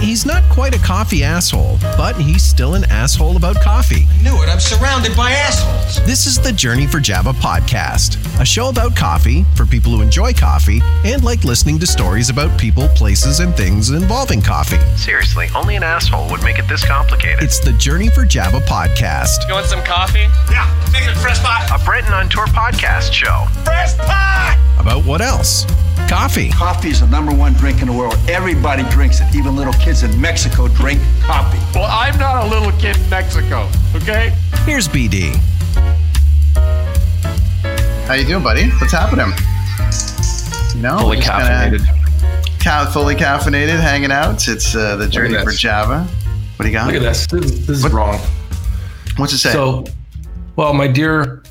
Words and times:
he's 0.00 0.26
not 0.26 0.42
quite 0.50 0.74
a 0.74 0.78
coffee 0.78 1.22
asshole, 1.22 1.78
but 1.96 2.16
he's 2.16 2.42
still 2.42 2.74
an 2.74 2.84
asshole 2.84 3.36
about 3.36 3.60
coffee. 3.60 4.06
I 4.08 4.22
knew 4.22 4.42
it. 4.42 4.48
I'm 4.48 4.58
surrounded 4.60 5.16
by 5.16 5.30
assholes. 5.32 6.04
This 6.06 6.26
is 6.26 6.40
the 6.40 6.52
Journey 6.52 6.86
for 6.86 7.00
Java 7.00 7.32
podcast, 7.32 8.16
a 8.40 8.44
show 8.44 8.68
about 8.68 8.96
coffee 8.96 9.44
for 9.54 9.66
people 9.66 9.92
who 9.92 10.02
enjoy 10.02 10.32
coffee 10.32 10.80
and 11.04 11.22
like 11.22 11.44
listening 11.44 11.78
to 11.80 11.86
stories 11.86 12.30
about 12.30 12.58
people, 12.58 12.88
places, 12.88 13.40
and 13.40 13.54
things 13.54 13.90
involving 13.90 14.40
coffee. 14.42 14.78
Seriously, 14.96 15.48
only 15.54 15.76
an 15.76 15.82
asshole 15.82 16.30
would 16.30 16.42
make 16.42 16.58
it 16.58 16.66
this 16.68 16.84
complicated. 16.84 17.42
It's 17.42 17.60
the 17.60 17.72
Journey 17.74 18.08
for 18.08 18.24
Java 18.24 18.60
podcast. 18.60 19.46
You 19.48 19.54
want 19.54 19.66
some 19.66 19.82
coffee? 19.84 20.26
Yeah, 20.50 20.90
make 20.92 21.04
it 21.04 21.16
a 21.16 21.18
fresh 21.20 21.38
pot. 21.40 21.70
A 21.72 21.84
Brenton 21.84 22.12
on 22.12 22.28
Tour 22.28 22.46
podcast 22.46 23.12
show. 23.12 23.44
Fresh 23.64 23.96
pot! 23.98 24.56
About 24.78 25.04
what 25.04 25.20
else? 25.20 25.66
Coffee. 26.08 26.50
Coffee 26.50 26.88
is 26.90 27.00
the 27.00 27.06
number 27.06 27.32
one 27.32 27.52
drink 27.54 27.80
in 27.82 27.86
the 27.88 27.92
world. 27.92 28.16
Everybody 28.28 28.82
drinks 28.90 29.20
it. 29.20 29.34
Even 29.34 29.54
little 29.56 29.72
kids 29.74 30.02
in 30.02 30.20
Mexico 30.20 30.66
drink 30.68 31.00
coffee. 31.22 31.58
Well, 31.78 31.88
I'm 31.88 32.18
not 32.18 32.44
a 32.44 32.48
little 32.48 32.72
kid 32.80 32.96
in 32.98 33.08
Mexico, 33.08 33.68
okay? 33.94 34.30
Here's 34.64 34.88
BD. 34.88 35.36
How 38.06 38.14
you 38.14 38.24
doing, 38.26 38.42
buddy? 38.42 38.68
What's 38.70 38.92
happening? 38.92 39.32
You 40.74 40.82
know, 40.82 40.98
Fully 40.98 41.16
kinda 41.18 41.30
caffeinated. 41.78 42.60
Ca- 42.60 42.90
fully 42.92 43.14
caffeinated, 43.14 43.78
hanging 43.80 44.10
out. 44.10 44.48
It's 44.48 44.74
uh, 44.74 44.96
the 44.96 45.06
journey 45.08 45.38
for. 45.42 45.52
Java. 45.52 46.02
What 46.56 46.64
do 46.64 46.68
you 46.68 46.72
got? 46.76 46.86
Look 46.88 46.96
at 46.96 47.02
this. 47.02 47.26
This, 47.28 47.50
this 47.66 47.68
is 47.78 47.82
What- 47.84 47.92
wrong. 47.92 48.20
What's 49.16 49.32
it 49.32 49.38
say? 49.38 49.52
So, 49.52 49.84
well, 50.56 50.74
my 50.74 50.88
dear 50.88 51.42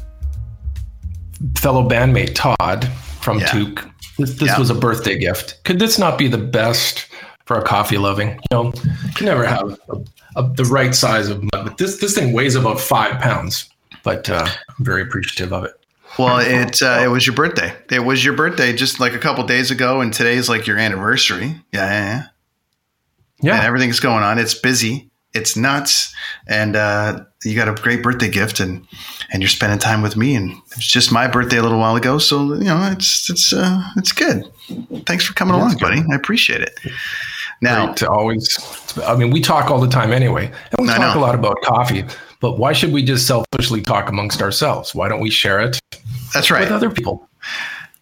fellow 1.55 1.87
bandmate 1.87 2.35
Todd 2.35 2.87
from 3.21 3.39
Yeah. 3.39 3.47
Toque, 3.47 3.89
this, 4.19 4.35
this 4.35 4.49
Yeah. 4.49 4.59
was 4.59 4.69
a 4.69 4.75
birthday 4.75 5.17
gift. 5.17 5.63
Could 5.63 5.79
this 5.79 5.97
not 5.97 6.17
be 6.17 6.27
the 6.27 6.37
best 6.37 7.07
for 7.45 7.57
a 7.57 7.63
coffee 7.63 7.97
loving? 7.97 8.29
You 8.29 8.37
know, 8.51 8.63
you 9.05 9.13
can 9.15 9.25
never 9.25 9.45
have 9.45 9.79
a, 9.89 9.97
a, 10.35 10.49
the 10.53 10.65
right 10.65 10.93
size 10.93 11.29
of 11.29 11.41
mug, 11.41 11.49
but 11.65 11.77
this 11.77 11.97
this 11.99 12.13
thing 12.15 12.33
weighs 12.33 12.55
about 12.55 12.79
five 12.79 13.19
pounds. 13.21 13.69
But 14.03 14.29
uh, 14.29 14.45
I'm 14.47 14.85
very 14.85 15.01
appreciative 15.01 15.51
of 15.51 15.65
it. 15.65 15.71
well, 16.17 16.39
it 16.39 16.81
uh, 16.81 17.01
it 17.03 17.07
was 17.07 17.25
your 17.27 17.35
birthday. 17.35 17.73
It 17.91 17.99
was 18.05 18.23
your 18.23 18.33
birthday 18.35 18.73
just 18.73 18.99
like 18.99 19.13
a 19.13 19.19
couple 19.19 19.43
days 19.45 19.71
ago, 19.71 19.99
and 20.01 20.13
today's 20.13 20.47
like 20.49 20.67
your 20.67 20.77
anniversary. 20.77 21.55
Yeah, 21.73 21.89
yeah, 21.89 22.05
yeah. 22.05 22.23
Yeah, 23.41 23.63
everything's 23.63 23.99
going 23.99 24.23
on. 24.23 24.37
It's 24.37 24.53
busy. 24.53 25.08
It's 25.33 25.55
nuts, 25.55 26.13
and 26.47 26.75
uh, 26.75 27.23
you 27.43 27.55
got 27.55 27.67
a 27.67 27.79
great 27.79 28.01
birthday 28.01 28.29
gift, 28.29 28.59
and 28.59 28.85
and 29.31 29.41
you're 29.41 29.49
spending 29.49 29.79
time 29.79 30.01
with 30.01 30.17
me. 30.17 30.35
And 30.35 30.51
it 30.51 30.75
was 30.75 30.87
just 30.87 31.11
my 31.11 31.27
birthday 31.27 31.57
a 31.57 31.61
little 31.61 31.79
while 31.79 31.95
ago, 31.95 32.17
so 32.17 32.55
you 32.55 32.65
know 32.65 32.89
it's 32.91 33.29
it's 33.29 33.53
uh, 33.53 33.81
it's 33.95 34.11
good. 34.11 34.43
Thanks 35.05 35.25
for 35.25 35.33
coming 35.33 35.55
along, 35.55 35.77
buddy. 35.77 36.01
I 36.11 36.15
appreciate 36.15 36.61
it. 36.61 36.79
Now, 37.61 37.87
great 37.87 37.97
to 37.97 38.09
always. 38.09 38.95
I 39.05 39.15
mean, 39.15 39.31
we 39.31 39.41
talk 39.41 39.69
all 39.69 39.79
the 39.79 39.87
time 39.87 40.11
anyway, 40.11 40.45
and 40.45 40.87
we 40.87 40.89
I 40.89 40.97
talk 40.97 41.15
know. 41.15 41.21
a 41.21 41.23
lot 41.23 41.35
about 41.35 41.61
coffee. 41.63 42.05
But 42.39 42.57
why 42.57 42.73
should 42.73 42.93
we 42.93 43.03
just 43.03 43.27
selfishly 43.27 43.81
talk 43.81 44.09
amongst 44.09 44.41
ourselves? 44.41 44.95
Why 44.95 45.09
don't 45.09 45.19
we 45.19 45.29
share 45.29 45.59
it 45.59 45.79
that's 46.33 46.49
right. 46.49 46.61
with 46.61 46.71
other 46.71 46.89
people? 46.89 47.27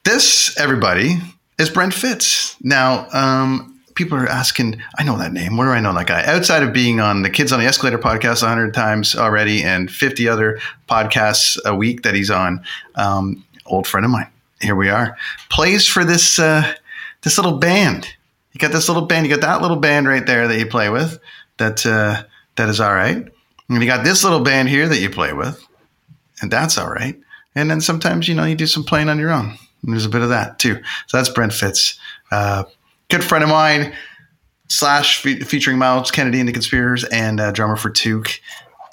This, 0.03 0.57
everybody, 0.59 1.17
is 1.57 1.69
Brent 1.69 1.93
Fitz. 1.93 2.55
Now, 2.61 3.07
um, 3.11 3.76
people 3.97 4.17
are 4.17 4.27
asking, 4.27 4.81
I 4.97 5.03
know 5.03 5.17
that 5.17 5.33
name. 5.33 5.57
Where 5.57 5.67
do 5.67 5.73
I 5.73 5.81
know 5.81 5.93
that 5.93 6.07
guy? 6.07 6.23
Outside 6.23 6.63
of 6.63 6.71
being 6.71 6.99
on 6.99 7.23
the 7.23 7.29
Kids 7.29 7.51
on 7.51 7.59
the 7.59 7.65
Escalator 7.65 7.97
podcast 7.97 8.43
100 8.43 8.73
times 8.73 9.15
already 9.15 9.63
and 9.63 9.91
50 9.91 10.29
other 10.29 10.59
podcasts 10.87 11.57
a 11.65 11.75
week 11.75 12.03
that 12.03 12.13
he's 12.13 12.29
on, 12.29 12.63
um, 12.95 13.43
old 13.65 13.87
friend 13.87 14.05
of 14.05 14.11
mine. 14.11 14.27
Here 14.61 14.75
we 14.75 14.89
are. 14.89 15.17
Plays 15.49 15.87
for 15.87 16.05
this 16.05 16.39
uh, 16.39 16.73
this 17.23 17.37
little 17.37 17.57
band. 17.57 18.07
You 18.53 18.59
got 18.59 18.71
this 18.71 18.87
little 18.87 19.05
band. 19.05 19.27
You 19.27 19.35
got 19.35 19.41
that 19.41 19.61
little 19.61 19.77
band 19.77 20.07
right 20.07 20.25
there 20.25 20.47
that 20.47 20.57
you 20.57 20.65
play 20.65 20.89
with. 20.89 21.19
That 21.57 21.85
uh, 21.85 22.23
that 22.55 22.69
is 22.69 22.79
all 22.79 22.93
right. 22.93 23.27
And 23.69 23.81
you 23.81 23.85
got 23.85 24.03
this 24.03 24.23
little 24.23 24.39
band 24.39 24.69
here 24.69 24.87
that 24.87 24.99
you 24.99 25.09
play 25.09 25.33
with, 25.33 25.63
and 26.41 26.49
that's 26.49 26.77
all 26.77 26.89
right. 26.89 27.19
And 27.53 27.69
then 27.69 27.81
sometimes 27.81 28.27
you 28.27 28.33
know 28.33 28.45
you 28.45 28.55
do 28.55 28.67
some 28.67 28.83
playing 28.83 29.09
on 29.09 29.19
your 29.19 29.31
own. 29.31 29.57
And 29.83 29.93
there's 29.93 30.05
a 30.05 30.09
bit 30.09 30.21
of 30.21 30.29
that 30.29 30.59
too. 30.59 30.81
So 31.07 31.17
that's 31.17 31.29
Brent 31.29 31.53
Fitz, 31.53 31.99
uh, 32.31 32.63
good 33.09 33.23
friend 33.23 33.43
of 33.43 33.49
mine, 33.49 33.93
slash 34.69 35.21
fe- 35.21 35.39
featuring 35.39 35.77
Myles 35.77 36.11
Kennedy 36.11 36.39
and 36.39 36.47
the 36.47 36.53
Conspirators, 36.53 37.03
and 37.05 37.39
uh, 37.39 37.51
drummer 37.51 37.75
for 37.75 37.89
Toque. 37.89 38.39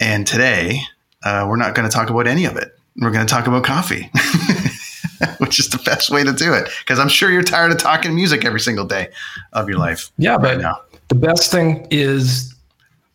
And 0.00 0.26
today 0.26 0.80
uh, 1.24 1.46
we're 1.48 1.56
not 1.56 1.74
going 1.74 1.88
to 1.88 1.94
talk 1.94 2.10
about 2.10 2.26
any 2.26 2.44
of 2.44 2.56
it. 2.56 2.76
We're 2.96 3.10
going 3.10 3.26
to 3.26 3.32
talk 3.32 3.46
about 3.46 3.64
coffee, 3.64 4.10
which 5.38 5.58
is 5.58 5.68
the 5.70 5.82
best 5.84 6.10
way 6.10 6.22
to 6.22 6.32
do 6.32 6.52
it. 6.52 6.68
Because 6.80 6.98
I'm 6.98 7.08
sure 7.08 7.30
you're 7.30 7.42
tired 7.42 7.72
of 7.72 7.78
talking 7.78 8.14
music 8.14 8.44
every 8.44 8.60
single 8.60 8.84
day 8.84 9.08
of 9.52 9.68
your 9.68 9.78
life. 9.78 10.12
Yeah, 10.16 10.38
but 10.38 10.60
now. 10.60 10.80
the 11.08 11.16
best 11.16 11.50
thing 11.50 11.86
is 11.90 12.54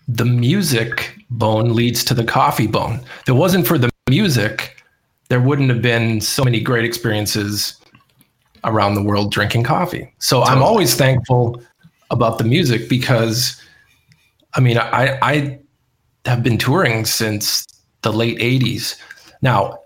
the 0.07 0.25
music 0.25 1.15
bone 1.29 1.75
leads 1.75 2.03
to 2.05 2.13
the 2.13 2.25
coffee 2.25 2.67
bone. 2.67 2.99
If 3.21 3.29
it 3.29 3.33
wasn't 3.33 3.67
for 3.67 3.77
the 3.77 3.89
music, 4.09 4.83
there 5.29 5.39
wouldn't 5.39 5.69
have 5.69 5.81
been 5.81 6.19
so 6.19 6.43
many 6.43 6.59
great 6.59 6.83
experiences 6.83 7.78
around 8.63 8.95
the 8.95 9.03
world 9.03 9.31
drinking 9.31 9.63
coffee. 9.63 10.13
So 10.19 10.43
I'm 10.43 10.61
always 10.61 10.95
thankful 10.95 11.61
about 12.11 12.37
the 12.37 12.43
music 12.43 12.89
because 12.89 13.61
I 14.55 14.59
mean 14.59 14.77
I 14.77 15.17
I 15.21 15.59
have 16.25 16.43
been 16.43 16.57
touring 16.57 17.05
since 17.05 17.65
the 18.01 18.13
late 18.13 18.37
80s. 18.39 18.95
Now, 19.41 19.79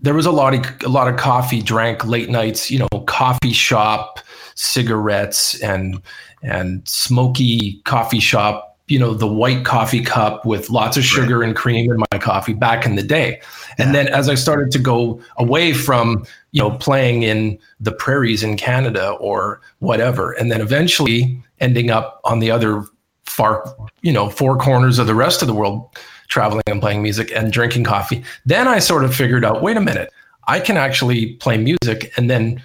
there 0.00 0.14
was 0.14 0.26
a 0.26 0.32
lot 0.32 0.54
of 0.54 0.82
a 0.84 0.88
lot 0.88 1.08
of 1.08 1.16
coffee 1.16 1.62
drank 1.62 2.04
late 2.04 2.28
nights, 2.28 2.70
you 2.70 2.78
know, 2.78 2.88
coffee 3.06 3.52
shop, 3.52 4.18
cigarettes 4.54 5.60
and 5.62 6.02
and 6.42 6.86
smoky 6.88 7.80
coffee 7.84 8.20
shop, 8.20 8.71
you 8.92 8.98
know, 8.98 9.14
the 9.14 9.26
white 9.26 9.64
coffee 9.64 10.02
cup 10.02 10.44
with 10.44 10.68
lots 10.68 10.98
of 10.98 11.02
sugar 11.02 11.42
and 11.42 11.56
cream 11.56 11.90
in 11.90 11.96
my 12.12 12.18
coffee 12.18 12.52
back 12.52 12.84
in 12.84 12.94
the 12.94 13.02
day. 13.02 13.40
And 13.78 13.94
then 13.94 14.06
as 14.08 14.28
I 14.28 14.34
started 14.34 14.70
to 14.72 14.78
go 14.78 15.18
away 15.38 15.72
from, 15.72 16.26
you 16.50 16.60
know, 16.60 16.72
playing 16.72 17.22
in 17.22 17.58
the 17.80 17.92
prairies 17.92 18.42
in 18.42 18.58
Canada 18.58 19.12
or 19.12 19.62
whatever, 19.78 20.32
and 20.32 20.52
then 20.52 20.60
eventually 20.60 21.42
ending 21.58 21.88
up 21.88 22.20
on 22.24 22.40
the 22.40 22.50
other 22.50 22.84
far, 23.24 23.64
you 24.02 24.12
know, 24.12 24.28
four 24.28 24.58
corners 24.58 24.98
of 24.98 25.06
the 25.06 25.14
rest 25.14 25.40
of 25.40 25.48
the 25.48 25.54
world 25.54 25.88
traveling 26.28 26.62
and 26.66 26.82
playing 26.82 27.02
music 27.02 27.32
and 27.34 27.50
drinking 27.50 27.84
coffee. 27.84 28.22
Then 28.44 28.68
I 28.68 28.78
sort 28.78 29.04
of 29.04 29.14
figured 29.14 29.42
out, 29.42 29.62
wait 29.62 29.78
a 29.78 29.80
minute, 29.80 30.12
I 30.48 30.60
can 30.60 30.76
actually 30.76 31.36
play 31.36 31.56
music 31.56 32.12
and 32.18 32.28
then 32.28 32.62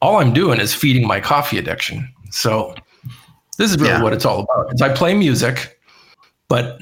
all 0.00 0.16
I'm 0.16 0.32
doing 0.32 0.60
is 0.60 0.72
feeding 0.74 1.06
my 1.06 1.20
coffee 1.20 1.58
addiction. 1.58 2.10
So 2.30 2.74
this 3.58 3.70
is 3.70 3.76
really 3.76 3.90
Yeah. 3.92 4.02
what 4.02 4.12
it's 4.14 4.24
all 4.24 4.40
about. 4.40 4.72
Is 4.74 4.80
I 4.80 4.88
play 4.88 5.14
music, 5.14 5.78
but 6.48 6.78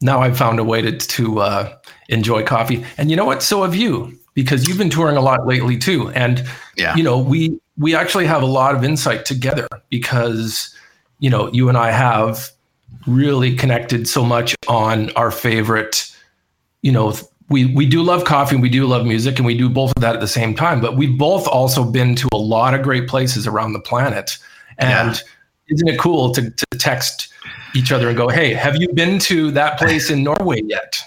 now 0.00 0.20
I've 0.20 0.36
found 0.36 0.58
a 0.58 0.64
way 0.64 0.80
to 0.82 0.96
to 0.96 1.40
uh, 1.40 1.74
enjoy 2.08 2.42
coffee. 2.44 2.84
And 2.96 3.10
you 3.10 3.16
know 3.16 3.24
what? 3.26 3.42
So 3.42 3.62
have 3.62 3.74
you, 3.74 4.18
because 4.34 4.66
you've 4.66 4.78
been 4.78 4.90
touring 4.90 5.16
a 5.16 5.20
lot 5.20 5.46
lately 5.46 5.76
too. 5.76 6.10
And 6.10 6.44
Yeah. 6.76 6.96
you 6.96 7.02
know, 7.02 7.18
we 7.18 7.58
we 7.76 7.94
actually 7.94 8.26
have 8.26 8.42
a 8.42 8.46
lot 8.46 8.74
of 8.74 8.82
insight 8.84 9.24
together 9.24 9.68
because 9.90 10.74
you 11.18 11.28
know 11.30 11.50
you 11.52 11.68
and 11.68 11.76
I 11.78 11.90
have 11.90 12.50
really 13.06 13.54
connected 13.54 14.08
so 14.08 14.24
much 14.24 14.54
on 14.68 15.10
our 15.16 15.30
favorite. 15.30 16.10
You 16.82 16.92
know, 16.92 17.14
we 17.48 17.66
we 17.66 17.86
do 17.86 18.02
love 18.02 18.24
coffee 18.24 18.54
and 18.56 18.62
we 18.62 18.68
do 18.68 18.86
love 18.86 19.04
music 19.06 19.38
and 19.38 19.46
we 19.46 19.56
do 19.56 19.68
both 19.68 19.92
of 19.96 20.02
that 20.02 20.14
at 20.14 20.20
the 20.20 20.28
same 20.28 20.54
time. 20.54 20.80
But 20.80 20.96
we've 20.96 21.18
both 21.18 21.46
also 21.48 21.84
been 21.84 22.14
to 22.16 22.28
a 22.32 22.36
lot 22.38 22.74
of 22.74 22.82
great 22.82 23.08
places 23.08 23.46
around 23.46 23.72
the 23.72 23.80
planet. 23.80 24.38
And 24.78 25.22
isn't 25.68 25.88
it 25.88 25.98
cool 25.98 26.32
to, 26.32 26.50
to 26.50 26.66
text 26.78 27.32
each 27.74 27.92
other 27.92 28.08
and 28.08 28.16
go, 28.16 28.28
"Hey, 28.28 28.52
have 28.54 28.76
you 28.76 28.92
been 28.92 29.18
to 29.20 29.50
that 29.52 29.78
place 29.78 30.10
in 30.10 30.22
Norway 30.22 30.60
yet?" 30.64 31.02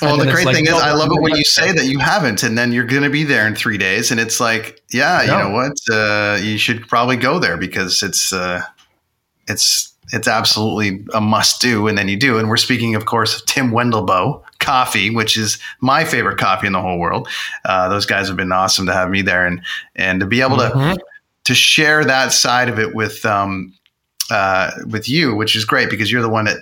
Well, 0.00 0.20
And 0.20 0.28
the 0.28 0.32
great 0.32 0.46
like, 0.46 0.54
thing 0.54 0.64
is, 0.66 0.70
no, 0.70 0.78
I 0.78 0.92
love 0.92 1.10
it 1.10 1.20
when 1.20 1.34
you 1.34 1.44
say 1.44 1.72
that 1.72 1.86
you 1.86 1.98
haven't, 1.98 2.44
and 2.44 2.56
then 2.56 2.72
you're 2.72 2.84
going 2.84 3.02
to 3.02 3.10
be 3.10 3.24
there 3.24 3.48
in 3.48 3.56
three 3.56 3.78
days, 3.78 4.12
and 4.12 4.20
it's 4.20 4.38
like, 4.38 4.80
yeah, 4.90 5.22
you 5.22 5.28
know 5.28 5.50
what? 5.50 5.72
Uh, 5.90 6.38
you 6.40 6.56
should 6.56 6.86
probably 6.86 7.16
go 7.16 7.40
there 7.40 7.56
because 7.56 8.02
it's 8.04 8.32
uh, 8.32 8.62
it's 9.48 9.92
it's 10.12 10.28
absolutely 10.28 11.04
a 11.14 11.20
must 11.20 11.60
do, 11.60 11.86
and 11.88 11.98
then 11.98 12.08
you 12.08 12.16
do. 12.16 12.38
And 12.38 12.48
we're 12.48 12.56
speaking, 12.56 12.94
of 12.94 13.06
course, 13.06 13.38
of 13.38 13.44
Tim 13.46 13.72
Wendelboe 13.72 14.42
Coffee, 14.60 15.10
which 15.10 15.36
is 15.36 15.58
my 15.80 16.04
favorite 16.04 16.38
coffee 16.38 16.66
in 16.66 16.72
the 16.72 16.80
whole 16.80 16.98
world. 16.98 17.28
Uh, 17.64 17.88
those 17.88 18.06
guys 18.06 18.28
have 18.28 18.36
been 18.36 18.52
awesome 18.52 18.86
to 18.86 18.92
have 18.92 19.10
me 19.10 19.22
there, 19.22 19.46
and 19.46 19.60
and 19.96 20.20
to 20.20 20.26
be 20.26 20.40
able 20.40 20.58
Mhm. 20.58 20.94
to 20.94 21.00
to 21.44 21.54
share 21.54 22.04
that 22.04 22.32
side 22.32 22.68
of 22.68 22.78
it 22.78 22.94
with 22.94 23.24
um, 23.26 23.74
uh, 24.30 24.70
with 24.90 25.08
you, 25.08 25.34
which 25.34 25.56
is 25.56 25.64
great 25.64 25.90
because 25.90 26.10
you're 26.10 26.22
the 26.22 26.28
one 26.28 26.44
that 26.44 26.58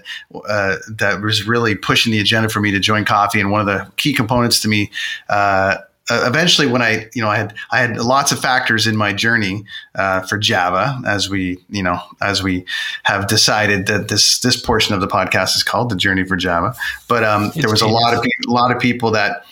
uh, 0.49 0.77
that 0.89 1.21
was 1.21 1.47
really 1.47 1.75
pushing 1.75 2.13
the 2.13 2.21
agenda 2.21 2.49
for 2.49 2.61
me 2.61 2.71
to 2.71 2.79
join 2.79 3.05
coffee, 3.05 3.41
and 3.41 3.51
one 3.51 3.61
of 3.61 3.67
the 3.67 3.91
key 3.97 4.13
components 4.13 4.61
to 4.61 4.69
me. 4.69 4.91
Uh, 5.29 5.79
uh, 6.09 6.23
eventually, 6.25 6.69
when 6.69 6.83
I, 6.83 7.09
you 7.15 7.23
know, 7.23 7.29
I 7.29 7.37
had 7.37 7.55
I 7.73 7.79
had 7.79 7.97
lots 7.97 8.31
of 8.31 8.39
factors 8.39 8.87
in 8.87 8.97
my 8.97 9.13
journey 9.13 9.65
uh, 9.97 10.21
for 10.21 10.39
Java, 10.39 11.01
as 11.05 11.29
we, 11.29 11.59
you 11.69 11.83
know, 11.83 12.01
as 12.23 12.45
we 12.45 12.65
have 13.03 13.27
decided 13.27 13.87
that 13.87 14.07
this 14.09 14.39
this 14.39 14.57
portion 14.57 14.95
of 14.95 15.01
the 15.01 15.09
podcast 15.09 15.57
is 15.57 15.65
called 15.65 15.91
the 15.91 15.97
Journey 15.97 16.25
for 16.25 16.37
Java. 16.37 16.77
But 17.09 17.25
um, 17.25 17.51
there 17.57 17.69
was 17.69 17.83
a 17.83 17.89
lot 17.89 18.15
of 18.15 18.21
a 18.21 18.51
lot 18.53 18.71
of 18.71 18.81
people 18.81 19.11
that 19.13 19.45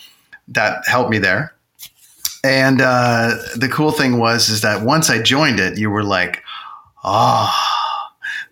that 0.47 0.87
helped 0.87 1.09
me 1.09 1.17
there. 1.17 1.53
And 2.45 2.79
uh, 2.79 3.35
the 3.55 3.67
cool 3.67 3.91
thing 3.91 4.17
was 4.19 4.49
is 4.49 4.61
that 4.61 4.83
once 4.83 5.09
I 5.09 5.21
joined 5.21 5.59
it, 5.59 5.77
you 5.77 5.89
were 5.89 6.03
like, 6.03 6.41
ah, 7.03 7.84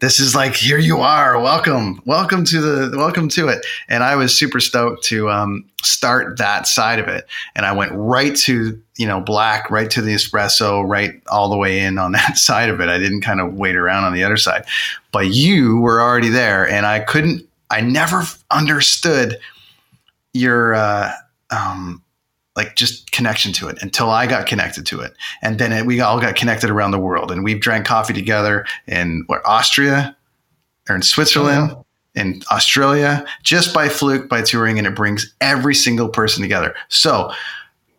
this 0.04 0.20
is 0.20 0.36
like 0.36 0.54
here 0.54 0.78
you 0.78 0.98
are. 0.98 1.40
Welcome. 1.40 2.02
Welcome 2.04 2.44
to 2.46 2.60
the 2.60 2.98
welcome 2.98 3.30
to 3.30 3.48
it. 3.48 3.66
And 3.88 4.04
i 4.04 4.18
was 4.18 4.38
super 4.38 4.60
stoked 4.60 5.06
to 5.06 5.30
um, 5.30 5.64
start 5.82 6.38
that 6.40 6.68
side 6.68 7.00
of 7.00 7.08
it. 7.08 7.26
And 7.56 7.66
i 7.66 7.72
went 7.72 7.94
right 7.94 8.36
to 8.40 8.82
you 8.98 9.08
know 9.08 9.22
black 9.22 9.72
right 9.72 9.90
to 9.92 10.02
the 10.02 10.14
espresso 10.14 10.86
right 10.86 11.14
all 11.32 11.50
the 11.50 11.56
way 11.56 11.80
in 11.80 11.98
on 11.98 12.12
that 12.20 12.38
side 12.38 12.68
of 12.68 12.82
it. 12.82 12.90
I 12.90 12.98
didn't 12.98 13.22
kind 13.22 13.40
of 13.40 13.54
wait 13.54 13.78
around 13.78 14.04
on 14.04 14.14
the 14.14 14.26
other 14.26 14.36
side. 14.36 14.66
But 15.14 15.28
you 15.28 15.80
were 15.80 16.02
already 16.02 16.30
there 16.30 16.68
and 16.68 16.86
i 16.86 17.00
couldn't 17.00 17.48
i 17.70 17.80
never 17.80 18.24
understood 18.52 19.40
your 20.34 20.74
uh, 20.74 21.14
um, 21.50 22.03
like 22.56 22.76
just 22.76 23.12
connection 23.12 23.52
to 23.54 23.68
it 23.68 23.82
until 23.82 24.10
I 24.10 24.28
got 24.28 24.48
connected 24.48 24.86
to 24.88 25.02
it. 25.02 25.14
And 25.42 25.58
then 25.58 25.72
it, 25.72 25.86
we 25.86 26.02
all 26.02 26.20
got 26.20 26.36
connected 26.36 26.70
around 26.70 26.92
the 26.92 27.00
world 27.00 27.32
and 27.32 27.44
we've 27.44 27.60
drank 27.60 27.86
coffee 27.86 28.14
together 28.14 28.66
in 28.88 29.24
what, 29.28 29.42
Austria 29.46 30.16
or 30.90 30.96
in 30.96 31.02
Switzerland, 31.02 31.72
oh, 31.72 31.86
in 32.16 32.44
Australia, 32.52 33.26
just 33.42 33.74
by 33.74 33.90
fluke, 33.90 34.30
by 34.30 34.42
touring. 34.42 34.78
And 34.78 34.86
it 34.86 34.96
brings 34.96 35.34
every 35.42 35.74
single 35.74 36.10
person 36.10 36.44
together. 36.44 36.76
So 36.90 37.32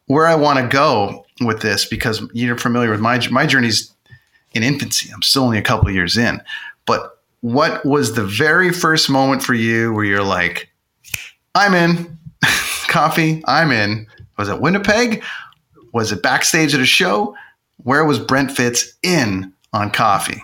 where 0.06 0.26
I 0.26 0.36
want 0.36 0.60
to 0.60 0.68
go 0.68 1.26
with 1.40 1.62
this, 1.62 1.84
because 1.84 2.22
you're 2.32 2.58
familiar 2.58 2.90
with 2.90 3.00
my, 3.00 3.26
my 3.30 3.46
journey's 3.46 3.92
in 4.52 4.62
infancy. 4.62 5.10
I'm 5.12 5.22
still 5.22 5.42
only 5.42 5.58
a 5.58 5.62
couple 5.62 5.88
of 5.88 5.94
years 5.94 6.16
in, 6.16 6.40
but 6.86 7.18
what 7.40 7.84
was 7.84 8.14
the 8.14 8.24
very 8.24 8.72
first 8.72 9.10
moment 9.10 9.42
for 9.42 9.52
you 9.52 9.92
where 9.92 10.04
you're 10.04 10.22
like, 10.22 10.70
I'm 11.54 11.74
in 11.74 12.18
coffee. 12.88 13.42
I'm 13.46 13.70
in 13.70 14.06
was 14.36 14.48
it 14.48 14.60
Winnipeg? 14.60 15.22
Was 15.92 16.12
it 16.12 16.22
backstage 16.22 16.75
at 16.75 16.81
a 16.81 16.86
show? 16.86 17.36
Where 17.78 18.04
was 18.04 18.19
Brent 18.19 18.50
Fitz 18.50 18.92
in 19.02 19.52
on 19.72 19.90
coffee? 19.90 20.42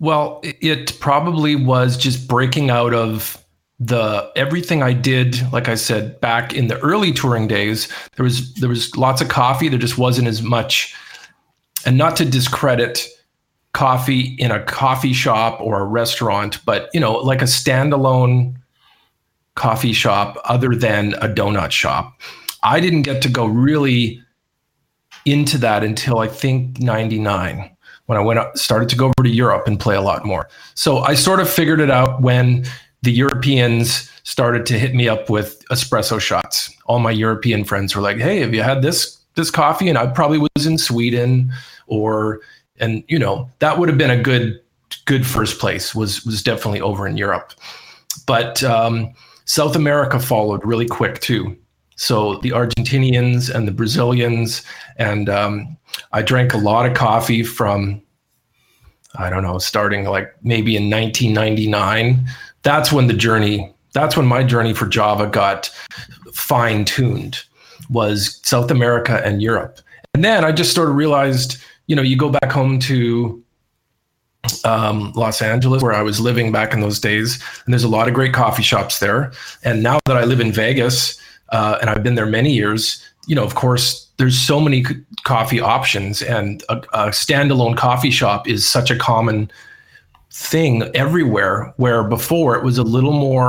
Well, 0.00 0.40
it 0.44 0.98
probably 1.00 1.56
was 1.56 1.96
just 1.96 2.28
breaking 2.28 2.70
out 2.70 2.94
of 2.94 3.42
the 3.80 4.30
everything 4.34 4.82
I 4.82 4.92
did, 4.92 5.40
like 5.52 5.68
I 5.68 5.76
said, 5.76 6.20
back 6.20 6.52
in 6.52 6.66
the 6.66 6.78
early 6.80 7.12
touring 7.12 7.46
days, 7.46 7.88
there 8.16 8.24
was 8.24 8.52
there 8.54 8.68
was 8.68 8.96
lots 8.96 9.20
of 9.20 9.28
coffee. 9.28 9.68
There 9.68 9.78
just 9.78 9.98
wasn't 9.98 10.28
as 10.28 10.42
much, 10.42 10.94
and 11.84 11.96
not 11.96 12.16
to 12.16 12.24
discredit 12.24 13.06
coffee 13.72 14.34
in 14.38 14.50
a 14.50 14.62
coffee 14.64 15.12
shop 15.12 15.60
or 15.60 15.80
a 15.80 15.84
restaurant, 15.84 16.58
but 16.64 16.90
you 16.92 17.00
know, 17.00 17.12
like 17.12 17.40
a 17.40 17.46
standalone 17.46 18.56
coffee 19.54 19.92
shop 19.92 20.38
other 20.44 20.74
than 20.74 21.14
a 21.14 21.28
donut 21.28 21.70
shop. 21.70 22.20
I 22.62 22.80
didn't 22.80 23.02
get 23.02 23.22
to 23.22 23.28
go 23.28 23.46
really 23.46 24.22
into 25.24 25.58
that 25.58 25.84
until 25.84 26.18
I 26.18 26.28
think 26.28 26.80
99 26.80 27.76
when 28.08 28.16
I 28.16 28.22
went 28.22 28.38
up, 28.38 28.56
started 28.56 28.88
to 28.88 28.96
go 28.96 29.06
over 29.06 29.22
to 29.22 29.28
Europe 29.28 29.66
and 29.66 29.78
play 29.78 29.94
a 29.94 30.00
lot 30.00 30.24
more. 30.24 30.48
So 30.72 31.00
I 31.00 31.12
sort 31.12 31.40
of 31.40 31.48
figured 31.48 31.78
it 31.78 31.90
out 31.90 32.22
when 32.22 32.64
the 33.02 33.12
Europeans 33.12 34.10
started 34.22 34.64
to 34.66 34.78
hit 34.78 34.94
me 34.94 35.10
up 35.10 35.28
with 35.28 35.62
espresso 35.70 36.18
shots. 36.18 36.74
All 36.86 37.00
my 37.00 37.10
European 37.10 37.64
friends 37.64 37.94
were 37.94 38.00
like, 38.00 38.16
"Hey, 38.16 38.40
have 38.40 38.54
you 38.54 38.62
had 38.62 38.80
this 38.80 39.18
this 39.34 39.50
coffee?" 39.50 39.90
And 39.90 39.98
I 39.98 40.06
probably 40.06 40.38
was 40.38 40.66
in 40.66 40.78
Sweden 40.78 41.52
or 41.86 42.40
and 42.80 43.04
you 43.08 43.18
know, 43.18 43.50
that 43.58 43.78
would 43.78 43.90
have 43.90 43.98
been 43.98 44.10
a 44.10 44.22
good 44.22 44.58
good 45.04 45.26
first 45.26 45.58
place 45.58 45.94
was 45.94 46.24
was 46.24 46.42
definitely 46.42 46.80
over 46.80 47.06
in 47.06 47.18
Europe. 47.18 47.52
But 48.26 48.62
um, 48.64 49.12
South 49.44 49.76
America 49.76 50.18
followed 50.18 50.64
really 50.64 50.86
quick 50.86 51.20
too. 51.20 51.58
So 51.98 52.36
the 52.36 52.50
Argentinians 52.50 53.52
and 53.52 53.66
the 53.66 53.72
Brazilians, 53.72 54.62
and 54.96 55.28
um, 55.28 55.76
I 56.12 56.22
drank 56.22 56.54
a 56.54 56.58
lot 56.58 56.86
of 56.86 56.94
coffee 56.94 57.42
from, 57.42 58.00
I 59.16 59.28
don't 59.28 59.42
know, 59.42 59.58
starting 59.58 60.04
like 60.04 60.32
maybe 60.44 60.76
in 60.76 60.88
1999. 60.88 62.24
That's 62.62 62.92
when 62.92 63.08
the 63.08 63.14
journey, 63.14 63.74
that's 63.94 64.16
when 64.16 64.26
my 64.26 64.44
journey 64.44 64.74
for 64.74 64.86
Java 64.86 65.26
got 65.26 65.66
fine 66.32 66.84
tuned, 66.84 67.42
was 67.90 68.40
South 68.44 68.70
America 68.70 69.20
and 69.24 69.42
Europe. 69.42 69.80
And 70.14 70.24
then 70.24 70.44
I 70.44 70.52
just 70.52 70.76
sort 70.76 70.88
of 70.88 70.94
realized, 70.94 71.60
you 71.88 71.96
know, 71.96 72.02
you 72.02 72.16
go 72.16 72.30
back 72.30 72.52
home 72.52 72.78
to 72.80 73.42
um, 74.64 75.12
Los 75.16 75.42
Angeles, 75.42 75.82
where 75.82 75.92
I 75.92 76.02
was 76.02 76.20
living 76.20 76.52
back 76.52 76.72
in 76.72 76.80
those 76.80 77.00
days, 77.00 77.42
and 77.64 77.74
there's 77.74 77.82
a 77.82 77.88
lot 77.88 78.06
of 78.06 78.14
great 78.14 78.32
coffee 78.32 78.62
shops 78.62 79.00
there. 79.00 79.32
And 79.64 79.82
now 79.82 79.98
that 80.06 80.16
I 80.16 80.22
live 80.22 80.38
in 80.38 80.52
Vegas, 80.52 81.18
uh, 81.50 81.78
and 81.80 81.90
I've 81.90 82.02
been 82.02 82.14
there 82.14 82.26
many 82.26 82.52
years. 82.52 83.02
You 83.26 83.34
know, 83.34 83.44
of 83.44 83.54
course, 83.54 84.06
there's 84.16 84.38
so 84.38 84.60
many 84.60 84.84
coffee 85.24 85.60
options, 85.60 86.22
and 86.22 86.62
a, 86.68 86.76
a 86.76 87.08
standalone 87.08 87.76
coffee 87.76 88.10
shop 88.10 88.48
is 88.48 88.66
such 88.66 88.90
a 88.90 88.96
common 88.96 89.50
thing 90.30 90.82
everywhere. 90.94 91.72
Where 91.76 92.04
before 92.04 92.56
it 92.56 92.64
was 92.64 92.78
a 92.78 92.82
little 92.82 93.12
more, 93.12 93.48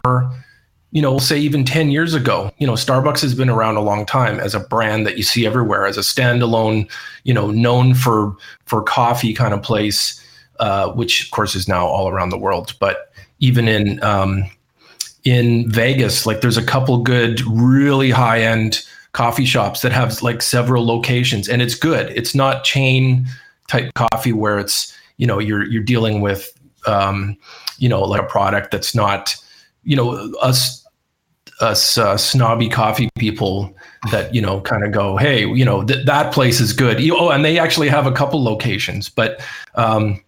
you 0.91 1.01
know, 1.01 1.17
say 1.19 1.37
even 1.37 1.63
10 1.63 1.91
years 1.91 2.13
ago, 2.13 2.51
you 2.57 2.67
know, 2.67 2.73
Starbucks 2.73 3.21
has 3.21 3.35
been 3.35 3.49
around 3.49 3.75
a 3.75 3.81
long 3.81 4.05
time 4.05 4.39
as 4.39 4.55
a 4.55 4.59
brand 4.59 5.05
that 5.05 5.17
you 5.17 5.23
see 5.23 5.45
everywhere, 5.45 5.85
as 5.85 5.97
a 5.97 6.01
standalone, 6.01 6.89
you 7.23 7.33
know, 7.33 7.51
known 7.51 7.93
for 7.93 8.35
for 8.65 8.81
coffee 8.83 9.33
kind 9.33 9.53
of 9.53 9.61
place, 9.61 10.23
uh, 10.59 10.91
which 10.91 11.25
of 11.25 11.31
course 11.31 11.55
is 11.55 11.67
now 11.67 11.85
all 11.85 12.09
around 12.09 12.29
the 12.29 12.37
world. 12.37 12.73
But 12.79 13.11
even 13.39 13.67
in 13.67 14.01
um, 14.03 14.43
in 15.29 15.69
Vegas, 15.69 16.25
like 16.25 16.41
there's 16.41 16.57
a 16.57 16.65
couple 16.65 16.97
good, 16.97 17.41
really 17.41 18.09
high 18.09 18.41
end 18.41 18.83
coffee 19.11 19.45
shops 19.45 19.81
that 19.81 19.91
have 19.91 20.21
like 20.23 20.41
several 20.41 20.85
locations, 20.85 21.47
and 21.47 21.61
it's 21.61 21.75
good. 21.75 22.11
It's 22.15 22.33
not 22.33 22.63
chain 22.63 23.27
type 23.67 23.93
coffee 23.93 24.33
where 24.33 24.57
it's 24.57 24.91
you 25.17 25.27
know 25.27 25.37
you're 25.37 25.63
you're 25.65 25.83
dealing 25.83 26.21
with 26.21 26.51
um, 26.87 27.37
you 27.77 27.87
know 27.87 28.01
like 28.01 28.21
a 28.21 28.25
product 28.25 28.71
that's 28.71 28.95
not 28.95 29.35
you 29.83 29.95
know 29.95 30.33
us 30.41 30.83
us 31.61 31.97
uh, 31.99 32.17
snobby 32.17 32.67
coffee 32.67 33.09
people 33.19 33.75
that 34.11 34.33
you 34.33 34.41
know 34.41 34.61
kind 34.61 34.83
of 34.83 34.91
go 34.91 35.17
hey 35.17 35.45
you 35.45 35.65
know 35.65 35.83
th- 35.83 36.05
that 36.05 36.33
place 36.33 36.61
is 36.61 36.71
good 36.71 36.99
oh 37.11 37.29
and 37.29 37.43
they 37.43 37.59
actually 37.59 37.89
have 37.89 38.07
a 38.07 38.13
couple 38.13 38.41
locations 38.41 39.09
but 39.09 39.41
um, 39.75 40.23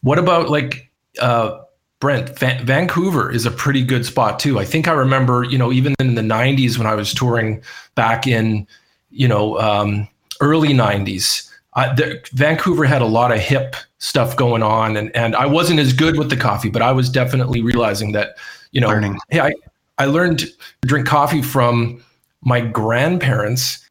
what 0.00 0.18
about 0.18 0.48
like 0.48 0.90
uh, 1.20 1.60
Brent, 2.04 2.38
Va- 2.38 2.60
Vancouver 2.62 3.30
is 3.30 3.46
a 3.46 3.50
pretty 3.50 3.82
good 3.82 4.04
spot 4.04 4.38
too. 4.38 4.58
I 4.58 4.66
think 4.66 4.88
I 4.88 4.92
remember, 4.92 5.42
you 5.42 5.56
know, 5.56 5.72
even 5.72 5.94
in 5.98 6.16
the 6.16 6.20
90s 6.20 6.76
when 6.76 6.86
I 6.86 6.94
was 6.94 7.14
touring 7.14 7.62
back 7.94 8.26
in, 8.26 8.66
you 9.10 9.26
know, 9.26 9.58
um, 9.58 10.06
early 10.42 10.74
90s, 10.74 11.50
I, 11.72 11.94
the, 11.94 12.22
Vancouver 12.34 12.84
had 12.84 13.00
a 13.00 13.06
lot 13.06 13.32
of 13.32 13.38
hip 13.38 13.74
stuff 13.96 14.36
going 14.36 14.62
on, 14.62 14.98
and 14.98 15.16
and 15.16 15.34
I 15.34 15.46
wasn't 15.46 15.80
as 15.80 15.94
good 15.94 16.18
with 16.18 16.28
the 16.28 16.36
coffee, 16.36 16.68
but 16.68 16.82
I 16.82 16.92
was 16.92 17.08
definitely 17.08 17.62
realizing 17.62 18.12
that, 18.12 18.36
you 18.72 18.82
know, 18.82 18.88
Learning. 18.88 19.18
hey, 19.30 19.40
I 19.40 19.54
I 19.96 20.04
learned 20.04 20.40
to 20.40 20.48
drink 20.82 21.06
coffee 21.06 21.40
from 21.40 22.04
my 22.42 22.60
grandparents 22.60 23.88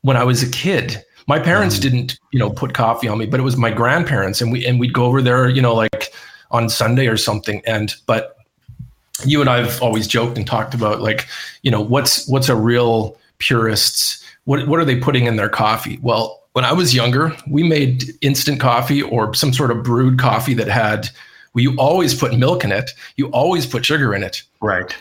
when 0.00 0.16
I 0.16 0.24
was 0.24 0.42
a 0.42 0.50
kid. 0.50 1.04
My 1.26 1.38
parents 1.38 1.76
mm. 1.76 1.82
didn't, 1.82 2.18
you 2.32 2.38
know, 2.38 2.48
put 2.48 2.72
coffee 2.72 3.06
on 3.06 3.18
me, 3.18 3.26
but 3.26 3.38
it 3.38 3.42
was 3.42 3.58
my 3.58 3.70
grandparents, 3.70 4.40
and 4.40 4.50
we 4.50 4.64
and 4.64 4.80
we'd 4.80 4.94
go 4.94 5.04
over 5.04 5.20
there, 5.20 5.46
you 5.50 5.60
know, 5.60 5.74
like 5.74 6.10
on 6.50 6.68
Sunday 6.68 7.06
or 7.06 7.16
something. 7.16 7.62
And 7.66 7.94
but 8.06 8.36
you 9.24 9.40
and 9.40 9.50
I've 9.50 9.80
always 9.82 10.06
joked 10.06 10.36
and 10.36 10.46
talked 10.46 10.74
about 10.74 11.00
like, 11.00 11.26
you 11.62 11.70
know, 11.70 11.80
what's 11.80 12.28
what's 12.28 12.48
a 12.48 12.56
real 12.56 13.16
purist's 13.38 14.24
what 14.44 14.66
what 14.66 14.80
are 14.80 14.84
they 14.84 14.96
putting 14.96 15.26
in 15.26 15.36
their 15.36 15.48
coffee? 15.48 15.98
Well, 16.02 16.42
when 16.52 16.64
I 16.64 16.72
was 16.72 16.94
younger, 16.94 17.36
we 17.48 17.62
made 17.62 18.04
instant 18.22 18.60
coffee 18.60 19.02
or 19.02 19.34
some 19.34 19.52
sort 19.52 19.70
of 19.70 19.82
brewed 19.82 20.18
coffee 20.18 20.54
that 20.54 20.68
had 20.68 21.08
well, 21.54 21.62
you 21.62 21.76
always 21.76 22.14
put 22.14 22.36
milk 22.38 22.64
in 22.64 22.72
it, 22.72 22.92
you 23.16 23.28
always 23.28 23.66
put 23.66 23.84
sugar 23.84 24.14
in 24.14 24.22
it. 24.22 24.42
Right. 24.60 24.94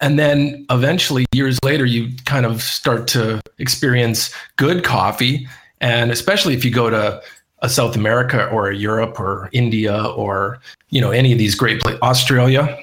And 0.00 0.18
then 0.18 0.66
eventually, 0.70 1.24
years 1.32 1.58
later, 1.64 1.84
you 1.84 2.10
kind 2.24 2.46
of 2.46 2.62
start 2.62 3.08
to 3.08 3.40
experience 3.58 4.32
good 4.56 4.84
coffee. 4.84 5.48
And 5.80 6.10
especially 6.10 6.54
if 6.54 6.64
you 6.64 6.70
go 6.70 6.90
to 6.90 7.22
a 7.62 7.68
South 7.68 7.96
America 7.96 8.48
or 8.48 8.68
a 8.68 8.76
Europe 8.76 9.18
or 9.18 9.48
India 9.52 10.04
or 10.04 10.60
you 10.90 11.00
know 11.00 11.10
any 11.10 11.32
of 11.32 11.38
these 11.38 11.54
great 11.54 11.80
places, 11.80 12.00
Australia. 12.02 12.76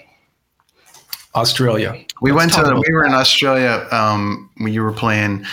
Australia. 1.36 2.04
We 2.22 2.32
Let's 2.32 2.58
went 2.58 2.68
to 2.68 2.84
we 2.88 2.94
were 2.94 3.06
in 3.06 3.14
Australia 3.14 3.88
um, 3.92 4.50
when 4.58 4.74
you 4.74 4.82
were 4.82 4.92
playing 4.92 5.46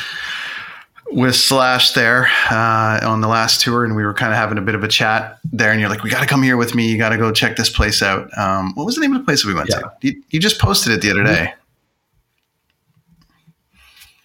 with 1.10 1.36
Slash 1.36 1.92
there 1.92 2.28
uh, 2.50 3.00
on 3.02 3.20
the 3.20 3.28
last 3.28 3.60
tour, 3.60 3.84
and 3.84 3.94
we 3.94 4.04
were 4.04 4.14
kind 4.14 4.32
of 4.32 4.38
having 4.38 4.58
a 4.58 4.62
bit 4.62 4.74
of 4.74 4.82
a 4.82 4.88
chat 4.88 5.38
there. 5.44 5.70
And 5.70 5.80
you're 5.80 5.90
like, 5.90 6.02
"We 6.02 6.10
got 6.10 6.20
to 6.20 6.26
come 6.26 6.42
here 6.42 6.56
with 6.56 6.74
me. 6.74 6.88
You 6.88 6.98
got 6.98 7.10
to 7.10 7.18
go 7.18 7.30
check 7.30 7.56
this 7.56 7.68
place 7.68 8.02
out." 8.02 8.36
Um, 8.38 8.74
what 8.74 8.86
was 8.86 8.94
the 8.94 9.00
name 9.02 9.12
of 9.12 9.20
the 9.20 9.24
place 9.24 9.44
we 9.44 9.54
went 9.54 9.68
yeah. 9.68 9.80
to? 9.80 9.92
You, 10.00 10.22
you, 10.30 10.40
just 10.40 10.60
posted 10.60 10.92
it 10.92 11.02
the 11.02 11.10
other 11.10 11.24
day. 11.24 11.52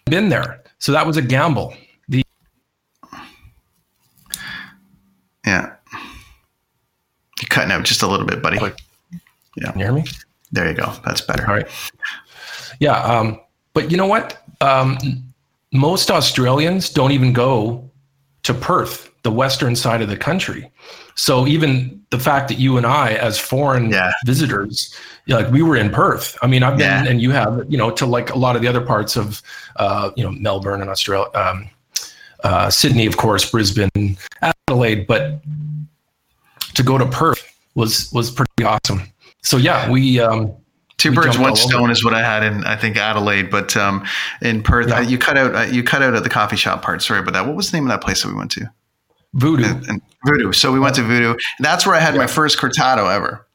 Been 0.05 0.29
there, 0.29 0.63
so 0.79 0.91
that 0.91 1.05
was 1.05 1.17
a 1.17 1.21
gamble. 1.21 1.73
Yeah. 5.45 5.73
You're 7.41 7.47
cutting 7.61 7.71
out 7.77 7.85
just 7.85 8.01
a 8.01 8.07
little 8.07 8.25
bit, 8.25 8.41
buddy. 8.41 8.57
Yeah. 9.55 9.71
Can 9.71 9.79
you 9.79 9.85
hear 9.85 9.93
me? 9.93 10.05
There 10.51 10.67
you 10.67 10.73
go. 10.73 10.91
That's 11.05 11.21
better. 11.21 11.47
All 11.47 11.53
right. 11.55 11.67
Yeah. 12.79 12.99
Um, 13.01 13.39
but 13.73 13.91
you 13.91 13.97
know 13.97 14.07
what? 14.07 14.43
Um, 14.61 14.97
most 15.71 16.09
Australians 16.09 16.89
don't 16.89 17.11
even 17.11 17.33
go 17.33 17.87
to 18.43 18.53
Perth. 18.53 19.07
the 19.23 19.31
western 19.31 19.75
side 19.75 20.01
of 20.01 20.09
the 20.09 20.17
country. 20.17 20.71
So 21.13 21.45
even 21.45 22.01
the 22.09 22.17
fact 22.17 22.47
that 22.47 22.57
you 22.57 22.77
and 22.77 22.87
I, 22.87 23.13
as 23.13 23.37
foreign 23.37 23.91
Yeah. 23.91 24.11
visitors, 24.25 24.95
like 25.27 25.47
we 25.51 25.61
were 25.61 25.75
in 25.75 25.91
Perth. 25.91 26.35
I 26.41 26.47
mean, 26.47 26.63
I've 26.63 26.75
been, 26.75 27.05
Yeah. 27.05 27.11
and 27.11 27.21
you 27.21 27.29
have, 27.29 27.63
you 27.69 27.77
know, 27.77 27.91
to 27.91 28.07
like 28.07 28.31
a 28.31 28.37
lot 28.39 28.55
of 28.55 28.63
the 28.63 28.67
other 28.67 28.81
parts 28.81 29.15
of, 29.15 29.43
uh, 29.75 30.09
you 30.15 30.23
know, 30.23 30.31
Melbourne 30.31 30.81
and 30.81 30.89
Australia, 30.89 31.27
um, 31.35 31.69
uh, 32.43 32.71
Sydney, 32.71 33.05
of 33.05 33.17
course, 33.17 33.47
Brisbane, 33.47 34.17
Adelaide, 34.41 35.05
but 35.05 35.39
to 36.73 36.81
go 36.81 36.97
to 36.97 37.05
Perth 37.05 37.50
was 37.75 38.11
was 38.13 38.31
pretty 38.31 38.63
awesome. 38.63 39.01
So 39.43 39.57
yeah, 39.57 39.89
we 39.89 40.19
um, 40.19 40.53
Two 40.97 41.09
We 41.09 41.15
birds, 41.15 41.37
one 41.39 41.51
over. 41.51 41.55
stone 41.59 41.89
is 41.89 42.05
what 42.05 42.13
I 42.13 42.19
had 42.21 42.43
in 42.43 42.63
I 42.63 42.75
think 42.75 42.95
Adelaide, 42.95 43.49
but 43.49 43.75
um, 43.75 44.05
in 44.41 44.61
Perth, 44.61 44.89
Yeah. 44.89 44.97
uh, 44.97 45.01
you 45.01 45.17
cut 45.17 45.35
out 45.37 45.55
uh, 45.55 45.61
you 45.61 45.81
cut 45.83 46.03
out 46.03 46.13
at 46.13 46.23
the 46.23 46.29
coffee 46.29 46.55
shop 46.57 46.83
part. 46.83 47.01
Sorry 47.01 47.19
about 47.19 47.33
that. 47.33 47.47
What 47.47 47.55
was 47.55 47.71
the 47.71 47.77
name 47.77 47.85
of 47.85 47.89
that 47.89 48.01
place 48.01 48.21
that 48.21 48.27
we 48.29 48.35
went 48.35 48.51
to? 48.51 48.71
voodoo. 49.33 49.81
And 49.87 50.01
Voodoo. 50.27 50.51
So 50.51 50.71
we 50.73 50.79
went 50.79 50.95
to 50.95 51.03
Voodoo. 51.03 51.35
That's 51.59 51.87
where 51.87 51.95
I 51.95 51.99
had 51.99 52.15
my 52.15 52.27
first 52.27 52.59
cortado 52.59 53.11
ever. 53.11 53.47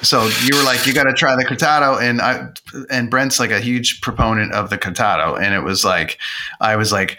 So 0.00 0.22
you 0.44 0.56
were 0.56 0.62
like, 0.62 0.86
you 0.86 0.94
got 0.94 1.04
to 1.04 1.12
try 1.12 1.34
the 1.36 1.44
cortado, 1.44 2.00
and 2.00 2.22
I 2.22 2.48
and 2.90 3.10
Brent's 3.10 3.38
like 3.38 3.50
a 3.50 3.60
huge 3.60 4.00
proponent 4.00 4.52
of 4.52 4.70
the 4.70 4.78
cortado, 4.78 5.38
and 5.38 5.54
it 5.54 5.60
was 5.64 5.84
like, 5.84 6.18
I 6.60 6.76
was 6.76 6.90
like, 6.92 7.18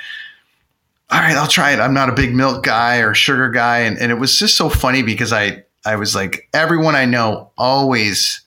all 1.12 1.20
right, 1.20 1.36
I'll 1.38 1.48
try 1.48 1.72
it. 1.74 1.80
I'm 1.80 1.94
not 1.94 2.10
a 2.10 2.14
big 2.14 2.34
milk 2.34 2.64
guy 2.64 2.98
or 2.98 3.14
sugar 3.14 3.50
guy, 3.50 3.80
and, 3.80 3.98
and 4.00 4.12
it 4.12 4.16
was 4.16 4.38
just 4.40 4.58
so 4.58 4.68
funny 4.70 5.04
because 5.04 5.32
I 5.32 5.64
I 5.86 5.96
was 5.96 6.16
like, 6.16 6.48
everyone 6.54 6.96
I 6.96 7.06
know 7.06 7.52
always 7.58 8.42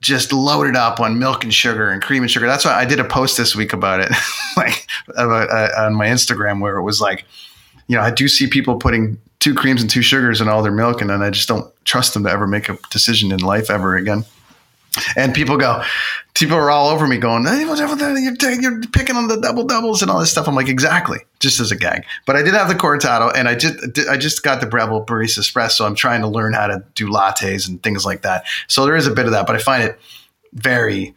just 0.00 0.32
loaded 0.32 0.76
up 0.76 1.00
on 1.00 1.18
milk 1.18 1.42
and 1.44 1.52
sugar 1.52 1.90
and 1.90 2.02
cream 2.02 2.22
and 2.22 2.30
sugar. 2.30 2.46
That's 2.46 2.64
why 2.64 2.74
I 2.74 2.84
did 2.84 3.00
a 3.00 3.04
post 3.04 3.36
this 3.36 3.56
week 3.56 3.72
about 3.72 4.00
it, 4.00 4.10
like 4.56 4.86
about, 5.16 5.50
uh, 5.50 5.84
on 5.84 5.94
my 5.94 6.06
Instagram, 6.06 6.60
where 6.60 6.76
it 6.76 6.82
was 6.82 7.00
like, 7.00 7.24
you 7.88 7.96
know, 7.96 8.02
I 8.02 8.10
do 8.10 8.28
see 8.28 8.46
people 8.46 8.76
putting 8.76 9.18
two 9.38 9.54
creams 9.54 9.80
and 9.80 9.90
two 9.90 10.02
sugars 10.02 10.40
in 10.40 10.48
all 10.48 10.62
their 10.62 10.72
milk, 10.72 11.00
and 11.00 11.10
then 11.10 11.22
I 11.22 11.30
just 11.30 11.48
don't 11.48 11.72
trust 11.84 12.14
them 12.14 12.24
to 12.24 12.30
ever 12.30 12.46
make 12.46 12.68
a 12.68 12.78
decision 12.90 13.32
in 13.32 13.40
life 13.40 13.70
ever 13.70 13.96
again. 13.96 14.24
And 15.16 15.34
people 15.34 15.56
go, 15.56 15.82
people 16.34 16.56
are 16.56 16.70
all 16.70 16.88
over 16.88 17.06
me 17.06 17.18
going, 17.18 17.44
hey? 17.44 17.62
You're, 17.62 18.60
you're 18.60 18.80
picking 18.92 19.16
on 19.16 19.28
the 19.28 19.40
double 19.40 19.64
doubles 19.64 20.02
and 20.02 20.10
all 20.10 20.20
this 20.20 20.30
stuff. 20.30 20.48
I'm 20.48 20.54
like, 20.54 20.68
exactly, 20.68 21.18
just 21.40 21.60
as 21.60 21.70
a 21.70 21.76
gag. 21.76 22.04
But 22.26 22.36
I 22.36 22.42
did 22.42 22.54
have 22.54 22.68
the 22.68 22.74
cortado, 22.74 23.32
and 23.34 23.48
I 23.48 23.54
just 23.54 23.98
I 24.08 24.16
just 24.16 24.42
got 24.42 24.60
the 24.60 24.66
Breville 24.66 25.04
Barista 25.04 25.40
Espresso. 25.40 25.86
I'm 25.86 25.94
trying 25.94 26.20
to 26.20 26.28
learn 26.28 26.52
how 26.52 26.66
to 26.66 26.84
do 26.94 27.08
lattes 27.08 27.68
and 27.68 27.82
things 27.82 28.04
like 28.04 28.22
that. 28.22 28.44
So 28.68 28.84
there 28.84 28.96
is 28.96 29.06
a 29.06 29.12
bit 29.12 29.26
of 29.26 29.32
that, 29.32 29.46
but 29.46 29.56
I 29.56 29.58
find 29.58 29.82
it 29.82 29.98
very 30.52 31.14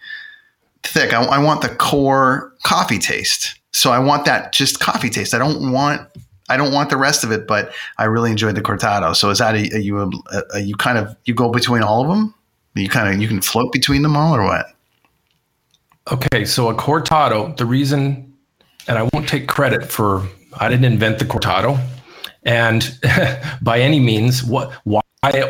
thick. 0.84 1.14
I, 1.14 1.24
I 1.24 1.40
want 1.40 1.62
the 1.62 1.70
core 1.70 2.54
coffee 2.64 3.00
taste. 3.00 3.60
So 3.72 3.92
I 3.92 4.00
want 4.00 4.26
that 4.26 4.52
just 4.52 4.80
coffee 4.80 5.10
taste. 5.10 5.34
I 5.34 5.38
don't 5.38 5.72
want 5.72 6.08
I 6.50 6.58
don't 6.58 6.74
want 6.74 6.90
the 6.90 6.98
rest 6.98 7.24
of 7.24 7.32
it, 7.32 7.48
but 7.48 7.72
I 7.98 8.06
really 8.06 8.32
enjoyed 8.32 8.56
the 8.56 8.62
cortado. 8.62 9.16
So 9.16 9.30
is 9.30 9.38
that 9.38 9.56
a, 9.56 9.76
a 9.76 9.80
you 9.80 10.00
a, 10.00 10.44
a, 10.56 10.60
you 10.60 10.76
kind 10.76 10.98
of 10.98 11.16
you 11.26 11.34
go 11.34 11.52
between 11.52 11.84
all 11.84 12.02
of 12.02 12.08
them? 12.08 12.34
You 12.80 12.90
kind 12.90 13.14
of 13.14 13.22
you 13.22 13.28
can 13.28 13.42
float 13.42 13.72
between 13.72 14.02
them 14.02 14.16
all, 14.16 14.36
or 14.36 14.44
what? 14.44 14.74
Okay, 16.12 16.44
so 16.46 16.70
a 16.70 16.74
cortado, 16.74 17.56
the 17.58 17.66
reason, 17.66 18.34
and 18.88 18.98
I 18.98 19.04
won't 19.14 19.30
take 19.30 19.48
credit 19.48 19.92
for, 19.92 20.28
I 20.60 20.68
didn't 20.68 20.86
invent 20.86 21.20
the 21.20 21.26
cortado, 21.26 21.80
and 22.44 22.98
by 23.62 23.80
any 23.80 24.00
means, 24.00 24.44
what 24.44 24.72
why 24.86 25.02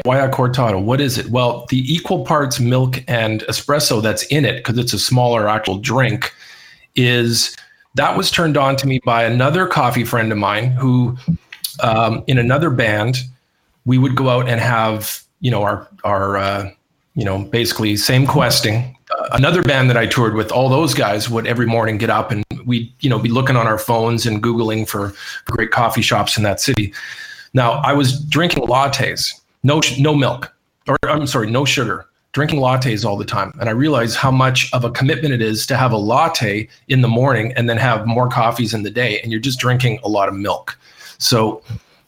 why 0.04 0.20
a 0.20 0.30
cortado? 0.30 0.84
What 0.84 1.00
is 1.00 1.18
it? 1.18 1.28
Well, 1.28 1.66
the 1.70 1.80
equal 1.94 2.26
parts 2.26 2.60
milk 2.60 3.04
and 3.08 3.42
espresso 3.42 4.02
that's 4.02 4.24
in 4.24 4.44
it, 4.44 4.58
because 4.58 4.78
it's 4.78 4.94
a 4.94 5.00
smaller 5.00 5.48
actual 5.48 5.78
drink, 5.78 6.34
is 6.96 7.56
that 7.96 8.18
was 8.18 8.30
turned 8.30 8.58
on 8.58 8.76
to 8.78 8.88
me 8.88 9.00
by 9.06 9.24
another 9.24 9.68
coffee 9.68 10.04
friend 10.04 10.32
of 10.32 10.38
mine 10.38 10.72
who, 10.72 11.18
um, 11.82 12.24
in 12.28 12.38
another 12.38 12.70
band, 12.70 13.24
we 13.86 13.98
would 13.98 14.16
go 14.16 14.30
out 14.30 14.50
and 14.50 14.60
have 14.60 15.24
you 15.40 15.52
know 15.52 15.64
our 15.64 15.88
our 16.04 16.38
uh, 16.38 16.70
you 17.16 17.26
know 17.26 17.40
basically 17.40 17.98
same 17.98 18.26
questing. 18.26 18.96
Uh, 19.18 19.30
another 19.32 19.64
band 19.64 19.90
that 19.90 19.98
i 19.98 20.06
toured 20.06 20.36
with 20.36 20.52
all 20.52 20.70
those 20.70 20.94
guys 20.94 21.30
would 21.30 21.48
every 21.48 21.66
morning 21.66 21.98
get 21.98 22.10
up 22.10 22.32
and 22.32 22.44
we'd 22.66 22.92
you 23.00 23.10
know 23.10 23.20
be 23.20 23.30
looking 23.30 23.56
on 23.56 23.68
our 23.68 23.78
phones 23.78 24.26
and 24.26 24.44
googling 24.44 24.88
for, 24.88 25.14
great 25.46 25.72
coffee 25.72 26.02
shops 26.02 26.38
in 26.38 26.44
that 26.44 26.60
city. 26.60 26.94
Now 27.54 27.74
i 27.84 27.94
was 27.94 28.20
drinking 28.26 28.64
lattes 28.64 29.34
no 29.64 29.82
no 30.00 30.14
milk 30.16 30.54
or 30.88 30.98
i'm 31.04 31.28
sorry 31.28 31.50
no 31.50 31.66
sugar 31.66 32.06
drinking 32.32 32.60
lattes 32.60 33.04
all 33.04 33.18
the 33.18 33.26
time. 33.26 33.52
And 33.60 33.70
i 33.70 33.72
realized 33.72 34.16
how 34.16 34.32
much 34.32 34.72
of 34.74 34.84
a 34.84 34.92
commitment 34.92 35.34
it 35.34 35.42
is 35.42 35.66
to 35.68 35.76
have 35.76 35.92
a 35.92 35.98
latte 35.98 36.68
in 36.88 37.02
the 37.02 37.08
morning 37.08 37.54
and 37.54 37.68
then 37.70 37.78
have 37.78 38.06
more 38.06 38.30
coffees 38.30 38.74
in 38.74 38.84
the 38.84 38.92
day 38.92 39.20
and 39.22 39.32
you're 39.32 39.42
just 39.42 39.60
drinking 39.60 40.00
a 40.04 40.10
lot 40.10 40.30
of 40.30 40.36
milk. 40.36 40.78
So 41.18 41.64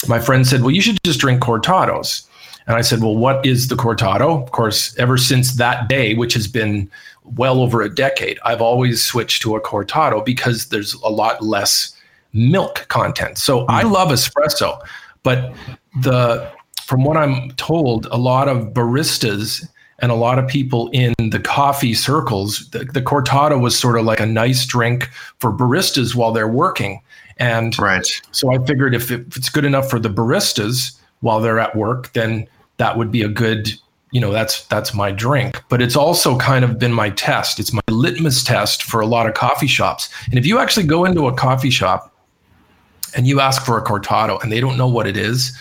my 0.07 0.19
friend 0.19 0.47
said, 0.47 0.61
Well, 0.61 0.71
you 0.71 0.81
should 0.81 0.97
just 1.03 1.19
drink 1.19 1.41
cortados. 1.41 2.27
And 2.71 2.77
I 2.77 2.83
said, 2.83 3.01
Well, 3.01 3.17
what 3.17 3.45
is 3.45 3.67
the 3.67 3.75
cortado? 3.75 4.41
Of 4.41 4.51
course, 4.51 4.97
ever 4.97 5.17
since 5.17 5.55
that 5.55 5.89
day, 5.89 6.13
which 6.13 6.33
has 6.35 6.47
been 6.47 6.89
well 7.35 7.59
over 7.59 7.81
a 7.81 7.93
decade, 7.93 8.39
I've 8.45 8.61
always 8.61 9.03
switched 9.03 9.41
to 9.41 9.57
a 9.57 9.61
cortado 9.61 10.23
because 10.23 10.67
there's 10.67 10.93
a 10.93 11.09
lot 11.09 11.43
less 11.43 11.93
milk 12.31 12.85
content. 12.87 13.37
So 13.37 13.65
I 13.67 13.83
mm-hmm. 13.83 13.91
love 13.91 14.07
espresso, 14.07 14.79
but 15.21 15.53
the 16.01 16.49
from 16.85 17.03
what 17.03 17.17
I'm 17.17 17.51
told, 17.51 18.05
a 18.05 18.17
lot 18.17 18.47
of 18.47 18.67
baristas 18.67 19.67
and 19.99 20.09
a 20.09 20.15
lot 20.15 20.39
of 20.39 20.47
people 20.47 20.89
in 20.93 21.13
the 21.29 21.41
coffee 21.41 21.93
circles, 21.93 22.69
the, 22.69 22.85
the 22.85 23.01
cortado 23.01 23.59
was 23.59 23.77
sort 23.77 23.97
of 23.97 24.05
like 24.05 24.21
a 24.21 24.25
nice 24.25 24.65
drink 24.65 25.09
for 25.39 25.51
baristas 25.51 26.15
while 26.15 26.31
they're 26.31 26.47
working. 26.47 27.01
And 27.35 27.77
Right. 27.77 28.07
so 28.31 28.55
I 28.55 28.65
figured 28.65 28.95
if, 28.95 29.11
it, 29.11 29.27
if 29.27 29.35
it's 29.35 29.49
good 29.49 29.65
enough 29.65 29.89
for 29.89 29.99
the 29.99 30.09
baristas 30.09 30.97
while 31.19 31.41
they're 31.41 31.59
at 31.59 31.75
work, 31.75 32.13
then 32.13 32.47
that 32.81 32.97
would 32.97 33.11
be 33.11 33.21
a 33.21 33.27
good, 33.27 33.71
you 34.09 34.19
know, 34.19 34.31
that's 34.31 34.65
that's 34.65 34.91
my 34.91 35.11
drink. 35.11 35.61
But 35.69 35.83
it's 35.83 35.95
also 35.95 36.35
kind 36.39 36.65
of 36.65 36.79
been 36.79 36.91
my 36.91 37.11
test. 37.11 37.59
It's 37.59 37.71
my 37.71 37.81
litmus 37.89 38.43
test 38.43 38.81
for 38.81 39.01
a 39.01 39.05
lot 39.05 39.27
of 39.27 39.35
coffee 39.35 39.67
shops. 39.67 40.09
And 40.25 40.39
if 40.39 40.47
you 40.47 40.57
actually 40.57 40.87
go 40.87 41.05
into 41.05 41.27
a 41.27 41.33
coffee 41.33 41.69
shop 41.69 42.11
and 43.15 43.27
you 43.27 43.39
ask 43.39 43.63
for 43.63 43.77
a 43.77 43.83
cortado 43.83 44.41
and 44.41 44.51
they 44.51 44.59
don't 44.59 44.77
know 44.77 44.87
what 44.87 45.05
it 45.05 45.15
is, 45.15 45.55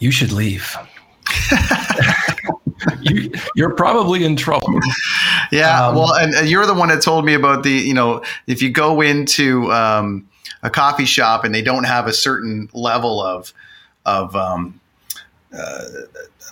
you 0.00 0.10
should 0.10 0.32
leave. 0.32 0.76
you, 3.02 3.30
you're 3.54 3.74
probably 3.74 4.24
in 4.24 4.34
trouble. 4.34 4.74
Yeah, 5.52 5.86
Um, 5.86 5.94
well, 5.94 6.14
and, 6.14 6.34
and 6.34 6.48
you're 6.48 6.66
the 6.66 6.74
one 6.74 6.88
that 6.88 7.00
told 7.00 7.24
me 7.24 7.34
about 7.34 7.62
the, 7.62 7.70
you 7.70 7.94
know, 7.94 8.24
if 8.48 8.60
you 8.60 8.70
go 8.70 9.00
into 9.02 9.70
um, 9.70 10.28
a 10.64 10.70
coffee 10.70 11.04
shop 11.04 11.44
and 11.44 11.54
they 11.54 11.62
don't 11.62 11.84
have 11.84 12.08
a 12.08 12.12
certain 12.12 12.68
level 12.72 13.22
of 13.22 13.52
of 14.06 14.34
um, 14.34 14.80
uh, 15.56 15.84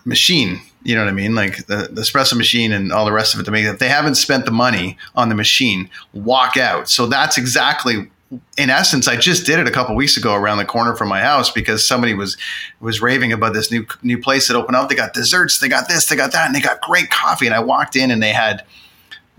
machine, 0.05 0.61
you 0.83 0.95
know 0.95 1.03
what 1.03 1.11
I 1.11 1.13
mean, 1.13 1.35
like 1.35 1.67
the, 1.67 1.89
the 1.91 2.03
espresso 2.03 2.37
machine 2.37 2.73
and 2.73 2.93
all 2.93 3.05
the 3.05 3.13
rest 3.13 3.35
of 3.35 3.41
it, 3.41 3.45
to 3.45 3.51
make 3.51 3.65
if 3.65 3.79
they 3.79 3.89
haven't 3.89 4.17
spent 4.17 4.45
the 4.45 4.51
money 4.51 4.97
on 5.15 5.29
the 5.29 5.35
machine, 5.35 5.91
walk 6.13 6.57
out. 6.57 6.89
So 6.89 7.07
that's 7.07 7.39
exactly. 7.39 8.11
In 8.59 8.69
essence, 8.69 9.09
I 9.09 9.17
just 9.17 9.47
did 9.47 9.59
it 9.59 9.67
a 9.67 9.71
couple 9.71 9.95
weeks 9.95 10.19
ago 10.19 10.35
around 10.35 10.59
the 10.59 10.67
corner 10.67 10.95
from 10.95 11.09
my 11.09 11.21
house 11.21 11.51
because 11.51 11.87
somebody 11.87 12.13
was 12.13 12.37
was 12.79 13.01
raving 13.01 13.33
about 13.33 13.55
this 13.55 13.71
new 13.71 13.87
new 14.03 14.21
place 14.21 14.49
that 14.49 14.57
opened 14.57 14.77
up. 14.77 14.89
They 14.89 14.95
got 14.95 15.15
desserts, 15.15 15.61
they 15.61 15.69
got 15.69 15.89
this, 15.89 16.07
they 16.07 16.17
got 16.17 16.33
that, 16.33 16.47
and 16.47 16.55
they 16.55 16.61
got 16.61 16.83
great 16.83 17.09
coffee. 17.09 17.47
And 17.47 17.55
I 17.55 17.61
walked 17.61 17.97
in 17.97 18.11
and 18.11 18.23
they 18.23 18.33
had 18.33 18.65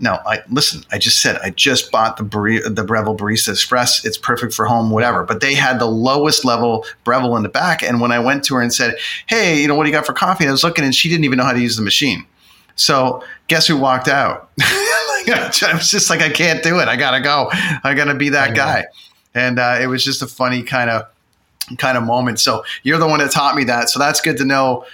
no, 0.00 0.18
I 0.26 0.40
listen. 0.50 0.82
I 0.90 0.98
just 0.98 1.20
said 1.20 1.36
I 1.42 1.50
just 1.50 1.92
bought 1.92 2.16
the 2.16 2.22
Bre- 2.22 2.68
the 2.68 2.82
Breville 2.82 3.16
Barista 3.16 3.50
Express. 3.50 4.04
It's 4.04 4.16
perfect 4.16 4.54
for 4.54 4.64
home, 4.64 4.90
whatever. 4.90 5.24
But 5.24 5.40
they 5.40 5.54
had 5.54 5.78
the 5.78 5.86
lowest 5.86 6.44
level 6.44 6.86
Breville 7.04 7.36
in 7.36 7.42
the 7.42 7.50
back. 7.50 7.82
And 7.82 8.00
when 8.00 8.10
I 8.10 8.18
went 8.18 8.42
to 8.44 8.54
her 8.54 8.62
and 8.62 8.72
said, 8.72 8.96
"Hey, 9.26 9.60
you 9.60 9.68
know 9.68 9.74
what 9.74 9.84
do 9.84 9.90
you 9.90 9.94
got 9.94 10.06
for 10.06 10.14
coffee?" 10.14 10.48
I 10.48 10.50
was 10.50 10.64
looking, 10.64 10.84
and 10.84 10.94
she 10.94 11.10
didn't 11.10 11.24
even 11.24 11.36
know 11.36 11.44
how 11.44 11.52
to 11.52 11.60
use 11.60 11.76
the 11.76 11.82
machine. 11.82 12.24
So 12.76 13.22
guess 13.48 13.66
who 13.66 13.76
walked 13.76 14.08
out? 14.08 14.50
I 14.60 15.74
was 15.74 15.90
just 15.90 16.08
like, 16.08 16.22
I 16.22 16.30
can't 16.30 16.62
do 16.62 16.80
it. 16.80 16.88
I 16.88 16.96
gotta 16.96 17.20
go. 17.20 17.50
I 17.52 17.92
gotta 17.94 18.14
be 18.14 18.30
that 18.30 18.56
guy. 18.56 18.86
And 19.34 19.58
uh, 19.58 19.78
it 19.80 19.86
was 19.86 20.02
just 20.02 20.22
a 20.22 20.26
funny 20.26 20.62
kind 20.62 20.88
of 20.88 21.06
kind 21.76 21.98
of 21.98 22.04
moment. 22.04 22.40
So 22.40 22.64
you're 22.82 22.98
the 22.98 23.06
one 23.06 23.20
that 23.20 23.30
taught 23.30 23.54
me 23.54 23.64
that. 23.64 23.90
So 23.90 23.98
that's 23.98 24.20
good 24.20 24.38
to 24.38 24.44
know 24.44 24.86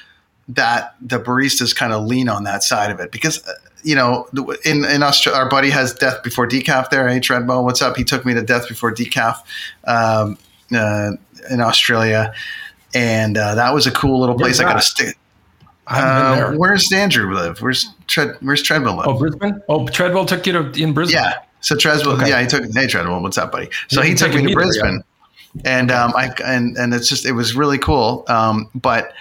that 0.48 0.94
the 1.00 1.18
baristas 1.18 1.74
kind 1.74 1.92
of 1.92 2.04
lean 2.04 2.28
on 2.28 2.44
that 2.44 2.62
side 2.62 2.90
of 2.90 3.00
it 3.00 3.10
because 3.10 3.44
uh, 3.48 3.52
you 3.82 3.94
know 3.94 4.28
in 4.64 4.84
in 4.84 5.02
Australia 5.02 5.40
our 5.42 5.48
buddy 5.48 5.70
has 5.70 5.92
death 5.94 6.22
before 6.22 6.46
decaf 6.46 6.88
there 6.90 7.08
hey 7.08 7.18
Treadwell 7.20 7.64
what's 7.64 7.82
up 7.82 7.96
he 7.96 8.04
took 8.04 8.24
me 8.24 8.32
to 8.34 8.42
death 8.42 8.68
before 8.68 8.92
decaf 8.94 9.36
um, 9.86 10.38
uh, 10.74 11.12
in 11.50 11.60
Australia 11.60 12.32
and 12.94 13.36
uh, 13.36 13.54
that 13.56 13.74
was 13.74 13.86
a 13.86 13.90
cool 13.90 14.20
little 14.20 14.36
place 14.36 14.58
Where's 14.58 14.60
I 14.60 14.64
got 14.64 14.68
to 14.70 14.74
that? 14.76 14.82
stick 14.82 15.18
I 15.88 15.96
haven't 15.96 16.36
been 16.38 16.54
uh, 16.54 16.58
where's 16.58 16.92
Andrew 16.92 17.32
live 17.34 17.60
where's 17.60 17.88
Tread 18.06 18.36
where's 18.40 18.62
Treadwell 18.62 18.96
live 18.96 19.06
Oh, 19.08 19.18
Brisbane? 19.18 19.60
Oh, 19.68 19.86
Treadwell 19.88 20.26
took 20.26 20.46
you 20.46 20.52
to 20.52 20.82
in 20.82 20.92
Brisbane. 20.94 21.16
yeah. 21.20 21.34
So 21.60 21.74
Treadwell, 21.74 22.14
Okay. 22.16 22.28
yeah, 22.28 22.40
he 22.40 22.46
took. 22.46 22.62
Hey, 22.72 22.86
Treadwell, 22.86 23.20
what's 23.22 23.38
up, 23.38 23.50
buddy? 23.50 23.68
So 23.88 24.00
Yeah, 24.00 24.08
he 24.08 24.14
took 24.14 24.28
me 24.30 24.36
to 24.36 24.42
me 24.42 24.46
there, 24.54 24.62
Brisbane, 24.62 25.02
and 25.64 25.90
um, 25.90 26.12
I 26.14 26.32
and 26.44 26.76
and 26.76 26.94
it's 26.94 27.08
just 27.08 27.26
it 27.26 27.32
was 27.32 27.56
really 27.56 27.78
cool. 27.78 28.24
Um, 28.28 28.70
but 28.74 29.12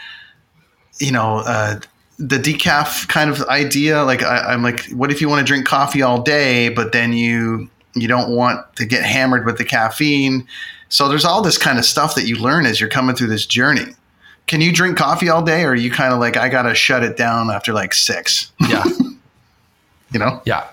you 0.99 1.11
know, 1.11 1.43
uh, 1.45 1.79
the 2.17 2.37
decaf 2.37 3.07
kind 3.07 3.29
of 3.29 3.41
idea, 3.49 4.03
like 4.03 4.23
I, 4.23 4.53
I'm 4.53 4.63
like, 4.63 4.85
what 4.91 5.11
if 5.11 5.19
you 5.19 5.27
want 5.27 5.45
to 5.45 5.45
drink 5.45 5.65
coffee 5.65 6.01
all 6.01 6.21
day, 6.21 6.69
but 6.69 6.91
then 6.91 7.13
you 7.13 7.69
You 7.95 8.09
don't 8.09 8.35
want 8.35 8.59
to 8.75 8.85
get 8.85 9.03
hammered 9.03 9.45
with 9.45 9.57
the 9.57 9.63
caffeine. 9.63 10.45
So 10.89 11.07
there's 11.07 11.25
all 11.25 11.41
this 11.41 11.57
kind 11.57 11.79
of 11.79 11.85
stuff 11.85 12.13
that 12.15 12.27
you 12.27 12.35
learn 12.35 12.65
as 12.65 12.79
you're 12.79 12.89
coming 12.89 13.15
through 13.15 13.29
this 13.29 13.45
journey. 13.45 13.95
Can 14.47 14.61
you 14.61 14.71
drink 14.71 14.97
coffee 14.97 15.29
all 15.29 15.41
day, 15.41 15.63
or 15.63 15.69
are 15.69 15.75
you 15.75 15.89
kind 15.89 16.13
of 16.13 16.19
like 16.19 16.37
I 16.37 16.49
gotta 16.49 16.75
shut 16.75 17.03
it 17.03 17.17
down 17.17 17.49
after 17.49 17.73
like 17.73 17.93
six? 17.93 18.51
Yeah. 18.59 18.83
you 20.11 20.19
know? 20.19 20.41
Yeah. 20.45 20.67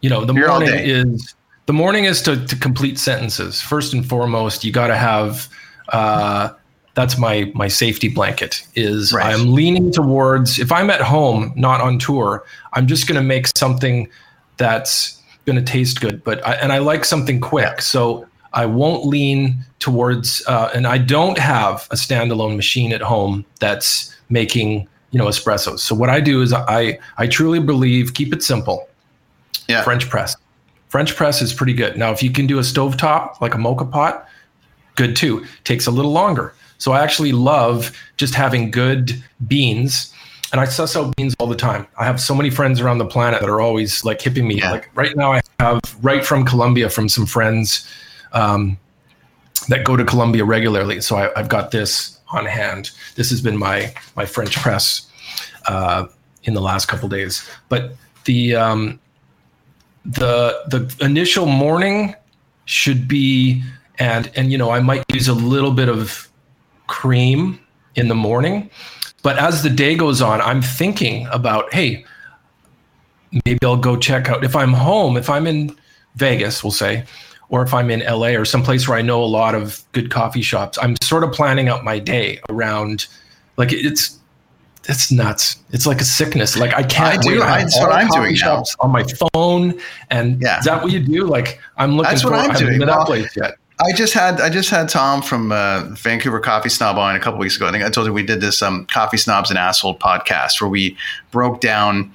You 0.00 0.10
know, 0.10 0.24
the 0.24 0.34
You're 0.34 0.48
morning 0.48 0.74
is 0.74 1.34
the 1.66 1.72
morning 1.72 2.04
is 2.04 2.20
to, 2.22 2.44
to 2.46 2.56
complete 2.56 2.98
sentences. 2.98 3.62
First 3.62 3.94
and 3.94 4.04
foremost, 4.06 4.64
you 4.64 4.72
got 4.72 4.88
to 4.88 4.96
have 4.96 5.48
uh, 5.88 6.50
that's 6.94 7.18
my 7.18 7.50
my 7.54 7.68
safety 7.68 8.08
blanket 8.08 8.66
is 8.74 9.12
Right. 9.12 9.26
I'm 9.26 9.52
leaning 9.52 9.92
towards 9.92 10.58
if 10.58 10.72
I'm 10.72 10.90
at 10.90 11.00
home, 11.00 11.52
not 11.56 11.80
on 11.80 11.98
tour, 11.98 12.44
I'm 12.72 12.86
just 12.86 13.06
going 13.06 13.20
to 13.20 13.26
make 13.26 13.48
something 13.56 14.08
that's 14.56 15.20
going 15.44 15.56
to 15.56 15.62
taste 15.62 16.00
good, 16.00 16.24
but 16.24 16.44
I, 16.46 16.54
and 16.54 16.72
I 16.72 16.78
like 16.78 17.04
something 17.04 17.40
quick. 17.40 17.82
So 17.82 18.26
I 18.52 18.66
won't 18.66 19.04
lean 19.06 19.64
towards 19.80 20.42
uh, 20.46 20.70
and 20.74 20.86
I 20.86 20.98
don't 20.98 21.38
have 21.38 21.88
a 21.90 21.96
standalone 21.96 22.56
machine 22.56 22.92
at 22.92 23.02
home 23.02 23.44
that's 23.60 24.14
making, 24.30 24.88
you 25.10 25.18
know, 25.18 25.26
espressos. 25.26 25.80
So 25.80 25.94
what 25.94 26.08
I 26.08 26.20
do 26.20 26.40
is 26.40 26.52
I 26.52 26.98
I 27.18 27.26
truly 27.26 27.58
believe 27.58 28.14
keep 28.14 28.32
it 28.32 28.42
simple. 28.42 28.88
Yeah. 29.68 29.82
French 29.82 30.08
press. 30.08 30.36
French 30.88 31.16
press 31.16 31.42
is 31.42 31.52
pretty 31.52 31.72
good. 31.72 31.96
Now, 31.96 32.12
if 32.12 32.22
you 32.22 32.30
can 32.30 32.46
do 32.46 32.58
a 32.58 32.62
stovetop 32.62 33.40
like 33.40 33.54
a 33.54 33.58
moka 33.58 33.90
pot, 33.90 34.28
good 34.94 35.16
too. 35.16 35.44
Takes 35.64 35.86
a 35.86 35.90
little 35.90 36.12
longer. 36.12 36.54
So 36.78 36.92
I 36.92 37.02
actually 37.02 37.32
love 37.32 37.92
just 38.16 38.34
having 38.34 38.70
good 38.70 39.22
beans. 39.46 40.12
And 40.52 40.60
I 40.60 40.66
suss 40.66 40.96
out 40.96 41.14
beans 41.16 41.34
all 41.38 41.48
the 41.48 41.56
time. 41.56 41.86
I 41.98 42.04
have 42.04 42.20
so 42.20 42.34
many 42.34 42.50
friends 42.50 42.80
around 42.80 42.98
the 42.98 43.06
planet 43.06 43.40
that 43.40 43.48
are 43.48 43.60
always 43.60 44.04
like 44.04 44.20
hipping 44.20 44.46
me. 44.46 44.56
Yeah. 44.56 44.70
Like 44.70 44.90
right 44.94 45.16
now, 45.16 45.32
I 45.32 45.40
have 45.58 45.80
right 46.02 46.24
from 46.24 46.44
Colombia 46.44 46.88
from 46.90 47.08
some 47.08 47.26
friends 47.26 47.88
um, 48.32 48.78
that 49.68 49.84
go 49.84 49.96
to 49.96 50.04
Colombia 50.04 50.44
regularly. 50.44 51.00
So 51.00 51.16
I, 51.16 51.30
I've 51.38 51.48
got 51.48 51.72
this 51.72 52.20
on 52.28 52.46
hand. 52.46 52.90
This 53.16 53.30
has 53.30 53.40
been 53.40 53.56
my 53.56 53.94
my 54.16 54.26
French 54.26 54.54
press 54.56 55.10
uh, 55.66 56.06
in 56.44 56.54
the 56.54 56.60
last 56.60 56.86
couple 56.86 57.08
days. 57.08 57.48
But 57.68 57.96
the 58.24 58.54
um, 58.54 59.00
the 60.04 60.62
the 60.68 61.04
initial 61.04 61.46
morning 61.46 62.14
should 62.66 63.08
be 63.08 63.62
and 63.98 64.30
and 64.36 64.50
you 64.52 64.58
know 64.58 64.70
I 64.70 64.80
might 64.80 65.04
use 65.12 65.28
a 65.28 65.34
little 65.34 65.72
bit 65.72 65.88
of 65.88 66.28
cream 66.98 67.58
in 67.96 68.06
the 68.08 68.14
morning 68.14 68.70
but 69.22 69.36
as 69.38 69.62
the 69.62 69.70
day 69.70 69.94
goes 69.96 70.20
on 70.22 70.40
I'm 70.40 70.62
thinking 70.62 71.26
about 71.32 71.72
hey 71.72 72.04
maybe 73.44 73.58
I'll 73.64 73.76
go 73.76 73.96
check 73.96 74.28
out 74.28 74.44
if 74.44 74.54
I'm 74.54 74.72
home 74.72 75.16
if 75.16 75.28
I'm 75.28 75.46
in 75.46 75.76
Vegas 76.16 76.62
we'll 76.62 76.70
say 76.84 77.04
or 77.48 77.62
if 77.62 77.74
I'm 77.74 77.90
in 77.90 78.00
LA 78.00 78.28
or 78.40 78.44
someplace 78.44 78.86
where 78.88 78.96
I 78.98 79.02
know 79.02 79.22
a 79.22 79.26
lot 79.40 79.54
of 79.54 79.82
good 79.92 80.10
coffee 80.10 80.42
shops 80.42 80.78
I'm 80.80 80.94
sort 81.02 81.24
of 81.24 81.32
planning 81.32 81.68
out 81.68 81.82
my 81.84 81.98
day 81.98 82.38
around 82.48 83.06
like 83.56 83.72
it's 83.72 84.18
it's 84.86 85.10
nuts. 85.10 85.56
It's 85.70 85.86
like 85.86 86.02
a 86.02 86.04
sickness. 86.04 86.58
Like 86.58 86.74
I 86.74 86.82
can't 86.82 87.18
I 87.18 87.22
do. 87.22 87.42
I, 87.42 87.62
that's 87.62 87.80
what 87.80 87.90
I'm 87.90 88.06
doing 88.08 88.36
now. 88.38 88.62
on 88.80 88.90
my 88.90 89.02
phone. 89.32 89.80
And 90.10 90.42
Yeah. 90.42 90.58
is 90.58 90.66
that 90.66 90.82
what 90.82 90.92
you 90.92 91.00
do? 91.00 91.24
Like 91.26 91.58
I'm 91.78 91.96
looking 91.96 92.10
That's 92.10 92.20
for. 92.22 92.32
what 92.32 92.40
I'm 92.40 92.50
I 92.50 92.52
haven't 92.52 92.66
doing. 92.66 92.80
that 92.80 92.88
Well, 92.98 93.06
place 93.06 93.34
yet. 93.34 93.54
I 93.80 93.92
just 93.92 94.14
had 94.14 94.40
I 94.40 94.50
just 94.50 94.70
had 94.70 94.88
Tom 94.88 95.20
from 95.20 95.50
uh, 95.50 95.84
Vancouver 95.90 96.38
Coffee 96.38 96.68
Snob 96.68 96.96
on 96.96 97.16
a 97.16 97.20
couple 97.20 97.40
weeks 97.40 97.56
ago. 97.56 97.66
I 97.66 97.72
think 97.72 97.84
I 97.84 97.90
told 97.90 98.06
you 98.06 98.12
we 98.12 98.22
did 98.22 98.40
this 98.40 98.62
um, 98.62 98.86
Coffee 98.86 99.16
Snobs 99.16 99.50
and 99.50 99.58
Asshole 99.58 99.98
podcast 99.98 100.60
where 100.60 100.70
we 100.70 100.96
broke 101.32 101.60
down 101.60 102.14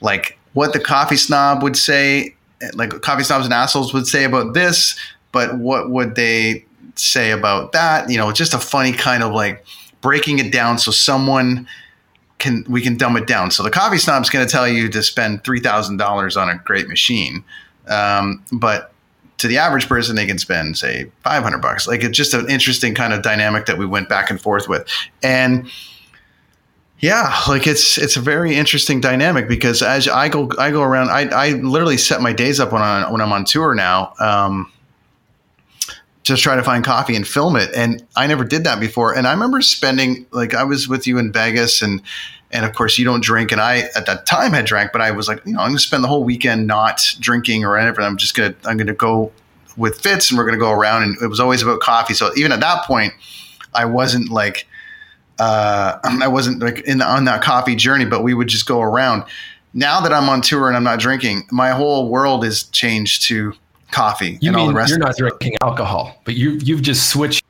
like 0.00 0.38
what 0.52 0.72
the 0.72 0.80
coffee 0.80 1.16
snob 1.16 1.62
would 1.62 1.76
say, 1.76 2.34
like 2.74 2.90
coffee 3.02 3.24
snobs 3.24 3.44
and 3.44 3.54
assholes 3.54 3.94
would 3.94 4.06
say 4.06 4.24
about 4.24 4.54
this, 4.54 4.98
but 5.32 5.58
what 5.58 5.90
would 5.90 6.14
they 6.14 6.64
say 6.94 7.30
about 7.30 7.72
that? 7.72 8.10
You 8.10 8.18
know, 8.18 8.32
just 8.32 8.54
a 8.54 8.58
funny 8.58 8.92
kind 8.92 9.22
of 9.22 9.32
like 9.32 9.64
breaking 10.00 10.38
it 10.38 10.52
down 10.52 10.78
so 10.78 10.90
someone 10.90 11.68
can 12.38 12.64
we 12.68 12.80
can 12.80 12.96
dumb 12.96 13.16
it 13.16 13.26
down. 13.26 13.50
So 13.50 13.62
the 13.62 13.70
coffee 13.70 13.98
snob's 13.98 14.30
going 14.30 14.46
to 14.46 14.50
tell 14.50 14.66
you 14.66 14.88
to 14.88 15.02
spend 15.02 15.44
three 15.44 15.60
thousand 15.60 15.98
dollars 15.98 16.36
on 16.36 16.48
a 16.48 16.56
great 16.56 16.88
machine, 16.88 17.44
um, 17.88 18.44
but 18.52 18.92
to 19.40 19.48
the 19.48 19.56
average 19.56 19.88
person, 19.88 20.16
they 20.16 20.26
can 20.26 20.38
spend 20.38 20.76
say 20.76 21.10
five 21.24 21.42
hundred 21.42 21.62
bucks. 21.62 21.88
Like 21.88 22.04
it's 22.04 22.16
just 22.16 22.34
an 22.34 22.48
interesting 22.50 22.94
kind 22.94 23.12
of 23.14 23.22
dynamic 23.22 23.66
that 23.66 23.78
we 23.78 23.86
went 23.86 24.08
back 24.08 24.30
and 24.30 24.40
forth 24.40 24.68
with, 24.68 24.86
and 25.22 25.70
yeah, 26.98 27.34
like 27.48 27.66
it's 27.66 27.96
it's 27.96 28.16
a 28.16 28.20
very 28.20 28.54
interesting 28.54 29.00
dynamic 29.00 29.48
because 29.48 29.82
as 29.82 30.06
I 30.06 30.28
go 30.28 30.50
I 30.58 30.70
go 30.70 30.82
around, 30.82 31.08
I, 31.08 31.22
I 31.30 31.50
literally 31.52 31.96
set 31.96 32.20
my 32.20 32.34
days 32.34 32.60
up 32.60 32.72
when 32.72 32.82
I 32.82 33.10
when 33.10 33.22
I'm 33.22 33.32
on 33.32 33.46
tour 33.46 33.74
now. 33.74 34.12
Um, 34.20 34.70
just 36.22 36.42
try 36.42 36.54
to 36.54 36.62
find 36.62 36.84
coffee 36.84 37.16
and 37.16 37.26
film 37.26 37.56
it. 37.56 37.70
And 37.74 38.06
I 38.14 38.26
never 38.26 38.44
did 38.44 38.64
that 38.64 38.78
before. 38.78 39.16
And 39.16 39.26
I 39.26 39.32
remember 39.32 39.62
spending 39.62 40.26
like 40.32 40.52
I 40.52 40.64
was 40.64 40.86
with 40.86 41.06
you 41.06 41.16
in 41.16 41.32
Vegas 41.32 41.80
and 41.80 42.02
and 42.50 42.64
of 42.64 42.74
course 42.74 42.98
you 42.98 43.04
don't 43.04 43.22
drink 43.22 43.52
and 43.52 43.60
I 43.60 43.88
at 43.94 44.06
that 44.06 44.26
time 44.26 44.52
had 44.52 44.64
drank, 44.64 44.92
but 44.92 45.00
I 45.00 45.10
was 45.10 45.28
like, 45.28 45.44
you 45.46 45.52
know, 45.52 45.60
I'm 45.60 45.68
gonna 45.68 45.78
spend 45.78 46.04
the 46.04 46.08
whole 46.08 46.24
weekend 46.24 46.66
not 46.66 47.14
drinking 47.20 47.64
or 47.64 47.76
anything. 47.76 48.04
I'm 48.04 48.16
just 48.16 48.34
gonna 48.34 48.54
I'm 48.64 48.76
gonna 48.76 48.94
go 48.94 49.32
with 49.76 50.00
Fitz 50.00 50.30
and 50.30 50.38
we're 50.38 50.44
gonna 50.44 50.58
go 50.58 50.72
around 50.72 51.04
and 51.04 51.16
it 51.22 51.28
was 51.28 51.40
always 51.40 51.62
about 51.62 51.80
coffee. 51.80 52.14
So 52.14 52.30
even 52.36 52.52
at 52.52 52.60
that 52.60 52.84
point, 52.84 53.12
I 53.74 53.84
wasn't 53.84 54.30
like 54.30 54.66
uh, 55.38 55.98
I 56.04 56.28
wasn't 56.28 56.60
like 56.60 56.80
in 56.80 56.98
the, 56.98 57.06
on 57.06 57.24
that 57.24 57.42
coffee 57.42 57.74
journey, 57.74 58.04
but 58.04 58.22
we 58.22 58.34
would 58.34 58.48
just 58.48 58.66
go 58.66 58.80
around. 58.80 59.24
Now 59.72 60.00
that 60.00 60.12
I'm 60.12 60.28
on 60.28 60.42
tour 60.42 60.66
and 60.66 60.76
I'm 60.76 60.84
not 60.84 60.98
drinking, 60.98 61.46
my 61.52 61.70
whole 61.70 62.08
world 62.08 62.44
is 62.44 62.64
changed 62.64 63.22
to 63.28 63.54
coffee 63.92 64.38
You 64.40 64.48
and 64.50 64.56
all 64.56 64.66
the 64.66 64.72
mean 64.72 64.76
rest. 64.76 64.90
you're 64.90 64.98
not 64.98 65.16
drinking 65.16 65.56
alcohol, 65.62 66.20
but 66.24 66.34
you 66.34 66.52
you've 66.62 66.82
just 66.82 67.08
switched 67.08 67.44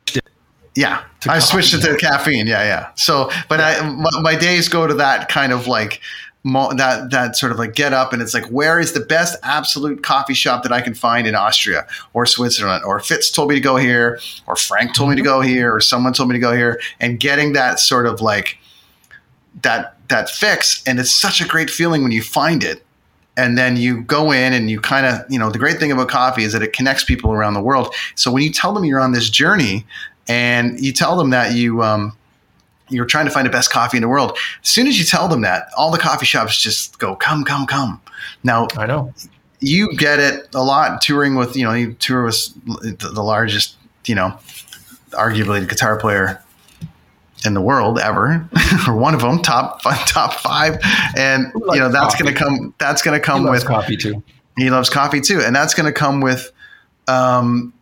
Yeah, 0.75 1.03
I 1.27 1.39
switched 1.39 1.73
it 1.73 1.81
to 1.81 1.97
caffeine. 1.97 2.47
Yeah, 2.47 2.63
yeah. 2.63 2.91
So, 2.95 3.29
but 3.49 3.59
I 3.59 3.89
my, 3.89 4.09
my 4.21 4.35
days 4.35 4.69
go 4.69 4.87
to 4.87 4.93
that 4.93 5.27
kind 5.27 5.51
of 5.51 5.67
like 5.67 6.01
that 6.43 7.09
that 7.11 7.35
sort 7.35 7.51
of 7.51 7.59
like 7.59 7.75
get 7.75 7.93
up 7.93 8.13
and 8.13 8.21
it's 8.21 8.33
like 8.33 8.45
where 8.45 8.79
is 8.79 8.93
the 8.93 8.99
best 8.99 9.37
absolute 9.43 10.01
coffee 10.01 10.33
shop 10.33 10.63
that 10.63 10.71
I 10.71 10.81
can 10.81 10.93
find 10.93 11.27
in 11.27 11.35
Austria 11.35 11.85
or 12.13 12.25
Switzerland? 12.25 12.83
Or 12.83 12.99
Fitz 12.99 13.29
told 13.29 13.49
me 13.49 13.55
to 13.55 13.61
go 13.61 13.75
here 13.75 14.19
or 14.47 14.55
Frank 14.55 14.95
told 14.95 15.09
me 15.09 15.15
to 15.15 15.21
mm-hmm. 15.21 15.29
go 15.29 15.41
here 15.41 15.73
or 15.73 15.79
someone 15.79 16.13
told 16.13 16.29
me 16.29 16.33
to 16.33 16.39
go 16.39 16.53
here 16.53 16.81
and 16.99 17.19
getting 17.19 17.53
that 17.53 17.79
sort 17.79 18.05
of 18.05 18.21
like 18.21 18.57
that 19.61 19.97
that 20.07 20.29
fix 20.29 20.83
and 20.87 20.99
it's 20.99 21.11
such 21.11 21.41
a 21.41 21.47
great 21.47 21.69
feeling 21.69 22.01
when 22.01 22.11
you 22.11 22.23
find 22.23 22.63
it. 22.63 22.83
And 23.37 23.57
then 23.57 23.77
you 23.77 24.01
go 24.01 24.31
in 24.31 24.51
and 24.51 24.69
you 24.69 24.81
kind 24.81 25.05
of 25.05 25.19
you 25.29 25.37
know 25.37 25.51
the 25.51 25.59
great 25.59 25.77
thing 25.77 25.91
about 25.91 26.09
coffee 26.09 26.43
is 26.43 26.53
that 26.53 26.63
it 26.63 26.73
connects 26.73 27.03
people 27.03 27.31
around 27.31 27.53
the 27.53 27.61
world. 27.61 27.93
So 28.15 28.31
when 28.31 28.41
you 28.41 28.51
tell 28.51 28.73
them 28.73 28.83
you're 28.83 28.99
on 28.99 29.11
this 29.11 29.29
journey 29.29 29.85
and 30.31 30.79
you 30.79 30.93
tell 30.93 31.17
them 31.17 31.31
that 31.31 31.53
you 31.53 31.83
um, 31.83 32.15
you're 32.89 33.05
trying 33.05 33.25
to 33.25 33.31
find 33.31 33.45
the 33.45 33.51
best 33.51 33.69
coffee 33.69 33.97
in 33.97 34.01
the 34.01 34.07
world. 34.07 34.37
As 34.63 34.69
soon 34.69 34.87
as 34.87 34.97
you 34.97 35.03
tell 35.03 35.27
them 35.27 35.41
that 35.41 35.67
all 35.77 35.91
the 35.91 35.97
coffee 35.97 36.25
shops 36.25 36.61
just 36.61 36.99
go 36.99 37.15
come 37.15 37.43
come 37.43 37.65
come. 37.67 38.01
Now 38.43 38.67
I 38.77 38.85
know. 38.85 39.13
you 39.59 39.93
get 39.97 40.19
it 40.19 40.47
a 40.55 40.63
lot 40.63 41.01
touring 41.01 41.35
with 41.35 41.55
you 41.57 41.65
know 41.65 41.73
you 41.73 41.93
tour 41.93 42.23
with 42.23 42.99
the 42.99 43.23
largest 43.23 43.75
you 44.05 44.15
know 44.15 44.37
arguably 45.11 45.59
the 45.59 45.65
guitar 45.65 45.97
player 45.97 46.41
in 47.45 47.53
the 47.53 47.61
world 47.61 47.99
ever 47.99 48.47
or 48.87 48.95
one 48.95 49.13
of 49.13 49.19
them 49.19 49.41
top 49.41 49.81
top 50.07 50.35
five. 50.35 50.79
And 51.17 51.51
you 51.55 51.79
know 51.79 51.91
that's 51.91 52.15
going 52.15 52.33
to 52.33 52.39
come 52.39 52.73
that's 52.77 53.01
going 53.01 53.19
to 53.19 53.25
come 53.25 53.49
with 53.49 53.65
coffee 53.65 53.97
too. 53.97 54.23
he 54.57 54.69
loves 54.69 54.89
coffee 54.89 55.19
too. 55.19 55.41
And 55.41 55.53
that's 55.53 55.73
going 55.73 55.87
to 55.87 55.91
come 55.91 56.21
with 56.21 56.51
um, 57.09 57.73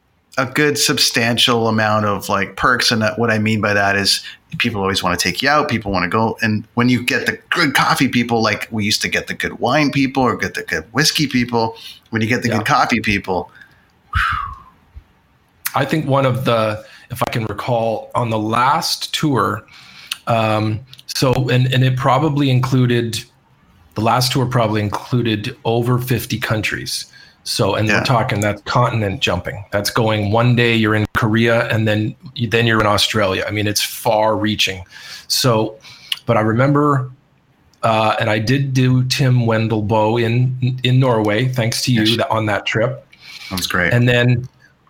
a 0.41 0.52
good 0.54 0.78
substantial 0.78 1.67
amount 1.67 2.06
of 2.06 2.30
like 2.30 2.56
perks 2.56 2.91
and 2.91 3.04
what 3.17 3.30
i 3.30 3.38
mean 3.38 3.60
by 3.62 3.73
that 3.73 3.95
is 3.95 4.23
people 4.58 4.82
always 4.82 5.04
want 5.04 5.17
to 5.19 5.23
take 5.23 5.41
you 5.41 5.49
out 5.49 5.69
people 5.69 5.91
want 5.91 6.04
to 6.04 6.10
go 6.10 6.38
and 6.41 6.65
when 6.75 6.89
you 6.89 7.04
get 7.04 7.25
the 7.25 7.38
good 7.49 7.73
coffee 7.73 8.08
people 8.08 8.41
like 8.41 8.67
we 8.71 8.84
used 8.86 9.02
to 9.02 9.10
get 9.10 9.28
the 9.28 9.34
good 9.34 9.60
wine 9.60 9.91
people 9.91 10.23
or 10.23 10.36
get 10.38 10.54
the 10.54 10.63
good 10.63 10.84
whiskey 10.93 11.28
people 11.28 11.75
when 12.12 12.21
you 12.21 12.28
get 12.28 12.41
the 12.41 12.47
Yeah. 12.49 12.58
good 12.58 12.65
coffee 12.65 13.02
people 13.02 13.52
I 15.75 15.86
think 15.86 16.08
one 16.08 16.25
of 16.25 16.45
the, 16.45 16.84
if 17.12 17.21
I 17.21 17.32
can 17.32 17.45
recall, 17.45 18.10
on 18.15 18.30
the 18.32 18.39
last 18.39 19.13
tour, 19.13 19.63
um, 20.28 20.80
so 21.06 21.32
and 21.49 21.71
and 21.73 21.84
it 21.84 21.95
probably 21.95 22.49
included, 22.49 23.19
the 23.93 24.02
last 24.02 24.32
tour 24.32 24.45
probably 24.47 24.82
included 24.82 25.56
over 25.65 25.99
fifty 25.99 26.39
countries. 26.39 27.06
So 27.43 27.75
and 27.75 27.88
Yeah. 27.88 27.99
we're 27.99 28.04
talking 28.06 28.41
that's 28.41 28.62
continent 28.63 29.21
jumping. 29.21 29.63
That's 29.71 29.89
going 29.89 30.32
one 30.32 30.56
day 30.56 30.75
you're 30.75 30.95
in 30.95 31.06
Korea 31.15 31.67
and 31.69 31.88
then 31.88 32.15
then 32.49 32.67
you're 32.67 32.80
in 32.82 32.88
Australia. 32.88 33.43
I 33.47 33.52
mean 33.52 33.67
it's 33.67 33.82
far 33.84 34.36
reaching. 34.38 34.84
So, 35.28 35.78
but 36.25 36.38
I 36.38 36.41
remember. 36.41 37.10
Uh, 37.82 38.13
and 38.19 38.30
I 38.30 38.39
did 38.39 38.73
do 38.73 39.06
Tim 39.06 39.45
Wendelboe 39.45 40.21
in 40.21 40.78
in 40.84 40.99
Norway, 40.99 41.47
thanks 41.47 41.82
to 41.84 41.93
you 41.93 42.04
Yes. 42.04 42.19
on 42.30 42.45
that 42.47 42.65
trip. 42.65 43.06
that 43.49 43.56
was 43.56 43.67
great 43.67 43.93
And 43.93 44.06
then 44.08 44.49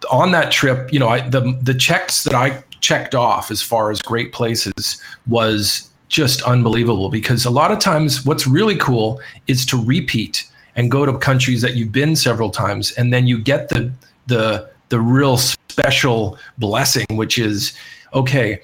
on 0.09 0.31
that 0.31 0.51
trip, 0.51 0.91
you 0.91 0.97
know, 0.97 1.07
I, 1.07 1.19
the 1.29 1.55
the 1.61 1.75
checks 1.75 2.23
that 2.23 2.33
I 2.33 2.63
checked 2.81 3.13
off 3.13 3.51
as 3.51 3.61
far 3.61 3.91
as 3.91 4.01
great 4.01 4.33
places 4.33 4.99
was 5.27 5.87
just 6.07 6.41
unbelievable 6.41 7.09
because 7.09 7.45
a 7.45 7.51
lot 7.51 7.71
of 7.71 7.77
times 7.77 8.25
what's 8.25 8.47
really 8.47 8.75
cool 8.77 9.21
is 9.45 9.67
to 9.67 9.77
repeat 9.77 10.45
and 10.79 10.89
go 10.89 11.05
to 11.05 11.17
countries 11.17 11.61
that 11.61 11.75
you've 11.75 11.91
been 11.91 12.15
several 12.15 12.49
times, 12.49 12.93
and 12.93 13.11
then 13.13 13.27
you 13.27 13.37
get 13.37 13.67
the 13.67 13.91
the 14.27 14.69
the 14.87 14.99
real 14.99 15.35
special 15.37 16.37
blessing, 16.57 17.05
which 17.11 17.37
is 17.37 17.73
okay. 18.13 18.61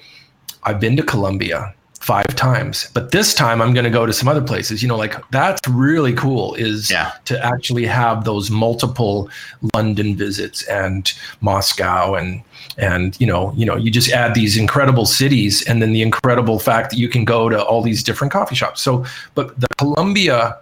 I've 0.62 0.80
been 0.80 0.96
to 0.96 1.02
Colombia 1.02 1.74
five 2.00 2.26
times, 2.36 2.90
but 2.94 3.10
this 3.10 3.34
time 3.34 3.60
I'm 3.60 3.74
going 3.74 3.84
to 3.84 3.90
go 3.90 4.06
to 4.06 4.12
some 4.12 4.28
other 4.28 4.40
places. 4.42 4.82
You 4.82 4.88
know, 4.88 4.96
like 4.96 5.14
that's 5.30 5.60
really 5.68 6.14
cool. 6.14 6.54
Is 6.54 6.90
Yeah. 6.90 7.12
to 7.26 7.34
actually 7.44 7.84
have 7.84 8.24
those 8.24 8.50
multiple 8.50 9.28
London 9.74 10.16
visits 10.16 10.62
and 10.68 11.12
Moscow 11.42 12.14
and 12.14 12.42
and 12.78 13.14
you 13.20 13.26
know 13.26 13.52
you 13.56 13.66
know 13.66 13.76
you 13.76 13.90
just 13.90 14.10
add 14.10 14.34
these 14.34 14.56
incredible 14.56 15.04
cities 15.04 15.62
and 15.68 15.82
then 15.82 15.92
the 15.92 16.02
incredible 16.02 16.58
fact 16.58 16.90
that 16.90 16.98
you 16.98 17.08
can 17.08 17.24
go 17.24 17.48
to 17.50 17.62
all 17.62 17.82
these 17.82 18.02
different 18.02 18.32
coffee 18.32 18.54
shops. 18.56 18.80
So, 18.80 19.04
but 19.34 19.60
the 19.60 19.68
Colombia 19.76 20.56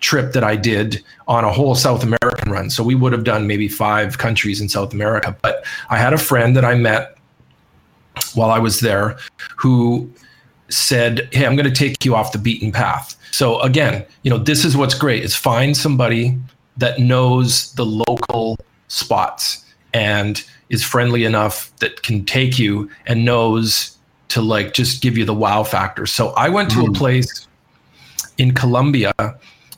trip 0.00 0.32
that 0.32 0.44
I 0.44 0.56
did 0.56 1.02
on 1.28 1.44
a 1.44 1.52
whole 1.52 1.74
South 1.74 2.02
American 2.02 2.52
run. 2.52 2.70
So 2.70 2.82
we 2.82 2.94
would 2.94 3.12
have 3.12 3.24
done 3.24 3.46
maybe 3.46 3.68
five 3.68 4.18
countries 4.18 4.60
in 4.60 4.68
South 4.68 4.92
America. 4.92 5.36
But 5.42 5.64
I 5.88 5.96
had 5.96 6.12
a 6.12 6.18
friend 6.18 6.56
that 6.56 6.64
I 6.64 6.74
met 6.74 7.16
while 8.34 8.50
I 8.50 8.58
was 8.58 8.80
there 8.80 9.16
who 9.56 10.10
said, 10.68 11.28
Hey, 11.32 11.46
I'm 11.46 11.56
going 11.56 11.68
to 11.68 11.74
take 11.74 12.04
you 12.04 12.14
off 12.14 12.32
the 12.32 12.38
beaten 12.38 12.72
path. 12.72 13.16
So 13.30 13.60
again, 13.60 14.04
you 14.22 14.30
know, 14.30 14.38
this 14.38 14.64
is 14.64 14.76
what's 14.76 14.94
great 14.94 15.24
is 15.24 15.34
find 15.34 15.76
somebody 15.76 16.38
that 16.76 16.98
knows 16.98 17.72
the 17.74 17.84
local 17.84 18.58
spots 18.88 19.64
and 19.92 20.44
is 20.70 20.84
friendly 20.84 21.24
enough 21.24 21.74
that 21.78 22.02
can 22.02 22.24
take 22.24 22.58
you 22.58 22.90
and 23.06 23.24
knows 23.24 23.96
to 24.28 24.40
like 24.40 24.72
just 24.72 25.02
give 25.02 25.16
you 25.16 25.24
the 25.24 25.34
wow 25.34 25.62
factor. 25.62 26.06
So 26.06 26.30
I 26.30 26.48
went 26.48 26.70
to 26.72 26.80
a 26.80 26.88
mm. 26.88 26.96
place 26.96 27.46
in 28.38 28.52
Colombia 28.52 29.12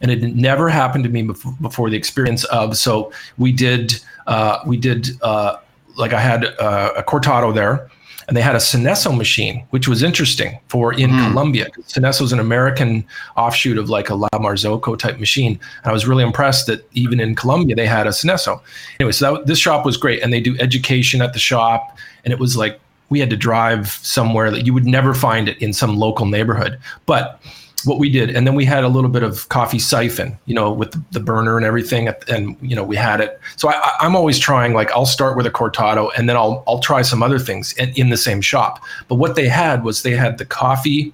and 0.00 0.11
it 0.11 0.22
never 0.35 0.68
happened 0.68 1.04
to 1.04 1.11
me 1.11 1.22
before, 1.22 1.54
before 1.61 1.90
the 1.90 1.96
experience 1.96 2.44
of 2.44 2.76
so 2.76 3.12
we 3.38 3.52
did 3.52 4.00
uh, 4.26 4.59
we 4.66 4.76
did 4.76 5.11
uh, 5.22 5.56
like 5.96 6.12
I 6.12 6.20
had 6.20 6.44
uh, 6.59 6.92
a 6.96 7.02
cortado 7.02 7.54
there 7.54 7.90
and 8.28 8.37
they 8.37 8.40
had 8.40 8.56
a 8.56 8.59
Synesso 8.59 9.16
machine, 9.16 9.64
which 9.70 9.87
was 9.87 10.02
interesting 10.02 10.59
for 10.66 10.92
in 10.92 11.11
Colombia. 11.11 11.68
Synesso 11.82 12.22
is 12.22 12.32
an 12.32 12.40
American 12.40 13.04
offshoot 13.37 13.78
of 13.78 13.88
like 13.88 14.11
a 14.11 14.14
La 14.16 14.28
Marzocco 14.35 14.98
type 14.98 15.20
machine. 15.20 15.52
And 15.85 15.90
I 15.90 15.92
was 15.92 16.06
really 16.06 16.24
impressed 16.24 16.66
that 16.66 16.85
even 16.92 17.20
in 17.20 17.37
Colombia 17.37 17.76
they 17.76 17.87
had 17.87 18.06
a 18.06 18.11
Synesso. 18.11 18.61
Anyway, 18.98 19.12
so 19.12 19.37
that, 19.37 19.46
this 19.46 19.59
shop 19.59 19.87
was 19.87 19.96
great, 19.96 20.22
and 20.22 20.32
they 20.32 20.40
do 20.40 20.56
education 20.59 21.22
at 21.22 21.35
the 21.35 21.38
shop, 21.38 21.96
and 22.24 22.32
it 22.32 22.40
was 22.40 22.56
like 22.56 22.80
we 23.11 23.20
had 23.20 23.30
to 23.30 23.37
drive 23.37 23.88
somewhere 23.88 24.50
that 24.50 24.66
you 24.66 24.74
would 24.74 24.87
never 24.87 25.14
find 25.14 25.48
it 25.48 25.56
in 25.62 25.72
some 25.72 25.96
local 25.96 26.26
neighborhood, 26.26 26.80
but 27.06 27.40
what 27.84 27.98
we 27.98 28.10
did. 28.10 28.34
And 28.34 28.46
then 28.46 28.54
we 28.54 28.64
had 28.64 28.84
a 28.84 28.88
little 28.88 29.10
bit 29.10 29.22
of 29.22 29.48
coffee 29.48 29.78
siphon 29.78 30.36
you 30.46 30.54
know 30.54 30.72
with 30.72 30.92
the 31.12 31.20
burner 31.20 31.56
and 31.56 31.64
everything 31.66 32.08
and 32.28 32.56
you 32.60 32.74
know 32.74 32.82
we 32.82 32.96
had 32.96 33.20
it. 33.20 33.38
So 33.56 33.68
I, 33.68 33.92
i'm 34.00 34.16
always 34.16 34.38
trying 34.38 34.72
like 34.74 34.90
i'll 34.92 35.06
start 35.06 35.36
with 35.36 35.46
a 35.46 35.50
cortado 35.50 36.10
and 36.16 36.28
then 36.28 36.36
i'll 36.36 36.64
i'll 36.66 36.80
try 36.80 37.02
some 37.02 37.22
other 37.22 37.38
things 37.38 37.72
in, 37.74 37.90
in 37.90 38.10
the 38.10 38.16
same 38.16 38.40
shop. 38.40 38.82
But 39.08 39.16
what 39.16 39.36
they 39.36 39.48
had 39.48 39.84
was 39.84 40.02
they 40.02 40.12
had 40.16 40.38
the 40.38 40.44
coffee 40.46 41.12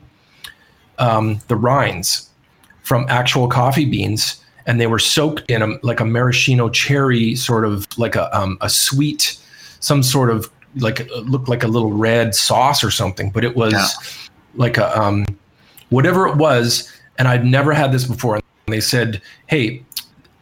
um, 0.98 1.40
the 1.48 1.56
rinds 1.56 2.28
from 2.82 3.06
actual 3.08 3.48
coffee 3.48 3.84
beans 3.84 4.42
and 4.66 4.80
they 4.80 4.86
were 4.86 4.98
soaked 4.98 5.50
in 5.50 5.62
a, 5.62 5.68
like 5.82 6.00
a 6.00 6.04
maraschino 6.04 6.68
cherry 6.68 7.34
sort 7.34 7.64
of 7.64 7.86
like 7.98 8.14
a, 8.14 8.34
um, 8.38 8.56
a 8.60 8.68
sweet 8.70 9.38
some 9.80 10.02
sort 10.02 10.30
of 10.30 10.48
like 10.76 11.08
looked 11.24 11.48
like 11.48 11.64
a 11.64 11.68
little 11.68 11.92
red 11.92 12.34
sauce 12.34 12.84
or 12.84 12.90
something 12.90 13.30
but 13.30 13.44
it 13.44 13.56
was 13.56 13.72
Yeah. 13.72 13.86
like 14.54 14.78
a 14.78 14.98
um, 15.00 15.24
whatever 15.92 16.26
it 16.26 16.36
was, 16.36 16.90
and 17.18 17.28
I'd 17.28 17.44
never 17.44 17.72
had 17.72 17.92
this 17.92 18.04
before. 18.04 18.36
And 18.36 18.42
they 18.66 18.80
said, 18.80 19.22
"Hey, 19.46 19.82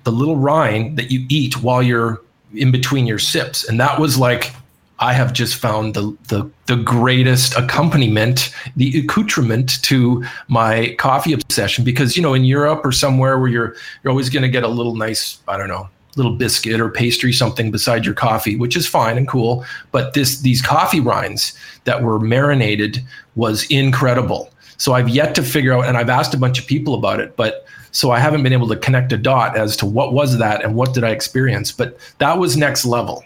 the 0.04 0.12
little 0.12 0.36
rind 0.36 0.96
that 0.96 1.10
you 1.10 1.26
eat 1.28 1.62
while 1.62 1.82
you're 1.82 2.22
in 2.54 2.70
between 2.70 3.06
your 3.06 3.18
sips," 3.18 3.68
and 3.68 3.78
that 3.80 3.98
was 4.00 4.16
like, 4.16 4.52
I 5.00 5.14
have 5.14 5.32
just 5.32 5.56
found 5.56 5.94
the 5.94 6.16
the 6.28 6.48
the 6.66 6.76
greatest 6.76 7.56
accompaniment, 7.56 8.54
the 8.76 8.98
accoutrement 8.98 9.82
to 9.82 10.24
my 10.48 10.94
coffee 10.98 11.32
obsession. 11.32 11.84
Because 11.84 12.16
you 12.16 12.22
know, 12.22 12.34
in 12.34 12.44
Europe 12.44 12.84
or 12.84 12.92
somewhere 12.92 13.38
where 13.38 13.48
you're 13.48 13.74
you're 14.02 14.10
always 14.10 14.30
going 14.30 14.42
to 14.42 14.48
get 14.48 14.62
a 14.62 14.68
little 14.68 14.94
nice, 14.94 15.40
I 15.48 15.56
don't 15.56 15.68
know, 15.68 15.88
little 16.16 16.36
biscuit 16.36 16.80
or 16.80 16.90
pastry 16.90 17.32
something 17.32 17.70
beside 17.70 18.04
your 18.04 18.14
coffee 18.14 18.56
which 18.56 18.76
is 18.76 18.86
fine 18.86 19.16
and 19.16 19.28
cool 19.28 19.64
but 19.92 20.12
this 20.14 20.40
these 20.40 20.60
coffee 20.60 21.00
rinds 21.00 21.56
that 21.84 22.02
were 22.02 22.18
marinated 22.18 23.04
was 23.36 23.64
incredible 23.70 24.49
so 24.80 24.92
i've 24.96 25.08
yet 25.20 25.34
to 25.34 25.42
figure 25.42 25.72
out 25.76 25.84
and 25.86 25.96
i've 26.00 26.08
asked 26.18 26.32
a 26.34 26.38
bunch 26.38 26.58
of 26.58 26.66
people 26.66 26.94
about 26.94 27.18
it 27.20 27.36
but 27.36 27.52
so 27.92 28.10
i 28.10 28.18
haven't 28.18 28.42
been 28.42 28.52
able 28.58 28.68
to 28.68 28.76
connect 28.76 29.12
a 29.12 29.16
dot 29.16 29.56
as 29.56 29.76
to 29.76 29.84
what 29.86 30.12
was 30.12 30.38
that 30.38 30.64
and 30.64 30.74
what 30.74 30.94
did 30.94 31.04
i 31.04 31.10
experience 31.10 31.70
but 31.80 31.98
that 32.18 32.38
was 32.38 32.56
next 32.56 32.84
level 32.84 33.22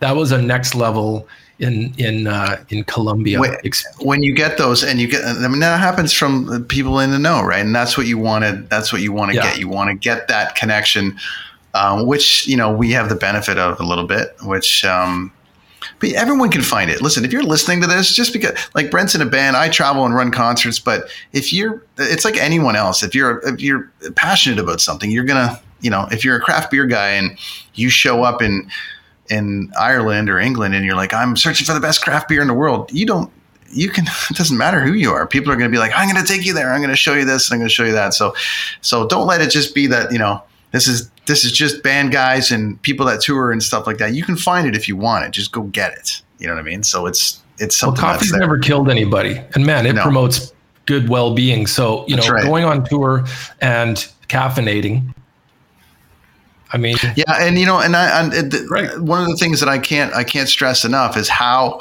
that 0.00 0.16
was 0.16 0.32
a 0.32 0.40
next 0.40 0.74
level 0.74 1.26
in 1.58 1.92
in 1.98 2.26
uh, 2.26 2.56
in 2.70 2.84
Colombia. 2.84 3.38
Ex- 3.64 3.84
when 4.00 4.22
you 4.22 4.34
get 4.34 4.56
those 4.56 4.82
and 4.82 4.98
you 4.98 5.06
get 5.06 5.22
i 5.22 5.46
mean 5.46 5.60
that 5.60 5.78
happens 5.78 6.10
from 6.10 6.64
people 6.68 6.98
in 7.00 7.10
the 7.10 7.18
know 7.18 7.42
right 7.42 7.60
and 7.66 7.74
that's 7.74 7.98
what 7.98 8.06
you 8.06 8.16
want 8.16 8.42
to 8.46 8.52
that's 8.70 8.92
what 8.94 9.02
you 9.02 9.12
want 9.12 9.30
to 9.30 9.36
Yeah. 9.36 9.42
get 9.42 9.58
you 9.58 9.68
want 9.68 9.90
to 9.90 9.94
get 9.94 10.26
that 10.28 10.54
connection 10.54 11.18
um, 11.74 12.06
which 12.06 12.48
you 12.48 12.56
know 12.56 12.72
we 12.72 12.92
have 12.92 13.10
the 13.10 13.14
benefit 13.14 13.58
of 13.58 13.78
a 13.78 13.82
little 13.84 14.06
bit 14.06 14.34
which 14.42 14.86
um, 14.86 15.30
but 15.98 16.12
everyone 16.12 16.50
can 16.50 16.62
find 16.62 16.90
it 16.90 17.02
listen 17.02 17.24
if 17.24 17.32
you're 17.32 17.42
listening 17.42 17.80
to 17.80 17.86
this 17.86 18.14
just 18.14 18.32
because 18.32 18.52
like 18.74 18.90
brent's 18.90 19.14
in 19.14 19.20
a 19.20 19.26
band 19.26 19.56
i 19.56 19.68
travel 19.68 20.04
and 20.04 20.14
run 20.14 20.30
concerts 20.30 20.78
but 20.78 21.10
if 21.32 21.52
you're 21.52 21.84
it's 21.98 22.24
like 22.24 22.36
anyone 22.36 22.76
else 22.76 23.02
if 23.02 23.14
you're 23.14 23.38
if 23.46 23.60
you're 23.60 23.90
passionate 24.16 24.58
about 24.58 24.80
something 24.80 25.10
you're 25.10 25.24
gonna 25.24 25.60
you 25.80 25.90
know 25.90 26.06
if 26.10 26.24
you're 26.24 26.36
a 26.36 26.40
craft 26.40 26.70
beer 26.70 26.86
guy 26.86 27.10
and 27.10 27.38
you 27.74 27.90
show 27.90 28.22
up 28.22 28.42
in 28.42 28.70
in 29.30 29.72
Ireland 29.78 30.28
or 30.28 30.38
England 30.38 30.74
and 30.74 30.84
you're 30.84 30.96
like, 30.96 31.14
I'm 31.14 31.36
searching 31.36 31.64
for 31.64 31.72
the 31.72 31.80
best 31.80 32.02
craft 32.02 32.28
beer 32.28 32.42
in 32.42 32.48
the 32.48 32.54
world, 32.54 32.92
you 32.92 33.06
don't, 33.06 33.32
you 33.70 33.88
can, 33.88 34.04
it 34.30 34.36
doesn't 34.36 34.58
matter 34.58 34.80
who 34.80 34.92
you 34.92 35.10
are. 35.12 35.26
People 35.26 35.52
are 35.52 35.56
going 35.56 35.70
to 35.70 35.74
be 35.74 35.78
like, 35.78 35.92
I'm 35.94 36.12
going 36.12 36.22
to 36.22 36.30
take 36.30 36.44
you 36.44 36.52
there. 36.52 36.72
I'm 36.72 36.80
going 36.80 36.90
to 36.90 36.96
show 36.96 37.14
you 37.14 37.24
this 37.24 37.48
and 37.48 37.54
I'm 37.54 37.60
going 37.60 37.68
to 37.68 37.74
show 37.74 37.84
you 37.84 37.92
that. 37.92 38.12
So, 38.12 38.34
so 38.80 39.06
don't 39.06 39.26
let 39.26 39.40
it 39.40 39.50
just 39.50 39.74
be 39.74 39.86
that, 39.86 40.12
you 40.12 40.18
know, 40.18 40.42
this 40.72 40.86
is, 40.88 41.10
this 41.26 41.44
is 41.44 41.52
just 41.52 41.82
band 41.82 42.12
guys 42.12 42.50
and 42.50 42.80
people 42.82 43.06
that 43.06 43.20
tour 43.20 43.52
and 43.52 43.62
stuff 43.62 43.86
like 43.86 43.98
that. 43.98 44.14
You 44.14 44.22
can 44.22 44.36
find 44.36 44.66
it 44.66 44.74
if 44.76 44.88
you 44.88 44.96
want 44.96 45.24
it. 45.24 45.30
Just 45.32 45.52
go 45.52 45.62
get 45.62 45.92
it. 45.92 46.22
You 46.38 46.46
know 46.46 46.54
what 46.54 46.60
I 46.60 46.64
mean? 46.64 46.82
So 46.82 47.06
it's, 47.06 47.40
it's 47.58 47.80
well, 47.82 47.94
something 47.94 48.02
that's 48.02 48.18
coffee's 48.30 48.32
never 48.32 48.58
killed 48.58 48.88
anybody, 48.88 49.40
and 49.54 49.66
man, 49.66 49.84
it 49.84 49.92
No. 49.94 50.02
promotes 50.02 50.52
good 50.86 51.08
well-being. 51.10 51.66
So 51.66 52.06
you 52.08 52.16
That's 52.16 52.28
know, 52.28 52.34
right. 52.34 52.44
going 52.44 52.64
on 52.64 52.84
tour 52.84 53.24
and 53.60 53.96
caffeinating. 54.28 55.14
I 56.72 56.78
mean, 56.78 56.96
Yeah, 57.16 57.24
and 57.38 57.58
you 57.58 57.66
know, 57.66 57.80
and 57.80 57.94
I, 57.96 58.22
and 58.22 58.70
Right. 58.70 58.98
one 58.98 59.20
of 59.20 59.28
the 59.28 59.36
things 59.36 59.60
that 59.60 59.68
I 59.68 59.78
can't 59.78 60.14
I 60.14 60.24
can't 60.24 60.48
stress 60.48 60.84
enough 60.84 61.16
is 61.16 61.28
how 61.28 61.80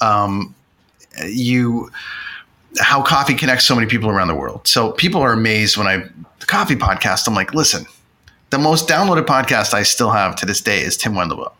um, 0.00 0.54
you 1.26 1.90
how 2.80 3.00
coffee 3.02 3.34
connects 3.34 3.64
so 3.64 3.74
many 3.74 3.86
people 3.86 4.10
around 4.10 4.28
the 4.28 4.34
world. 4.34 4.66
So 4.66 4.90
people 4.92 5.22
are 5.22 5.32
amazed 5.32 5.76
when 5.76 5.86
I 5.86 6.04
the 6.40 6.46
coffee 6.46 6.76
podcast. 6.76 7.26
I'm 7.28 7.34
like, 7.34 7.54
listen, 7.54 7.86
the 8.54 8.58
most 8.58 8.88
downloaded 8.88 9.26
podcast 9.26 9.74
I 9.74 9.82
still 9.82 10.10
have 10.12 10.36
to 10.36 10.46
this 10.46 10.60
day 10.60 10.80
is 10.80 10.96
Tim 10.96 11.14
Wendelboe. 11.14 11.52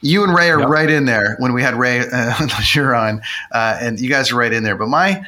You 0.00 0.24
and 0.24 0.34
Ray 0.34 0.50
are 0.50 0.60
Yep. 0.60 0.68
right 0.70 0.88
in 0.90 1.04
there 1.04 1.36
when 1.38 1.52
we 1.52 1.62
had 1.62 1.74
Ray 1.74 2.00
uh, 2.00 2.34
on, 2.96 3.20
uh, 3.52 3.78
and 3.78 4.00
you 4.00 4.08
guys 4.08 4.32
are 4.32 4.36
right 4.36 4.52
in 4.52 4.62
there. 4.62 4.74
But 4.76 4.88
my 4.88 5.22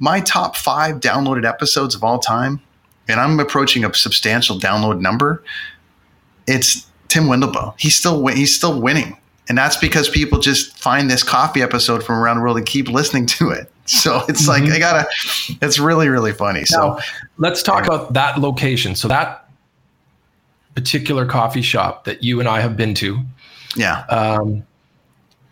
my 0.00 0.20
top 0.20 0.56
five 0.56 0.96
downloaded 0.96 1.46
episodes 1.48 1.94
of 1.94 2.02
all 2.02 2.18
time, 2.18 2.60
and 3.08 3.20
I'm 3.20 3.38
approaching 3.38 3.84
a 3.84 3.94
substantial 3.94 4.58
download 4.58 5.00
number 5.00 5.42
it's 6.48 6.86
Tim 7.08 7.24
Wendelboe. 7.24 7.74
He's 7.78 7.96
still 7.96 8.26
he's 8.26 8.56
still 8.56 8.80
winning, 8.80 9.16
and 9.48 9.56
that's 9.56 9.76
because 9.76 10.08
people 10.08 10.40
just 10.40 10.76
find 10.76 11.08
this 11.10 11.22
coffee 11.22 11.62
episode 11.62 12.02
from 12.02 12.16
around 12.16 12.38
the 12.38 12.42
world 12.42 12.56
and 12.56 12.66
keep 12.66 12.88
listening 12.88 13.26
to 13.26 13.50
it. 13.50 13.70
So 13.86 14.22
it's 14.28 14.48
like 14.48 14.64
I 14.64 14.78
gotta. 14.78 15.08
It's 15.62 15.78
really 15.78 16.08
really 16.08 16.32
funny. 16.32 16.64
So 16.64 16.98
let's 17.36 17.62
talk 17.62 17.86
about 17.86 18.14
that 18.14 18.38
location. 18.38 18.94
So 18.96 19.08
that 19.08 19.47
particular 20.80 21.26
coffee 21.26 21.62
shop 21.62 22.04
that 22.04 22.22
you 22.22 22.40
and 22.40 22.48
I 22.48 22.60
have 22.60 22.76
been 22.76 22.94
to 22.94 23.18
yeah, 23.76 24.04
um, 24.08 24.64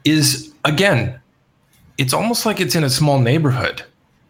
is 0.04 0.52
again, 0.64 1.20
it's 1.98 2.12
almost 2.12 2.46
like 2.46 2.60
it's 2.60 2.74
in 2.74 2.84
a 2.84 2.90
small 2.90 3.18
neighborhood. 3.18 3.82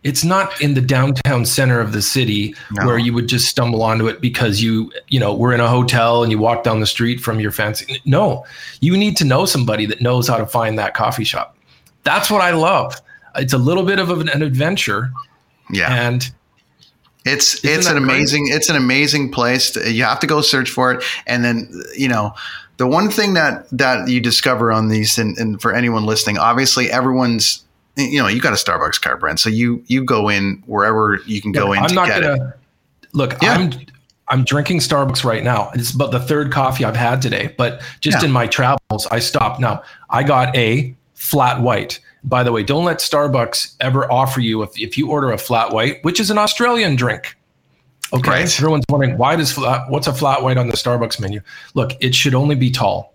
It's 0.04 0.22
not 0.22 0.60
in 0.60 0.74
the 0.74 0.80
downtown 0.80 1.44
center 1.44 1.80
of 1.80 1.92
the 1.92 2.02
city 2.02 2.54
No. 2.70 2.86
where 2.86 2.98
you 2.98 3.12
would 3.12 3.28
just 3.28 3.48
stumble 3.48 3.82
onto 3.82 4.06
it 4.06 4.20
because 4.20 4.62
you, 4.62 4.92
you 5.08 5.18
know, 5.18 5.34
we're 5.34 5.52
in 5.52 5.58
a 5.58 5.68
hotel 5.68 6.22
and 6.22 6.30
you 6.30 6.38
walk 6.38 6.62
down 6.62 6.78
the 6.78 6.86
street 6.86 7.20
from 7.20 7.40
your 7.40 7.50
fancy. 7.50 8.00
No, 8.04 8.44
you 8.80 8.96
need 8.96 9.16
to 9.16 9.24
know 9.24 9.46
somebody 9.46 9.84
that 9.86 10.00
knows 10.00 10.28
how 10.28 10.36
to 10.36 10.46
find 10.46 10.78
that 10.78 10.94
coffee 10.94 11.24
shop. 11.24 11.56
That's 12.04 12.30
what 12.30 12.40
I 12.40 12.52
love. 12.52 13.00
It's 13.34 13.52
a 13.52 13.58
little 13.58 13.82
bit 13.82 13.98
of 13.98 14.10
an 14.10 14.28
an 14.28 14.42
adventure, 14.42 15.12
yeah. 15.70 15.92
and 15.92 16.30
It's 17.26 17.56
Isn't 17.64 17.78
it's 17.80 17.86
an 17.88 17.96
amazing 17.96 18.46
it's 18.48 18.68
an 18.68 18.76
amazing 18.76 19.32
place. 19.32 19.72
To, 19.72 19.90
you 19.90 20.04
have 20.04 20.20
to 20.20 20.26
go 20.26 20.40
search 20.40 20.70
for 20.70 20.92
it, 20.92 21.04
and 21.26 21.44
then 21.44 21.68
you 21.96 22.08
know 22.08 22.32
the 22.76 22.86
one 22.86 23.10
thing 23.10 23.34
that 23.34 23.66
that 23.70 24.08
you 24.08 24.20
discover 24.20 24.70
on 24.72 24.88
these, 24.88 25.18
and, 25.18 25.36
and 25.38 25.60
for 25.60 25.74
anyone 25.74 26.04
listening, 26.06 26.38
obviously 26.38 26.90
everyone's 26.90 27.64
you 27.96 28.20
know 28.22 28.28
you 28.28 28.40
got 28.40 28.52
a 28.52 28.56
Starbucks 28.56 29.00
card, 29.00 29.20
Brent. 29.20 29.40
So 29.40 29.48
you 29.48 29.82
you 29.86 30.04
go 30.04 30.28
in 30.28 30.62
wherever 30.66 31.18
you 31.26 31.40
can 31.42 31.52
go 31.52 31.72
in 31.72 31.80
I'm 31.80 31.88
to 31.88 31.94
not 31.94 32.06
get 32.08 32.22
gonna 32.22 32.34
it. 32.48 33.06
look. 33.12 33.42
Yeah. 33.42 33.54
I'm 33.54 33.72
I'm 34.28 34.44
drinking 34.44 34.80
Starbucks 34.80 35.24
right 35.24 35.44
now. 35.44 35.70
It's 35.74 35.92
about 35.94 36.10
the 36.10 36.18
third 36.20 36.52
coffee 36.52 36.84
I've 36.84 36.96
had 36.96 37.22
today, 37.22 37.54
but 37.56 37.80
just 38.00 38.20
Yeah. 38.22 38.26
in 38.26 38.32
my 38.32 38.46
travels, 38.48 39.06
I 39.10 39.20
stopped. 39.20 39.60
Now, 39.60 39.82
I 40.10 40.24
got 40.24 40.54
a 40.56 40.94
flat 41.14 41.60
white. 41.62 42.00
By 42.26 42.42
the 42.42 42.50
way, 42.50 42.64
don't 42.64 42.84
let 42.84 42.98
Starbucks 42.98 43.76
ever 43.80 44.10
offer 44.10 44.40
you 44.40 44.62
if, 44.62 44.78
if 44.78 44.98
you 44.98 45.10
order 45.10 45.30
a 45.30 45.38
flat 45.38 45.72
white, 45.72 46.02
which 46.02 46.18
is 46.18 46.30
an 46.30 46.38
Australian 46.38 46.96
drink. 46.96 47.36
Okay. 48.12 48.30
Right. 48.30 48.58
Everyone's 48.58 48.84
wondering 48.88 49.16
why 49.16 49.36
does 49.36 49.52
flat 49.52 49.88
what's 49.90 50.06
a 50.06 50.14
flat 50.14 50.42
white 50.42 50.56
on 50.56 50.68
the 50.68 50.76
Starbucks 50.76 51.20
menu? 51.20 51.40
Look, 51.74 51.92
it 52.00 52.14
should 52.14 52.34
only 52.34 52.54
be 52.54 52.70
tall. 52.70 53.14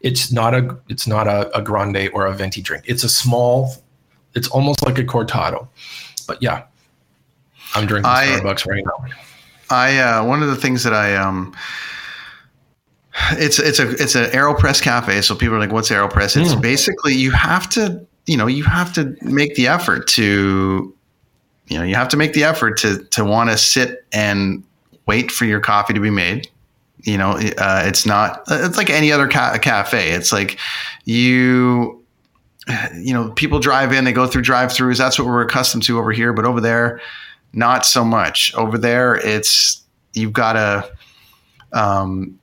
It's 0.00 0.32
not 0.32 0.54
a 0.54 0.76
it's 0.88 1.06
not 1.06 1.26
a, 1.26 1.56
a 1.56 1.62
grande 1.62 2.10
or 2.12 2.26
a 2.26 2.32
venti 2.32 2.62
drink. 2.62 2.84
It's 2.86 3.04
a 3.04 3.08
small, 3.08 3.72
it's 4.34 4.48
almost 4.48 4.84
like 4.84 4.98
a 4.98 5.04
cortado. 5.04 5.68
But 6.26 6.42
yeah, 6.42 6.64
I'm 7.74 7.86
drinking 7.86 8.10
I- 8.10 8.26
Starbucks 8.26 8.66
right 8.66 8.84
now. 8.84 9.06
I 9.72 9.98
uh, 9.98 10.24
one 10.24 10.42
of 10.42 10.48
the 10.48 10.56
things 10.56 10.82
that 10.82 10.94
I 10.94 11.14
um, 11.14 11.54
it's 13.32 13.58
it's 13.58 13.78
a 13.78 13.90
it's 13.90 14.14
an 14.16 14.30
Aeropress 14.30 14.82
cafe. 14.82 15.22
So 15.22 15.34
people 15.36 15.56
are 15.56 15.60
like, 15.60 15.72
"What's 15.72 15.90
Aeropress?" 15.90 16.40
It's 16.40 16.54
basically 16.56 17.14
you 17.14 17.30
have 17.30 17.68
to 17.70 18.04
you 18.30 18.36
know 18.36 18.46
you 18.46 18.62
have 18.62 18.92
to 18.92 19.16
make 19.22 19.56
the 19.56 19.66
effort 19.66 20.06
to 20.06 20.94
you 21.66 21.76
know 21.76 21.82
you 21.82 21.96
have 21.96 22.08
to 22.08 22.16
make 22.16 22.32
the 22.32 22.44
effort 22.44 22.78
to 22.78 23.02
to 23.06 23.24
want 23.24 23.50
to 23.50 23.58
sit 23.58 24.04
and 24.12 24.62
wait 25.06 25.32
for 25.32 25.46
your 25.46 25.58
coffee 25.58 25.92
to 25.94 25.98
be 25.98 26.10
made. 26.10 26.48
You 27.02 27.18
know, 27.18 27.32
uh, 27.32 27.82
it's 27.86 28.06
not 28.06 28.44
it's 28.48 28.76
like 28.76 28.88
any 28.88 29.10
other 29.10 29.26
ca- 29.26 29.58
cafe. 29.58 30.10
It's 30.10 30.32
like 30.32 30.60
you 31.06 32.04
you 32.94 33.12
know 33.12 33.32
people 33.32 33.58
drive 33.58 33.92
in, 33.92 34.04
they 34.04 34.12
go 34.12 34.28
through 34.28 34.42
drive-throughs. 34.42 34.98
That's 34.98 35.18
what 35.18 35.26
we're 35.26 35.42
accustomed 35.42 35.82
to 35.84 35.98
over 35.98 36.12
here, 36.12 36.32
but 36.32 36.44
over 36.44 36.60
there 36.60 37.00
not 37.52 37.84
so 37.84 38.04
much 38.04 38.54
over 38.54 38.78
there 38.78 39.16
it's 39.16 39.82
you've 40.12 40.32
got 40.32 40.52
to 40.52 40.88
um 41.72 42.38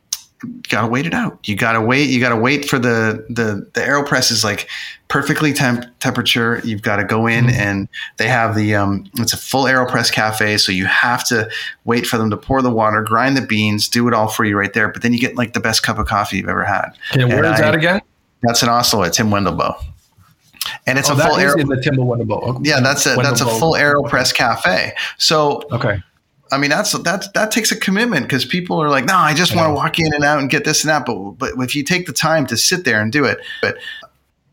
got 0.70 0.82
to 0.82 0.88
wait 0.88 1.06
it 1.06 1.14
out. 1.14 1.48
You 1.48 1.56
got 1.56 1.74
to 1.74 1.82
wait 1.82 2.10
you 2.10 2.20
got 2.20 2.30
to 2.30 2.36
wait 2.38 2.70
for 2.70 2.78
the 2.80 3.26
the 3.30 3.70
the 3.74 3.82
aeropress 3.82 4.32
is 4.32 4.44
like 4.44 4.70
perfectly 5.08 5.54
temp 5.54 5.86
temperature. 6.00 6.62
You've 6.64 6.82
got 6.82 6.98
to 6.98 7.04
go 7.04 7.28
in 7.28 7.50
and 7.50 7.88
they 8.18 8.28
have 8.28 8.56
the 8.56 8.76
um 8.76 9.10
it's 9.16 9.34
a 9.34 9.38
full 9.38 9.64
aeropress 9.66 10.12
cafe 10.12 10.58
so 10.58 10.72
you 10.72 10.86
have 10.86 11.26
to 11.28 11.50
wait 11.86 12.06
for 12.06 12.18
them 12.18 12.30
to 12.30 12.38
pour 12.38 12.62
the 12.62 12.70
water 12.70 13.02
grind 13.02 13.36
the 13.36 13.42
beans 13.42 13.88
do 13.88 14.08
it 14.08 14.14
all 14.14 14.28
for 14.28 14.46
you 14.46 14.58
right 14.58 14.74
there 14.74 14.90
but 14.90 15.02
then 15.02 15.14
you 15.14 15.20
get 15.20 15.36
like 15.36 15.54
the 15.54 15.60
best 15.60 15.82
cup 15.84 15.98
of 15.98 16.06
coffee 16.06 16.38
you've 16.38 16.50
ever 16.50 16.66
had. 16.66 16.90
And 17.14 17.30
where 17.30 17.46
is 17.46 17.52
I- 17.60 17.62
that 17.62 17.76
again? 17.76 18.02
that's 18.44 18.62
in 18.62 18.70
oslo 18.70 19.04
at 19.04 19.14
tim 19.14 19.30
wendelboe 19.32 19.76
and 20.86 21.00
it's 21.00 21.10
oh, 21.10 21.14
a 21.14 21.18
full 21.18 21.38
air 21.38 21.58
in 21.58 21.68
the 21.68 21.82
Timber 21.82 22.04
Wendelboe. 22.04 22.66
yeah 22.66 22.80
that's 22.80 23.06
a 23.06 23.16
that's 23.16 23.42
a 23.42 23.46
full 23.46 23.74
aeropress 23.74 24.34
cafe. 24.34 24.94
So 25.18 25.64
Okay. 25.72 26.02
I 26.52 26.58
mean, 26.58 26.70
that's 26.70 26.92
that 26.92 27.34
that 27.34 27.52
takes 27.52 27.72
a 27.72 27.80
commitment 27.80 28.24
because 28.24 28.46
people 28.46 28.82
are 28.82 28.90
like, 28.90 29.06
no, 29.06 29.16
I 29.16 29.34
just 29.34 29.56
want 29.56 29.68
to 29.70 29.74
walk 29.74 30.00
in 30.00 30.14
and 30.14 30.24
out 30.24 30.40
and 30.40 30.50
get 30.50 30.66
this 30.66 30.84
and 30.84 30.90
that. 30.90 31.06
But 31.06 31.38
but 31.38 31.64
if 31.64 31.76
you 31.76 31.84
take 31.84 32.06
the 32.06 32.14
time 32.14 32.46
to 32.48 32.58
sit 32.58 32.86
there 32.86 33.02
and 33.02 33.12
do 33.12 33.26
it, 33.26 33.40
but 33.62 33.78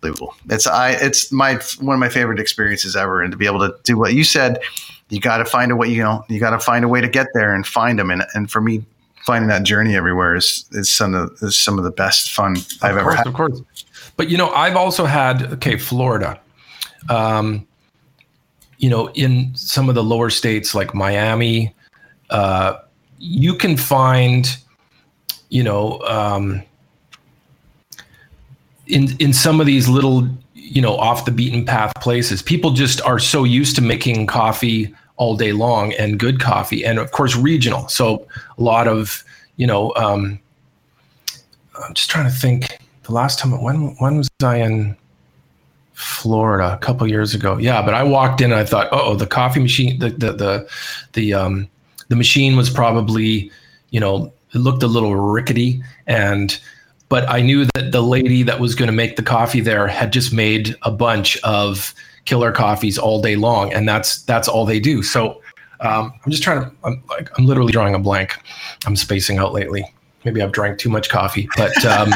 unbelievable. 0.05 0.35
It's 0.51 0.67
I 0.67 0.91
it's 0.91 1.33
my 1.33 1.55
one 1.81 1.95
of 1.95 2.01
my 2.01 2.09
favorite 2.09 2.39
experiences 2.39 2.97
ever, 2.97 3.23
and 3.23 3.31
to 3.33 3.37
be 3.37 3.47
able 3.47 3.61
to 3.61 3.75
do 3.85 3.99
what 3.99 4.15
you 4.15 4.25
said, 4.25 4.61
you 5.09 5.21
got 5.21 5.39
to 5.39 5.45
find 5.45 5.73
a 5.73 5.77
way. 5.77 5.89
You 5.89 6.03
know, 6.03 6.25
you 6.29 6.41
got 6.41 6.51
to 6.51 6.61
find 6.61 6.85
a 6.85 6.89
way 6.89 7.01
to 7.01 7.09
get 7.09 7.29
there 7.35 7.55
and 7.55 7.67
find 7.67 7.99
them. 7.99 8.11
And 8.11 8.25
and 8.35 8.51
for 8.51 8.61
me, 8.61 8.85
finding 9.25 9.49
that 9.49 9.63
journey 9.65 9.97
everywhere 9.97 10.35
is 10.35 10.65
is 10.73 10.91
some 10.91 11.15
of 11.15 11.33
is 11.43 11.57
some 11.57 11.79
of 11.79 11.85
the 11.85 11.91
best 11.91 12.33
fun 12.33 12.57
I've 12.83 12.93
of 12.93 12.99
ever 12.99 13.03
course, 13.03 13.17
had. 13.17 13.27
Of 13.27 13.35
course. 13.35 13.63
But 14.17 14.31
you 14.31 14.39
know, 14.39 14.51
I've 14.51 14.77
also 14.77 15.05
had 15.05 15.43
okay, 15.55 15.79
Florida. 15.79 16.41
Um, 17.09 17.67
you 18.79 18.91
know, 18.91 19.11
in 19.11 19.55
some 19.55 19.89
of 19.89 19.95
the 19.95 20.03
lower 20.03 20.31
states 20.31 20.75
like 20.75 20.95
Miami, 20.95 21.75
uh, 22.31 22.79
you 23.19 23.55
can 23.55 23.77
find, 23.77 24.57
you 25.49 25.63
know, 25.63 26.01
um, 26.01 26.63
in 28.87 29.17
in 29.19 29.33
some 29.33 29.61
of 29.61 29.67
these 29.67 29.89
little, 29.89 30.29
you 30.55 30.83
know, 30.83 30.97
off 30.97 31.25
the 31.25 31.31
beaten 31.31 31.65
path 31.65 31.93
places, 32.01 32.43
people 32.43 32.73
just 32.73 33.01
are 33.03 33.19
so 33.19 33.45
used 33.45 33.77
to 33.77 33.83
making 33.83 34.27
coffee 34.27 34.95
all 35.17 35.37
day 35.37 35.53
long 35.53 35.93
and 35.95 36.19
good 36.19 36.41
coffee, 36.41 36.85
and 36.85 36.99
of 36.99 37.13
course 37.13 37.37
regional. 37.37 37.89
So 37.89 38.27
a 38.59 38.63
lot 38.63 38.89
of, 38.89 39.25
you 39.57 39.67
know, 39.67 39.93
um, 39.97 40.39
I'm 41.83 41.95
just 41.95 42.11
trying 42.11 42.27
to 42.27 42.35
think. 42.35 42.79
The 43.05 43.13
last 43.13 43.39
time 43.39 43.61
when 43.63 43.95
when 43.97 44.17
was 44.17 44.31
I 44.43 44.57
in 44.57 44.97
Florida? 45.93 46.73
A 46.75 46.79
couple 46.79 47.07
years 47.07 47.35
ago. 47.35 47.59
Yeah, 47.59 47.83
but 47.83 47.95
I 47.95 48.03
walked 48.03 48.41
in 48.41 48.51
and 48.51 48.61
I 48.61 48.65
thought, 48.65 48.89
oh, 48.93 49.15
the 49.15 49.27
coffee 49.27 49.61
machine, 49.61 49.99
the 49.99 50.11
the 50.11 50.33
the 50.33 50.69
the 51.13 51.35
um 51.35 51.69
the 52.09 52.17
machine 52.17 52.57
was 52.57 52.71
probably, 52.71 53.51
you 53.91 54.01
know, 54.01 54.33
it 54.55 54.59
looked 54.59 54.83
a 54.83 54.87
little 54.87 55.17
rickety 55.17 55.83
and 56.07 56.61
but 57.09 57.29
I 57.29 57.43
knew 57.43 57.67
that 57.75 57.93
the 57.93 58.01
lady 58.01 58.43
that 58.45 58.59
was 58.59 58.75
going 58.75 58.89
to 58.89 58.93
make 58.93 59.17
the 59.17 59.23
coffee 59.23 59.61
there 59.61 59.87
had 59.87 60.13
just 60.13 60.33
made 60.33 60.75
a 60.83 60.91
bunch 60.91 61.37
of 61.43 61.95
killer 62.25 62.51
coffees 62.51 62.99
all 62.99 63.21
day 63.21 63.37
long, 63.37 63.73
and 63.73 63.89
that's 63.89 64.23
that's 64.23 64.49
all 64.49 64.65
they 64.65 64.81
do. 64.81 65.03
So 65.03 65.41
um, 65.81 66.13
I'm 66.25 66.31
just 66.31 66.43
trying 66.43 66.63
to. 66.63 66.73
I'm 66.83 67.03
like 67.09 67.31
I'm 67.39 67.47
literally 67.47 67.73
drawing 67.73 67.95
a 67.95 67.99
blank. 67.99 68.37
I'm 68.87 68.97
spacing 68.97 69.39
out 69.39 69.53
lately. 69.53 69.85
Maybe 70.25 70.41
I've 70.41 70.53
drank 70.53 70.79
too 70.79 70.89
much 70.89 71.09
coffee, 71.09 71.49
but 71.57 71.85
um, 71.85 72.13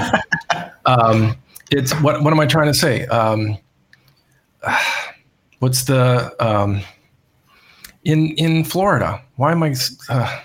um, 0.87 1.37
it's 1.71 1.93
what 2.01 2.23
what 2.23 2.33
am 2.33 2.41
I 2.41 2.47
trying 2.47 2.67
to 2.67 2.75
say? 2.75 3.07
Um, 3.07 3.59
what's 5.61 5.85
the 5.85 6.35
um, 6.41 6.81
in 8.09 8.31
in 8.33 8.65
Florida? 8.65 9.23
Why 9.37 9.53
am 9.53 9.63
I? 9.63 9.75
Uh, 10.09 10.41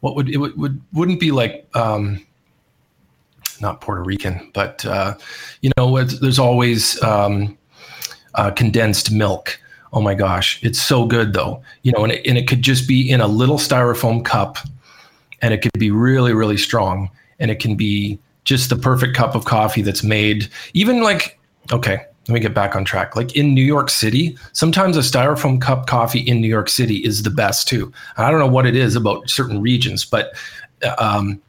what 0.00 0.16
would 0.16 0.28
it 0.28 0.38
would, 0.38 0.56
would 0.56 0.80
wouldn't 0.92 1.20
be 1.20 1.30
like? 1.30 1.68
Um, 1.74 2.26
not 3.60 3.80
Puerto 3.80 4.02
Rican, 4.02 4.50
but 4.52 4.84
uh, 4.84 5.14
you 5.60 5.70
know, 5.76 6.02
there's 6.02 6.40
always 6.40 7.00
um, 7.02 7.56
uh, 8.34 8.50
condensed 8.50 9.12
milk. 9.12 9.60
Oh 9.92 10.00
my 10.00 10.14
gosh, 10.14 10.58
it's 10.64 10.82
so 10.82 11.06
good 11.06 11.34
though. 11.34 11.62
You 11.82 11.92
know, 11.92 12.02
and 12.02 12.12
it, 12.12 12.26
and 12.26 12.36
it 12.36 12.48
could 12.48 12.62
just 12.62 12.88
be 12.88 13.08
in 13.08 13.20
a 13.20 13.28
little 13.28 13.58
styrofoam 13.58 14.24
cup, 14.24 14.58
and 15.40 15.54
it 15.54 15.62
could 15.62 15.78
be 15.78 15.90
really, 15.90 16.32
really 16.32 16.56
strong, 16.56 17.10
and 17.38 17.50
it 17.50 17.60
can 17.60 17.76
be 17.76 18.18
just 18.44 18.70
the 18.70 18.76
perfect 18.76 19.14
cup 19.14 19.34
of 19.34 19.44
coffee 19.44 19.82
that's 19.82 20.02
made. 20.02 20.48
Even 20.72 21.02
like, 21.02 21.38
okay, 21.70 22.06
let 22.28 22.34
me 22.34 22.40
get 22.40 22.54
back 22.54 22.74
on 22.74 22.84
track. 22.84 23.16
Like 23.16 23.36
in 23.36 23.54
New 23.54 23.64
York 23.64 23.90
City, 23.90 24.36
sometimes 24.52 24.96
a 24.96 25.00
styrofoam 25.00 25.60
cup 25.60 25.86
coffee 25.86 26.20
in 26.20 26.40
New 26.40 26.48
York 26.48 26.70
City 26.70 26.96
is 26.96 27.22
the 27.22 27.30
best 27.30 27.68
too. 27.68 27.92
I 28.16 28.30
don't 28.30 28.40
know 28.40 28.46
what 28.46 28.66
it 28.66 28.74
is 28.74 28.96
about 28.96 29.28
certain 29.28 29.60
regions, 29.60 30.04
but 30.04 30.34
um, 30.98 31.40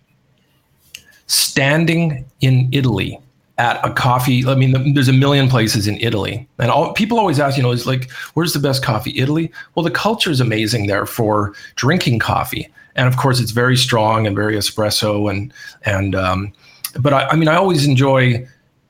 standing 1.27 2.25
in 2.41 2.69
Italy 2.71 3.19
at 3.57 3.79
a 3.85 3.93
coffee. 3.93 4.45
I 4.45 4.55
mean, 4.55 4.93
there's 4.93 5.07
a 5.07 5.13
million 5.13 5.47
places 5.47 5.87
in 5.87 5.97
Italy, 5.99 6.47
and 6.59 6.69
all 6.69 6.93
people 6.93 7.19
always 7.19 7.39
ask, 7.39 7.55
you 7.55 7.63
know, 7.63 7.71
is 7.71 7.87
like, 7.87 8.11
where's 8.33 8.53
the 8.53 8.59
best 8.59 8.83
coffee? 8.83 9.17
Italy. 9.17 9.51
Well, 9.75 9.83
the 9.83 9.91
culture 9.91 10.29
is 10.29 10.41
amazing 10.41 10.87
there 10.87 11.05
for 11.05 11.53
drinking 11.75 12.19
coffee, 12.19 12.67
and 12.95 13.07
of 13.07 13.17
course, 13.17 13.39
it's 13.39 13.51
very 13.51 13.77
strong 13.77 14.27
and 14.27 14.35
very 14.35 14.55
espresso, 14.55 15.29
and 15.29 15.53
and 15.85 16.15
um, 16.15 16.51
but 16.99 17.13
I, 17.13 17.27
I 17.29 17.35
mean, 17.35 17.47
I 17.47 17.55
always 17.55 17.87
enjoy 17.87 18.45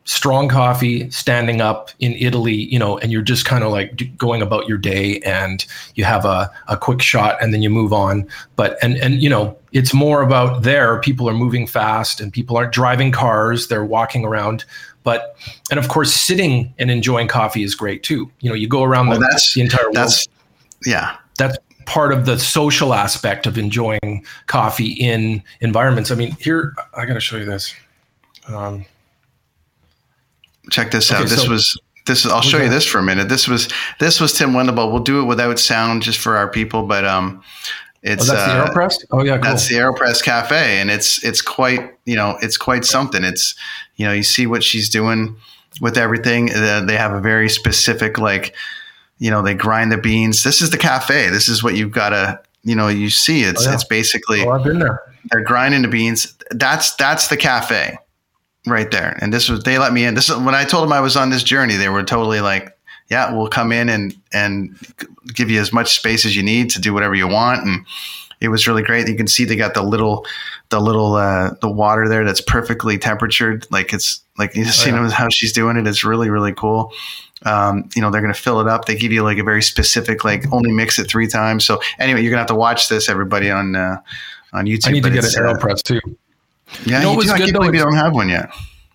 strong 0.05 0.47
coffee 0.47 1.09
standing 1.09 1.61
up 1.61 1.89
in 1.99 2.13
Italy, 2.13 2.53
you 2.53 2.77
know, 2.77 2.97
and 2.99 3.11
you're 3.11 3.23
just 3.23 3.43
kind 3.45 3.63
of 3.63 3.71
like 3.71 4.15
going 4.17 4.41
about 4.41 4.67
your 4.67 4.77
day 4.77 5.19
and 5.21 5.65
you 5.95 6.03
have 6.03 6.25
a, 6.25 6.49
a 6.67 6.77
quick 6.77 7.01
shot 7.01 7.41
and 7.41 7.53
then 7.53 7.61
you 7.63 7.69
move 7.69 7.91
on. 7.91 8.27
But, 8.55 8.77
and, 8.83 8.97
and, 8.97 9.21
you 9.21 9.29
know, 9.29 9.57
it's 9.71 9.93
more 9.93 10.21
about 10.21 10.61
there, 10.61 10.99
people 11.01 11.27
are 11.27 11.33
moving 11.33 11.65
fast 11.65 12.21
and 12.21 12.31
people 12.31 12.55
aren't 12.55 12.71
driving 12.71 13.11
cars, 13.11 13.67
they're 13.67 13.83
walking 13.83 14.23
around. 14.23 14.63
But, 15.03 15.35
and 15.71 15.79
of 15.79 15.89
course, 15.89 16.13
sitting 16.13 16.73
and 16.77 16.91
enjoying 16.91 17.27
coffee 17.27 17.63
is 17.63 17.73
great 17.75 18.03
too. 18.03 18.31
You 18.41 18.49
know, 18.49 18.55
you 18.55 18.67
go 18.67 18.83
around 18.83 19.07
Well, 19.07 19.19
the, 19.19 19.27
that's 19.29 19.53
the 19.53 19.61
entire 19.61 19.85
world. 19.85 19.95
that's 19.95 20.27
yeah. 20.85 21.17
That's 21.37 21.57
part 21.85 22.13
of 22.13 22.25
the 22.25 22.37
social 22.39 22.93
aspect 22.93 23.45
of 23.47 23.57
enjoying 23.57 24.25
coffee 24.47 24.93
in 24.93 25.43
environments. 25.61 26.11
I 26.11 26.15
mean, 26.15 26.31
here, 26.39 26.75
I 26.95 27.05
got 27.05 27.15
to 27.15 27.19
show 27.19 27.37
you 27.37 27.45
this. 27.45 27.75
Um, 28.47 28.85
check 30.69 30.91
this 30.91 31.11
Okay, 31.11 31.21
out. 31.23 31.29
This 31.29 31.43
so- 31.43 31.49
was 31.49 31.79
this. 32.05 32.25
is 32.25 32.31
I'll 32.31 32.41
show 32.41 32.61
you 32.61 32.69
this 32.69 32.85
for 32.85 32.99
a 32.99 33.03
minute. 33.03 33.29
This 33.29 33.47
was 33.47 33.69
this 33.99 34.19
was 34.19 34.33
Tim 34.33 34.51
Wendelboe. 34.51 34.91
We'll 34.91 35.03
do 35.03 35.21
it 35.21 35.25
without 35.25 35.59
sound 35.59 36.03
just 36.03 36.19
for 36.19 36.37
our 36.37 36.47
people, 36.49 36.83
but 36.83 37.03
um, 37.05 37.41
it's 38.03 38.29
oh, 38.29 38.33
that's 38.33 38.47
uh, 38.51 38.65
the 38.65 38.71
AeroPress? 38.71 39.05
Oh, 39.11 39.23
yeah, 39.23 39.37
cool. 39.37 39.41
that's 39.43 39.67
the 39.67 39.75
Aeropress 39.75 40.23
Cafe, 40.23 40.79
and 40.79 40.91
it's 40.91 41.23
it's 41.23 41.41
quite 41.41 41.95
you 42.05 42.15
know 42.15 42.37
it's 42.41 42.57
quite 42.57 42.85
something. 42.85 43.23
It's 43.23 43.55
you 43.95 44.05
know 44.05 44.13
you 44.13 44.23
see 44.23 44.45
what 44.47 44.63
she's 44.63 44.89
doing 44.89 45.35
with 45.81 45.97
everything. 45.97 46.53
Uh, 46.53 46.81
they 46.85 46.95
have 46.97 47.13
a 47.13 47.19
very 47.19 47.49
specific 47.49 48.17
like 48.19 48.53
you 49.17 49.31
know 49.31 49.41
they 49.41 49.53
grind 49.55 49.91
the 49.91 49.97
beans. 49.97 50.43
This 50.43 50.61
is 50.61 50.69
the 50.69 50.77
cafe. 50.77 51.29
This 51.29 51.47
is 51.49 51.63
what 51.63 51.75
you've 51.75 51.91
got 51.91 52.09
to 52.09 52.39
you 52.63 52.75
know 52.75 52.87
you 52.87 53.09
see. 53.09 53.43
It's 53.43 53.65
Oh, 53.65 53.69
yeah. 53.69 53.73
it's 53.75 53.83
basically 53.83 54.41
oh, 54.45 54.51
I've 54.51 54.63
been 54.63 54.77
there. 54.79 55.01
they're 55.31 55.43
grinding 55.43 55.81
the 55.81 55.87
beans. 55.87 56.35
That's 56.51 56.93
that's 56.95 57.29
the 57.29 57.37
cafe 57.37 57.97
right 58.67 58.89
there. 58.91 59.17
And 59.21 59.33
this 59.33 59.49
was 59.49 59.63
they 59.63 59.77
let 59.77 59.93
me 59.93 60.05
in. 60.05 60.15
This 60.15 60.29
is 60.29 60.37
when 60.37 60.55
I 60.55 60.63
told 60.65 60.83
them 60.83 60.93
I 60.93 60.99
was 61.01 61.15
on 61.15 61.29
this 61.29 61.43
journey. 61.43 61.75
They 61.75 61.89
were 61.89 62.03
totally 62.03 62.41
like, 62.41 62.77
"Yeah, 63.09 63.33
we'll 63.33 63.47
come 63.47 63.71
in 63.71 63.89
and 63.89 64.15
and 64.33 64.77
give 65.33 65.49
you 65.49 65.59
as 65.61 65.71
much 65.73 65.95
space 65.95 66.25
as 66.25 66.35
you 66.35 66.43
need 66.43 66.69
to 66.71 66.81
do 66.81 66.93
whatever 66.93 67.15
you 67.15 67.27
want." 67.27 67.65
And 67.65 67.85
it 68.41 68.49
was 68.49 68.67
really 68.67 68.83
great. 68.83 69.07
You 69.07 69.15
can 69.15 69.27
see 69.27 69.45
they 69.45 69.55
got 69.55 69.73
the 69.73 69.81
little 69.83 70.25
the 70.69 70.79
little 70.79 71.15
uh, 71.15 71.51
the 71.61 71.69
water 71.69 72.07
there 72.07 72.23
that's 72.25 72.41
perfectly 72.41 72.97
temperatured. 72.97 73.65
Like 73.71 73.93
it's 73.93 74.21
like 74.37 74.55
you 74.55 74.65
just 74.65 74.81
Oh, 74.81 74.85
see 74.85 74.91
yeah. 74.91 75.09
how 75.11 75.27
she's 75.31 75.53
doing 75.53 75.77
it. 75.77 75.87
It's 75.87 76.03
really 76.03 76.29
really 76.29 76.53
cool. 76.53 76.91
Um, 77.43 77.89
you 77.95 78.01
know 78.01 78.09
they're 78.09 78.21
going 78.21 78.33
to 78.33 78.39
fill 78.39 78.59
it 78.59 78.67
up. 78.67 78.85
They 78.85 78.95
give 78.95 79.11
you 79.11 79.23
like 79.23 79.37
a 79.37 79.43
very 79.43 79.61
specific 79.61 80.23
like 80.23 80.51
only 80.51 80.71
mix 80.71 80.97
it 80.99 81.09
three 81.09 81.27
times. 81.27 81.65
So 81.65 81.79
anyway, 81.99 82.21
you're 82.21 82.31
gonna 82.31 82.41
have 82.41 82.47
to 82.47 82.55
watch 82.55 82.89
this 82.89 83.07
everybody 83.09 83.51
on 83.51 83.75
uh, 83.75 83.97
on 84.53 84.65
YouTube. 84.65 84.87
I 84.87 84.91
need 84.91 85.03
to 85.03 85.09
get 85.11 85.35
an 85.35 85.45
uh, 85.45 85.75
too. 85.83 85.99
Yeah, 86.85 86.97
You 86.99 87.03
know 87.05 87.11
you 87.11 87.17
was 87.17 87.25
do. 87.27 87.31
I 87.33 87.37
good, 87.37 87.43
can't 87.45 87.53
though, 87.53 87.59
believe 87.59 87.75
you 87.75 87.81
don't 87.81 87.95
have 87.95 88.13
one 88.13 88.29
yet. 88.29 88.49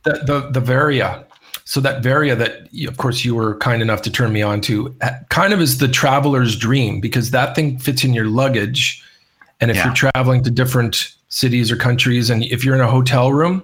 The 0.05 0.13
the 0.25 0.51
the 0.51 0.61
Varia. 0.61 1.25
So 1.65 1.81
that 1.81 2.03
Varia 2.03 2.35
that 2.37 2.69
of 2.89 2.97
course 2.97 3.25
you 3.25 3.35
were 3.35 3.57
kind 3.59 3.81
enough 3.81 4.03
to 4.03 4.11
turn 4.11 4.33
me 4.33 4.43
on 4.43 4.61
to 4.63 4.95
kind 5.29 5.53
of 5.53 5.61
is 5.61 5.79
the 5.79 5.87
traveler's 5.89 6.57
dream 6.57 7.01
because 7.01 7.31
that 7.31 7.55
thing 7.55 7.79
fits 7.79 8.03
in 8.03 8.13
your 8.13 8.27
luggage. 8.27 9.03
And 9.61 9.71
if 9.71 9.77
Yeah. 9.77 9.87
you're 9.87 9.95
traveling 9.95 10.43
to 10.45 10.51
different 10.51 11.15
cities 11.29 11.71
or 11.71 11.77
countries 11.77 12.29
and 12.31 12.43
if 12.45 12.65
you're 12.65 12.75
in 12.75 12.81
a 12.81 12.91
hotel 12.91 13.33
room, 13.33 13.63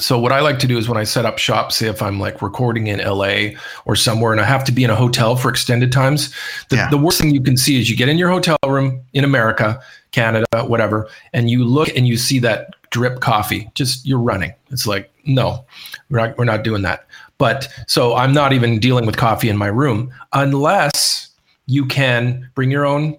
so 0.00 0.16
what 0.18 0.30
I 0.30 0.38
like 0.40 0.60
to 0.60 0.66
do 0.68 0.78
is 0.78 0.88
when 0.88 0.96
I 0.96 1.02
set 1.04 1.26
up 1.26 1.38
shop, 1.38 1.72
say 1.72 1.88
if 1.88 2.00
I'm 2.00 2.20
like 2.20 2.40
recording 2.40 2.86
in 2.86 3.00
LA 3.00 3.56
or 3.84 3.96
somewhere 3.96 4.30
and 4.32 4.40
I 4.40 4.44
have 4.44 4.62
to 4.64 4.72
be 4.72 4.84
in 4.84 4.90
a 4.90 4.94
hotel 4.96 5.34
for 5.34 5.48
extended 5.50 5.90
times, 5.90 6.32
the, 6.68 6.76
Yeah. 6.76 6.88
the 6.88 6.98
worst 6.98 7.20
thing 7.20 7.34
you 7.34 7.42
can 7.42 7.56
see 7.56 7.80
is 7.80 7.90
you 7.90 7.96
get 7.96 8.08
in 8.08 8.16
your 8.16 8.30
hotel 8.30 8.56
room 8.66 9.02
in 9.12 9.24
America, 9.24 9.80
Canada, 10.12 10.64
whatever, 10.64 11.08
and 11.32 11.50
you 11.50 11.64
look 11.64 11.88
and 11.96 12.06
you 12.06 12.16
see 12.16 12.38
that 12.40 12.70
drip 12.90 13.20
coffee. 13.20 13.70
Just 13.74 14.06
you're 14.06 14.18
running. 14.18 14.52
It's 14.70 14.86
like, 14.86 15.10
no, 15.24 15.64
we're 16.10 16.18
not 16.20 16.38
we're 16.38 16.44
not 16.44 16.64
doing 16.64 16.82
that. 16.82 17.06
But 17.38 17.68
so 17.86 18.16
I'm 18.16 18.32
not 18.32 18.52
even 18.52 18.80
dealing 18.80 19.06
with 19.06 19.16
coffee 19.16 19.48
in 19.48 19.56
my 19.56 19.68
room 19.68 20.12
unless 20.32 21.28
you 21.66 21.86
can 21.86 22.50
bring 22.54 22.70
your 22.70 22.84
own 22.84 23.16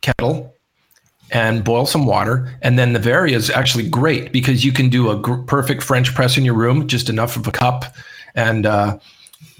kettle 0.00 0.54
and 1.30 1.62
boil 1.62 1.86
some 1.86 2.06
water. 2.06 2.52
And 2.62 2.78
then 2.78 2.92
the 2.92 2.98
Varia 2.98 3.36
is 3.36 3.50
actually 3.50 3.88
great 3.88 4.32
because 4.32 4.64
you 4.64 4.72
can 4.72 4.88
do 4.88 5.10
a 5.10 5.16
gr- 5.16 5.42
perfect 5.42 5.82
French 5.82 6.14
press 6.14 6.36
in 6.36 6.44
your 6.44 6.54
room, 6.54 6.88
just 6.88 7.08
enough 7.08 7.36
of 7.36 7.46
a 7.46 7.52
cup, 7.52 7.84
and 8.34 8.66
uh, 8.66 8.98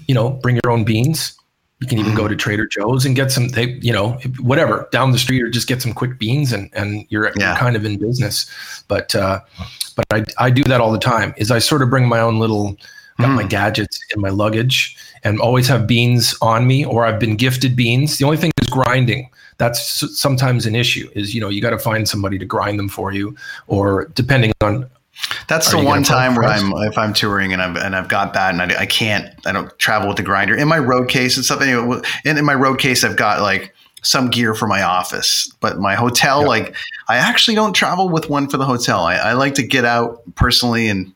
you 0.07 0.15
know, 0.15 0.29
bring 0.29 0.59
your 0.61 0.71
own 0.71 0.83
beans. 0.83 1.37
You 1.81 1.87
can 1.87 1.97
even 1.97 2.13
go 2.15 2.27
to 2.27 2.35
Trader 2.35 2.67
Joe's 2.67 3.05
and 3.05 3.15
get 3.15 3.31
some, 3.31 3.49
they, 3.49 3.71
you 3.81 3.91
know, 3.91 4.11
whatever 4.39 4.87
down 4.91 5.11
the 5.11 5.17
street, 5.19 5.41
or 5.41 5.49
just 5.49 5.67
get 5.67 5.81
some 5.81 5.93
quick 5.93 6.19
beans, 6.19 6.53
and 6.53 6.69
and 6.73 7.05
you're, 7.09 7.31
Yeah. 7.37 7.57
kind 7.57 7.75
of 7.75 7.83
in 7.85 7.97
business. 7.97 8.45
But 8.87 9.13
uh, 9.15 9.39
but 9.95 10.05
I 10.11 10.23
I 10.37 10.49
do 10.51 10.63
that 10.65 10.79
all 10.79 10.91
the 10.91 10.99
time. 10.99 11.33
Is 11.37 11.49
I 11.51 11.59
sort 11.59 11.81
of 11.81 11.89
bring 11.89 12.07
my 12.07 12.19
own 12.19 12.39
little 12.39 12.77
got 13.19 13.29
my 13.29 13.43
gadgets 13.43 13.99
in 14.15 14.21
my 14.21 14.29
luggage 14.29 14.95
and 15.23 15.39
always 15.39 15.67
have 15.67 15.85
beans 15.85 16.35
on 16.41 16.65
me 16.65 16.83
or 16.83 17.05
I've 17.05 17.19
been 17.19 17.35
gifted 17.35 17.75
beans. 17.75 18.17
The 18.17 18.25
only 18.25 18.37
thing 18.37 18.51
is 18.61 18.67
grinding. 18.67 19.29
That's 19.57 19.79
sometimes 20.19 20.65
an 20.65 20.75
issue 20.75 21.07
is, 21.13 21.35
you 21.35 21.41
know, 21.41 21.49
you 21.49 21.61
got 21.61 21.69
to 21.69 21.77
find 21.77 22.09
somebody 22.09 22.39
to 22.39 22.45
grind 22.45 22.79
them 22.79 22.89
for 22.89 23.11
you 23.13 23.35
or 23.67 24.05
depending 24.15 24.53
on 24.61 24.89
That's 25.47 25.73
Are 25.73 25.79
the 25.79 25.85
one 25.85 26.03
time 26.03 26.35
where? 26.35 26.45
I'm 26.47 26.71
if 26.87 26.97
I'm 26.97 27.13
touring 27.13 27.53
and 27.53 27.61
I've 27.61 27.75
and 27.75 27.95
I've 27.95 28.07
got 28.07 28.33
that 28.33 28.53
and 28.53 28.61
I, 28.61 28.81
I 28.81 28.85
can't 28.85 29.25
I 29.45 29.51
don't 29.51 29.77
travel 29.77 30.07
with 30.07 30.17
the 30.17 30.23
grinder 30.23 30.55
in 30.55 30.67
my 30.67 30.79
road 30.79 31.09
case 31.09 31.35
and 31.35 31.45
stuff. 31.45 31.61
Anyway, 31.61 31.81
w- 31.81 32.01
in, 32.25 32.37
in 32.37 32.45
my 32.45 32.55
road 32.55 32.79
case 32.79 33.03
I've 33.03 33.17
got 33.17 33.41
like 33.41 33.73
some 34.03 34.29
gear 34.29 34.55
for 34.55 34.67
my 34.67 34.81
office, 34.81 35.51
but 35.59 35.77
my 35.79 35.95
hotel 35.95 36.45
like 36.47 36.75
I 37.07 37.17
actually 37.17 37.55
don't 37.55 37.73
travel 37.73 38.09
with 38.09 38.29
one 38.29 38.47
for 38.47 38.57
the 38.57 38.65
hotel. 38.65 39.01
I, 39.01 39.15
I 39.15 39.33
like 39.33 39.55
to 39.55 39.63
get 39.63 39.85
out 39.85 40.21
personally 40.35 40.87
and 40.87 41.13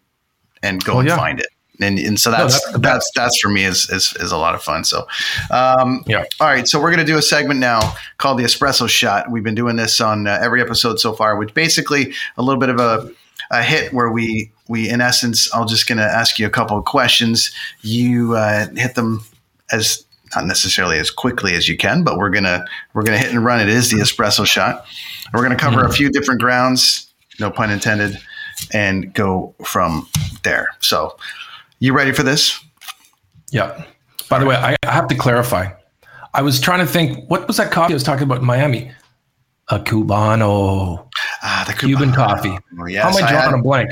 and 0.62 0.84
go 0.84 0.96
Oh, 0.96 1.00
and 1.00 1.08
yeah. 1.08 1.16
find 1.16 1.40
it. 1.40 1.48
And, 1.82 2.00
and 2.00 2.18
so 2.20 2.32
No, 2.32 2.38
that's 2.38 2.64
that's 2.72 2.80
that's 2.80 3.12
that's 3.16 3.40
for 3.42 3.50
me 3.50 3.64
is, 3.66 3.90
is 3.90 4.16
is 4.20 4.32
a 4.32 4.38
lot 4.38 4.56
of 4.56 4.64
fun. 4.64 4.84
So, 4.86 5.08
um, 5.52 6.04
Yeah. 6.08 6.24
all 6.40 6.48
right. 6.48 6.68
So 6.68 6.80
we're 6.82 6.92
gonna 6.92 7.04
do 7.06 7.18
a 7.18 7.22
segment 7.22 7.60
now 7.60 7.96
called 8.18 8.40
the 8.40 8.44
espresso 8.44 8.88
shot. 8.88 9.30
We've 9.32 9.44
been 9.44 9.56
doing 9.56 9.76
this 9.78 10.00
on 10.00 10.26
uh, 10.28 10.40
every 10.42 10.62
episode 10.62 11.00
so 11.00 11.14
far, 11.14 11.36
which 11.38 11.54
basically 11.54 12.14
a 12.38 12.42
little 12.44 12.60
bit 12.60 12.70
of 12.70 12.80
a 12.80 13.12
a 13.52 13.64
hit 13.64 13.94
where 13.94 14.12
we 14.12 14.52
we 14.68 14.90
in 14.90 15.02
essence 15.02 15.54
i'm 15.54 15.68
just 15.68 15.88
going 15.88 15.98
to 15.98 16.04
ask 16.04 16.40
you 16.40 16.46
a 16.46 16.50
couple 16.50 16.78
of 16.78 16.86
questions. 16.86 17.52
You 17.82 18.36
uh, 18.36 18.68
hit 18.76 18.96
them 18.96 19.24
as 19.72 20.04
not 20.36 20.46
necessarily 20.46 21.00
as 21.00 21.10
quickly 21.12 21.56
as 21.56 21.68
you 21.70 21.78
can 21.78 22.04
but 22.04 22.18
we're 22.18 22.30
going 22.30 22.44
to 22.44 22.66
we're 22.94 23.04
going 23.04 23.20
to 23.20 23.24
hit 23.24 23.34
and 23.34 23.44
run. 23.44 23.60
It 23.60 23.70
is 23.70 23.92
the 23.92 23.98
espresso 23.98 24.46
shot. 24.46 24.86
We're 25.34 25.44
going 25.44 25.58
to 25.58 25.64
cover 25.64 25.84
a 25.84 25.92
few 25.92 26.10
different 26.10 26.42
grounds 26.42 27.06
no 27.40 27.52
pun 27.52 27.70
intended 27.70 28.20
and 28.74 29.14
go 29.14 29.54
from 29.64 30.08
there. 30.44 30.70
So 30.80 31.18
you 31.80 31.94
ready 31.94 32.12
for 32.12 32.24
this? 32.24 32.60
Yeah. 33.52 33.86
By 34.30 34.40
the 34.40 34.46
way, 34.46 34.56
I 34.56 34.76
I 34.84 34.92
have 34.92 35.08
to 35.10 35.16
clarify. 35.16 35.72
I 36.34 36.42
was 36.42 36.60
trying 36.60 36.80
to 36.80 36.86
think, 36.86 37.30
what 37.30 37.48
was 37.48 37.58
that 37.58 37.72
coffee 37.72 37.94
I 37.94 37.96
was 37.96 38.04
talking 38.04 38.24
about 38.24 38.40
in 38.40 38.46
Miami? 38.46 38.92
A 39.70 39.80
Cubano, 39.80 41.08
ah 41.46 41.64
the 41.68 41.74
Cuban 41.74 42.12
coffee. 42.12 42.58
Oh, 42.80 42.86
yes, 42.88 43.04
How 43.04 43.10
am 43.10 43.24
I 43.24 43.28
I 43.28 43.32
drawing 43.32 43.52
had- 43.52 43.60
a 43.60 43.64
blank? 43.64 43.92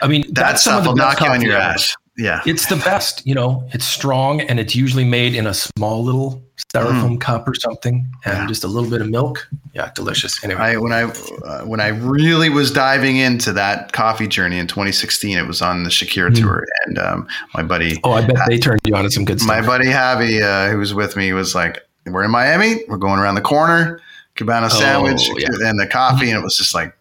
I 0.00 0.06
mean, 0.06 0.22
that 0.28 0.34
that's 0.34 0.62
some 0.64 0.78
of 0.78 0.84
the 0.84 0.92
best 0.92 1.18
knock 1.18 1.20
you 1.20 1.26
on 1.26 1.36
coffee 1.38 1.46
your 1.48 1.56
ass 1.56 1.94
yeah 2.16 2.40
It's 2.46 2.66
the 2.66 2.76
best, 2.76 3.24
you 3.26 3.34
know. 3.34 3.68
It's 3.72 3.84
strong 3.84 4.40
and 4.40 4.58
it's 4.60 4.74
usually 4.74 5.04
made 5.04 5.34
in 5.36 5.46
a 5.46 5.54
small 5.54 6.02
little 6.04 6.42
styrofoam 6.56 7.20
cup 7.20 7.46
or 7.48 7.54
something, 7.54 8.06
and 8.24 8.34
Mm. 8.34 8.40
Yeah. 8.40 8.46
just 8.48 8.64
a 8.64 8.66
little 8.66 8.90
bit 8.90 9.00
of 9.00 9.08
milk. 9.08 9.48
Yeah, 9.72 9.90
delicious. 9.94 10.42
Anyway, 10.44 10.60
I 10.60 10.76
when 10.76 10.92
I 10.92 11.02
uh, 11.04 11.62
when 11.64 11.80
I 11.80 11.88
really 11.88 12.48
was 12.50 12.72
diving 12.72 13.16
into 13.18 13.52
that 13.52 13.92
coffee 13.92 14.26
journey 14.26 14.58
in 14.58 14.66
2016, 14.66 15.38
it 15.38 15.46
was 15.46 15.62
on 15.62 15.84
the 15.84 15.90
Shakira 15.90 16.34
tour, 16.34 16.64
and 16.86 16.98
um, 16.98 17.28
my 17.54 17.62
buddy, 17.62 18.00
oh, 18.02 18.12
I 18.12 18.26
bet 18.26 18.36
they 18.48 18.58
turned 18.58 18.80
you 18.84 18.94
on 18.96 19.04
to 19.04 19.10
some 19.10 19.24
good 19.24 19.40
stuff. 19.40 19.48
my 19.48 19.64
buddy 19.64 19.86
Javi, 19.86 20.42
uh, 20.42 20.70
who 20.72 20.78
was 20.78 20.92
with 20.94 21.16
me, 21.16 21.32
was 21.32 21.54
like, 21.54 21.78
"We're 22.06 22.24
in 22.24 22.32
Miami. 22.32 22.82
We're 22.88 22.96
going 22.98 23.20
around 23.20 23.36
the 23.36 23.40
corner, 23.42 24.00
Cabana 24.38 24.70
sandwich, 24.70 25.20
Oh, 25.30 25.38
yeah. 25.38 25.68
and 25.68 25.78
the 25.78 25.86
coffee." 25.86 26.30
And 26.30 26.38
it 26.40 26.42
was 26.42 26.56
just 26.56 26.74
like, 26.74 26.94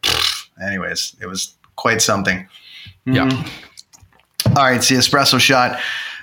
anyways, 0.61 1.15
it 1.21 1.27
was 1.27 1.53
quite 1.77 2.01
something. 2.01 2.47
yeah, 3.05 3.27
mm-hmm. 3.29 4.47
All 4.57 4.63
right, 4.63 4.75
it's 4.77 4.89
the 4.89 4.95
espresso 4.95 5.39
shot 5.39 5.79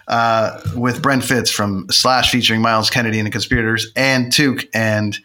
uh, 0.08 0.60
with 0.76 1.02
Brent 1.02 1.24
Fitz 1.24 1.50
from 1.50 1.86
Slash 1.90 2.30
featuring 2.30 2.60
Myles 2.60 2.90
Kennedy 2.90 3.18
and 3.18 3.26
the 3.26 3.30
Conspirators 3.30 3.90
and 3.96 4.32
Toque 4.32 4.66
and 4.74 5.18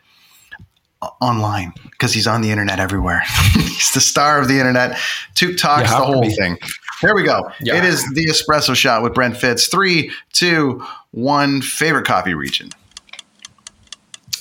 uh, 1.02 1.10
online 1.22 1.74
because 1.92 2.14
he's 2.14 2.28
on 2.28 2.42
the 2.42 2.52
internet 2.52 2.80
everywhere. 2.80 3.22
he's 3.54 3.92
the 3.94 4.02
star 4.02 4.40
of 4.40 4.48
the 4.48 4.58
internet. 4.60 4.98
Toque 5.36 5.58
talks 5.58 5.90
the 5.90 5.96
whole 5.98 6.30
thing. 6.32 6.58
Here 7.02 7.16
we 7.16 7.24
go. 7.24 7.50
Yeah. 7.62 7.76
It 7.78 7.86
is 7.86 8.04
the 8.14 8.26
espresso 8.26 8.76
shot 8.76 9.02
with 9.02 9.14
Brent 9.14 9.38
Fitz. 9.38 9.68
Three, 9.68 10.12
two, 10.34 10.84
one. 11.12 11.62
Favorite 11.62 12.06
coffee 12.06 12.34
region. 12.34 12.70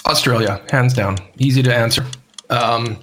Australia, 0.08 0.60
hands 0.70 0.94
down, 0.94 1.18
easy 1.38 1.62
to 1.62 1.74
answer. 1.74 2.04
Um, 2.50 2.96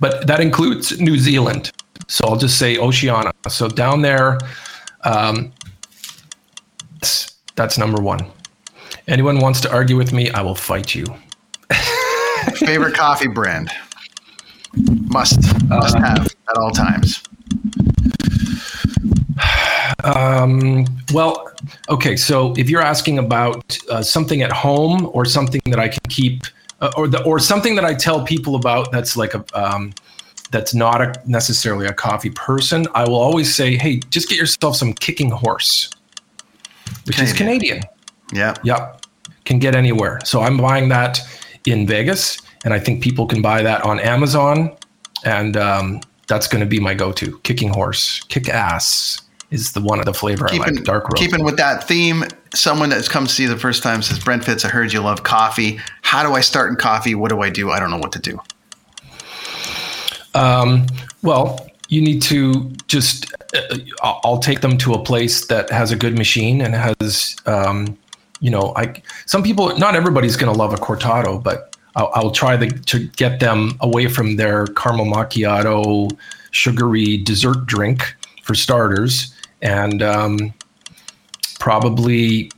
but 0.00 0.26
that 0.26 0.40
includes 0.40 0.98
New 1.00 1.18
Zealand. 1.18 1.72
So 2.08 2.26
I'll 2.26 2.36
just 2.36 2.58
say 2.58 2.78
Oceania. 2.78 3.32
So 3.48 3.68
down 3.68 4.02
there, 4.02 4.38
um, 5.04 5.52
that's, 7.00 7.36
that's 7.54 7.78
number 7.78 8.00
one. 8.00 8.24
Anyone 9.08 9.40
wants 9.40 9.60
to 9.62 9.72
argue 9.72 9.96
with 9.96 10.12
me, 10.12 10.30
I 10.30 10.40
will 10.42 10.54
fight 10.54 10.94
you. 10.94 11.04
Favorite 12.56 12.94
coffee 12.94 13.28
brand. 13.28 13.70
Must 15.08 15.38
must 15.68 15.96
Uh, 15.96 16.00
have 16.00 16.26
at 16.26 16.56
all 16.56 16.70
times. 16.70 17.22
Um, 20.14 20.86
well, 21.12 21.50
okay. 21.88 22.16
So 22.16 22.54
if 22.56 22.70
you're 22.70 22.82
asking 22.82 23.18
about 23.18 23.78
uh, 23.90 24.02
something 24.02 24.42
at 24.42 24.52
home 24.52 25.10
or 25.12 25.24
something 25.24 25.60
that 25.66 25.80
I 25.80 25.88
can 25.88 26.02
keep, 26.08 26.42
uh, 26.80 26.92
or 26.96 27.08
the 27.08 27.22
or 27.24 27.38
something 27.38 27.74
that 27.74 27.84
I 27.84 27.94
tell 27.94 28.24
people 28.24 28.54
about, 28.54 28.92
that's 28.92 29.16
like 29.16 29.34
a 29.34 29.44
um, 29.54 29.92
that's 30.50 30.74
not 30.74 31.00
a, 31.00 31.14
necessarily 31.26 31.86
a 31.86 31.92
coffee 31.92 32.30
person, 32.30 32.86
I 32.94 33.04
will 33.04 33.16
always 33.16 33.54
say, 33.54 33.76
hey, 33.76 34.00
just 34.10 34.28
get 34.28 34.38
yourself 34.38 34.76
some 34.76 34.92
Kicking 34.92 35.30
Horse, 35.30 35.90
which 37.04 37.20
is 37.20 37.32
Canadian. 37.32 37.80
Canadian. 37.80 37.96
Yeah. 38.32 38.54
Yep, 38.64 39.06
can 39.44 39.58
get 39.58 39.74
anywhere. 39.74 40.20
So 40.24 40.40
I'm 40.40 40.56
buying 40.56 40.88
that 40.90 41.20
in 41.66 41.86
Vegas, 41.86 42.38
and 42.64 42.72
I 42.72 42.78
think 42.78 43.02
people 43.02 43.26
can 43.26 43.42
buy 43.42 43.62
that 43.62 43.82
on 43.82 43.98
Amazon, 44.00 44.76
and 45.24 45.56
um, 45.56 46.00
that's 46.28 46.46
going 46.46 46.60
to 46.60 46.66
be 46.66 46.80
my 46.80 46.94
go-to. 46.94 47.38
Kicking 47.40 47.68
Horse, 47.68 48.22
Kick 48.24 48.48
Ass 48.48 49.20
is 49.50 49.72
the 49.72 49.80
one 49.80 49.98
of 49.98 50.04
the 50.04 50.14
flavor 50.14 50.46
I 50.46 50.50
keeping, 50.50 50.76
like. 50.76 50.84
Dark 50.84 51.04
roast. 51.08 51.16
keeping 51.16 51.44
with 51.44 51.56
that 51.56 51.86
theme, 51.86 52.24
someone 52.54 52.88
that's 52.88 53.08
come 53.08 53.26
to 53.26 53.32
see 53.32 53.44
you 53.44 53.48
the 53.48 53.56
first 53.56 53.82
time 53.82 54.02
says, 54.02 54.18
Brent 54.18 54.44
Fitz, 54.44 54.64
I 54.64 54.68
heard 54.68 54.92
you 54.92 55.00
love 55.00 55.22
coffee. 55.22 55.78
How 56.02 56.22
do 56.22 56.34
I 56.34 56.40
start 56.40 56.70
in 56.70 56.76
coffee? 56.76 57.14
What 57.14 57.30
do 57.30 57.40
I 57.42 57.50
do? 57.50 57.70
I 57.70 57.78
don't 57.78 57.90
know 57.90 57.98
what 57.98 58.12
to 58.12 58.18
do. 58.18 58.40
Um, 60.34 60.86
well, 61.22 61.68
you 61.88 62.00
need 62.00 62.22
to 62.22 62.72
just. 62.88 63.32
Uh, 63.54 63.78
I'll 64.02 64.20
I'll 64.24 64.38
take 64.38 64.60
them 64.60 64.76
to 64.78 64.92
a 64.94 65.02
place 65.02 65.46
that 65.46 65.70
has 65.70 65.92
a 65.92 65.96
good 65.96 66.18
machine 66.18 66.60
and 66.60 66.74
has, 66.74 67.36
um, 67.46 67.96
you 68.40 68.50
know, 68.50 68.72
I. 68.76 69.02
Some 69.26 69.42
people, 69.42 69.76
not 69.78 69.94
everybody's 69.94 70.36
going 70.36 70.52
to 70.52 70.58
love 70.58 70.72
a 70.72 70.76
cortado, 70.76 71.42
but 71.42 71.76
I'll, 71.94 72.10
I'll 72.14 72.30
try 72.30 72.56
the, 72.56 72.68
to 72.68 73.06
get 73.08 73.40
them 73.40 73.72
away 73.80 74.08
from 74.08 74.36
their 74.36 74.66
caramel 74.66 75.06
macchiato, 75.06 76.10
sugary 76.50 77.16
dessert 77.16 77.66
drink 77.66 78.14
for 78.42 78.54
starters, 78.54 79.34
and 79.62 80.02
um, 80.02 80.52
probably 81.58 82.50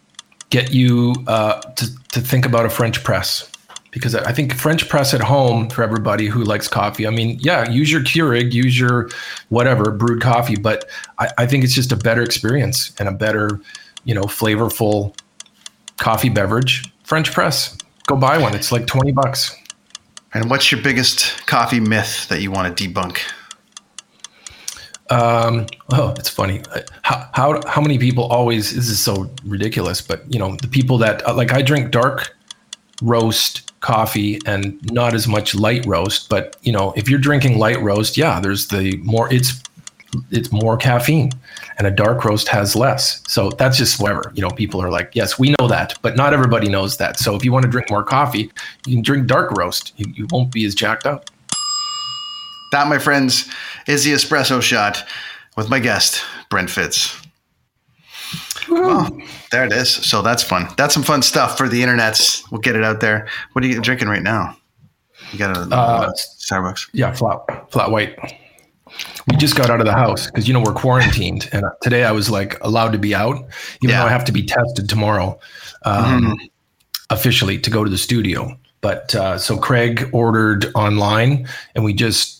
get 0.50 0.72
you 0.72 1.14
uh, 1.26 1.60
to 1.60 1.86
to 2.08 2.20
think 2.20 2.46
about 2.46 2.64
a 2.66 2.70
French 2.70 3.04
press. 3.04 3.50
because 3.90 4.14
I 4.14 4.32
think 4.32 4.54
French 4.54 4.88
press 4.88 5.14
at 5.14 5.20
home 5.20 5.68
for 5.70 5.82
everybody 5.82 6.26
who 6.26 6.44
likes 6.44 6.68
coffee. 6.68 7.06
I 7.06 7.10
mean, 7.10 7.38
yeah, 7.40 7.68
use 7.68 7.90
your 7.90 8.02
Keurig, 8.02 8.52
use 8.52 8.78
your 8.78 9.08
whatever 9.48 9.90
brewed 9.90 10.22
coffee, 10.22 10.56
but 10.56 10.88
I, 11.18 11.28
I 11.38 11.46
think 11.46 11.64
it's 11.64 11.74
just 11.74 11.92
a 11.92 11.96
better 11.96 12.22
experience 12.22 12.92
and 12.98 13.08
a 13.08 13.12
better, 13.12 13.60
you 14.04 14.14
know, 14.14 14.24
flavorful 14.24 15.16
coffee 15.96 16.28
beverage. 16.28 16.84
French 17.04 17.32
press, 17.32 17.76
go 18.06 18.16
buy 18.16 18.38
one. 18.38 18.54
It's 18.54 18.70
like 18.70 18.86
twenty 18.86 19.12
bucks. 19.12 19.56
And 20.34 20.50
what's 20.50 20.70
your 20.70 20.82
biggest 20.82 21.46
coffee 21.46 21.80
myth 21.80 22.28
that 22.28 22.42
you 22.42 22.50
want 22.50 22.76
to 22.76 22.88
debunk? 22.88 23.18
Um, 25.10 25.66
oh, 25.92 26.14
it's 26.18 26.28
funny. 26.28 26.62
How, 27.02 27.28
how 27.32 27.60
how 27.66 27.80
many 27.80 27.98
people 27.98 28.24
always 28.24 28.74
this 28.74 28.88
is 28.88 29.00
so 29.00 29.30
ridiculous, 29.44 30.00
but 30.00 30.22
you 30.32 30.38
know 30.38 30.56
the 30.56 30.68
people 30.68 30.98
that 30.98 31.36
like 31.36 31.52
I 31.52 31.62
drink 31.62 31.90
dark 31.90 32.36
roast 33.00 33.72
coffee 33.80 34.40
and 34.44 34.78
not 34.92 35.14
as 35.14 35.26
much 35.26 35.54
light 35.54 35.86
roast. 35.86 36.28
But 36.28 36.56
you 36.62 36.72
know 36.72 36.92
if 36.96 37.08
you're 37.08 37.18
drinking 37.18 37.58
light 37.58 37.80
roast, 37.80 38.16
yeah, 38.16 38.38
there's 38.40 38.68
the 38.68 38.96
more 38.98 39.32
it's 39.32 39.62
it's 40.30 40.52
more 40.52 40.76
caffeine, 40.76 41.32
and 41.78 41.86
a 41.86 41.90
dark 41.90 42.24
roast 42.24 42.48
has 42.48 42.74
less. 42.76 43.22
So 43.28 43.50
that's 43.50 43.76
just 43.76 44.00
whatever. 44.00 44.32
You 44.34 44.42
know, 44.42 44.50
people 44.50 44.80
are 44.82 44.90
like, 44.90 45.10
yes, 45.14 45.38
we 45.38 45.54
know 45.58 45.68
that, 45.68 45.98
but 46.02 46.16
not 46.16 46.32
everybody 46.32 46.68
knows 46.68 46.96
that. 46.98 47.18
So 47.18 47.34
if 47.34 47.44
you 47.44 47.52
want 47.52 47.64
to 47.64 47.70
drink 47.70 47.90
more 47.90 48.02
coffee, 48.02 48.50
you 48.86 48.96
can 48.96 49.02
drink 49.02 49.26
dark 49.26 49.52
roast. 49.52 49.92
You, 49.96 50.12
you 50.14 50.26
won't 50.30 50.52
be 50.52 50.64
as 50.64 50.74
jacked 50.74 51.06
up. 51.06 51.30
That, 52.72 52.88
my 52.88 52.98
friends, 52.98 53.50
is 53.86 54.04
the 54.04 54.12
espresso 54.12 54.60
shot 54.62 55.02
with 55.56 55.68
my 55.70 55.78
guest, 55.80 56.22
Brent 56.50 56.70
Fitz. 56.70 57.16
Well, 58.68 59.08
there 59.50 59.64
it 59.64 59.72
is. 59.72 59.90
So 59.90 60.20
that's 60.20 60.42
fun. 60.42 60.68
That's 60.76 60.92
some 60.92 61.02
fun 61.02 61.22
stuff 61.22 61.56
for 61.56 61.68
the 61.68 61.82
internets. 61.82 62.42
We'll 62.50 62.60
get 62.60 62.76
it 62.76 62.84
out 62.84 63.00
there. 63.00 63.26
What 63.52 63.64
are 63.64 63.68
you 63.68 63.80
drinking 63.80 64.08
right 64.08 64.22
now? 64.22 64.56
You 65.32 65.38
got 65.38 65.56
a 65.56 65.60
Uh, 65.74 66.12
Starbucks. 66.38 66.88
Yeah, 66.92 67.12
flat 67.12 67.38
flat 67.70 67.90
white. 67.90 68.16
We 69.26 69.36
just 69.36 69.54
got 69.56 69.68
out 69.70 69.80
of 69.80 69.86
the 69.86 69.92
house 69.92 70.26
because 70.26 70.48
you 70.48 70.54
know 70.54 70.60
we're 70.60 70.72
quarantined, 70.72 71.48
and 71.52 71.64
today 71.82 72.04
I 72.04 72.12
was 72.12 72.30
like 72.30 72.58
allowed 72.62 72.92
to 72.92 72.98
be 72.98 73.14
out, 73.14 73.36
even 73.82 73.90
Yeah. 73.90 74.00
though 74.00 74.06
I 74.06 74.10
have 74.10 74.24
to 74.26 74.32
be 74.32 74.42
tested 74.42 74.88
tomorrow, 74.88 75.38
um, 75.84 76.38
officially 77.10 77.58
to 77.58 77.70
go 77.70 77.84
to 77.84 77.90
the 77.90 77.98
studio. 77.98 78.58
But 78.80 79.14
uh, 79.14 79.38
so 79.38 79.56
Craig 79.58 80.08
ordered 80.12 80.66
online, 80.74 81.48
and 81.74 81.84
we 81.84 81.92
just, 81.92 82.37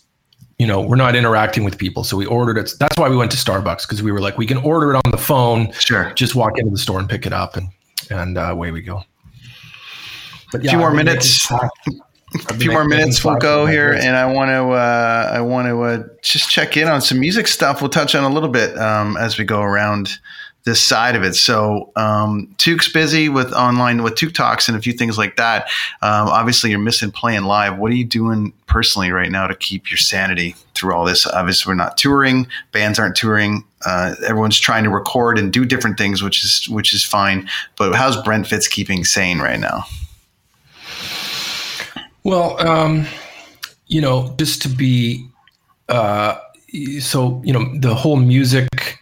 you 0.59 0.66
know, 0.66 0.80
we're 0.80 0.96
not 0.96 1.14
interacting 1.14 1.62
with 1.64 1.78
people, 1.78 2.02
so 2.02 2.16
we 2.16 2.26
ordered 2.26 2.59
it. 2.59 2.72
That's 2.78 2.98
why 2.98 3.09
we 3.09 3.16
went 3.16 3.30
to 3.30 3.36
Starbucks 3.36 3.82
because 3.82 4.02
we 4.02 4.11
were 4.11 4.20
like, 4.20 4.36
we 4.38 4.46
can 4.46 4.59
order 4.59 4.92
it 4.92 4.96
on 5.04 5.11
the 5.11 5.18
phone, 5.18 5.70
Sure. 5.72 6.12
just 6.14 6.34
walk 6.34 6.59
into 6.59 6.70
the 6.70 6.78
store 6.78 6.98
and 6.98 7.09
pick 7.09 7.26
it 7.26 7.32
up, 7.32 7.56
and 7.56 7.68
and 8.11 8.36
uh, 8.38 8.50
away 8.50 8.70
we 8.72 8.82
go. 8.82 9.02
But 10.50 10.62
few 10.62 10.78
more 10.78 10.92
minutes. 10.92 11.50
A 11.50 12.54
few 12.54 12.70
more 12.72 12.84
minutes 12.84 13.24
we'll 13.24 13.36
go 13.36 13.66
here, 13.66 13.92
and 13.92 14.16
I 14.16 14.26
want 14.26 14.48
to 14.48 14.70
uh, 14.72 15.30
I 15.32 15.40
want 15.40 15.68
to 15.68 15.80
uh, 15.82 16.02
just 16.22 16.50
check 16.50 16.76
in 16.76 16.88
on 16.88 17.00
some 17.00 17.20
music 17.20 17.46
stuff. 17.46 17.80
We'll 17.80 17.90
touch 17.90 18.14
on 18.14 18.24
a 18.24 18.28
little 18.28 18.48
bit 18.48 18.76
um, 18.78 19.16
as 19.16 19.38
we 19.38 19.44
go 19.44 19.62
around 19.62 20.18
this 20.69 20.81
side 20.81 21.16
of 21.16 21.23
it. 21.23 21.35
So 21.35 21.91
um, 21.97 22.55
Toque's 22.59 22.93
busy 22.93 23.29
with 23.29 23.53
online 23.53 24.03
with 24.03 24.14
Toque 24.14 24.35
Talks 24.35 24.69
and 24.69 24.77
a 24.77 24.81
few 24.81 24.93
things 24.93 25.16
like 25.16 25.37
that. 25.37 25.64
Um, 26.03 26.29
obviously, 26.29 26.71
you're 26.71 26.79
missing 26.79 27.11
playing 27.11 27.45
live. 27.45 27.79
What 27.79 27.91
are 27.91 27.95
you 27.95 28.05
doing 28.05 28.53
personally 28.66 29.11
right 29.11 29.31
now 29.31 29.47
to 29.47 29.55
keep 29.55 29.91
your 29.91 29.99
sanity 29.99 30.55
through 30.75 30.95
all 30.95 31.05
this? 31.05 31.27
Obviously, 31.27 31.71
we're 31.71 31.77
not 31.77 31.97
touring. 31.97 32.47
Bands 32.73 32.99
aren't 32.99 33.16
touring. 33.16 33.64
Uh, 33.87 34.14
everyone's 34.27 34.59
trying 34.59 34.85
to 34.85 34.91
record 34.91 35.39
and 35.39 35.53
do 35.53 35.64
different 35.64 35.97
things, 35.97 36.23
which 36.23 36.45
is 36.45 36.69
which 36.69 36.93
is 36.93 37.05
fine. 37.05 37.49
But 37.77 37.95
how's 37.95 38.21
Brent 38.23 38.47
Fitz 38.47 38.69
keeping 38.69 39.05
sane 39.05 39.39
right 39.39 39.59
now? 39.59 39.85
Well, 42.25 42.61
um, 42.66 43.07
you 43.87 44.01
know, 44.01 44.35
just 44.39 44.61
to 44.62 44.69
be 44.69 45.27
uh, 45.89 46.37
so, 47.01 47.41
you 47.45 47.53
know, 47.53 47.64
the 47.79 47.95
whole 47.95 48.16
music 48.16 48.99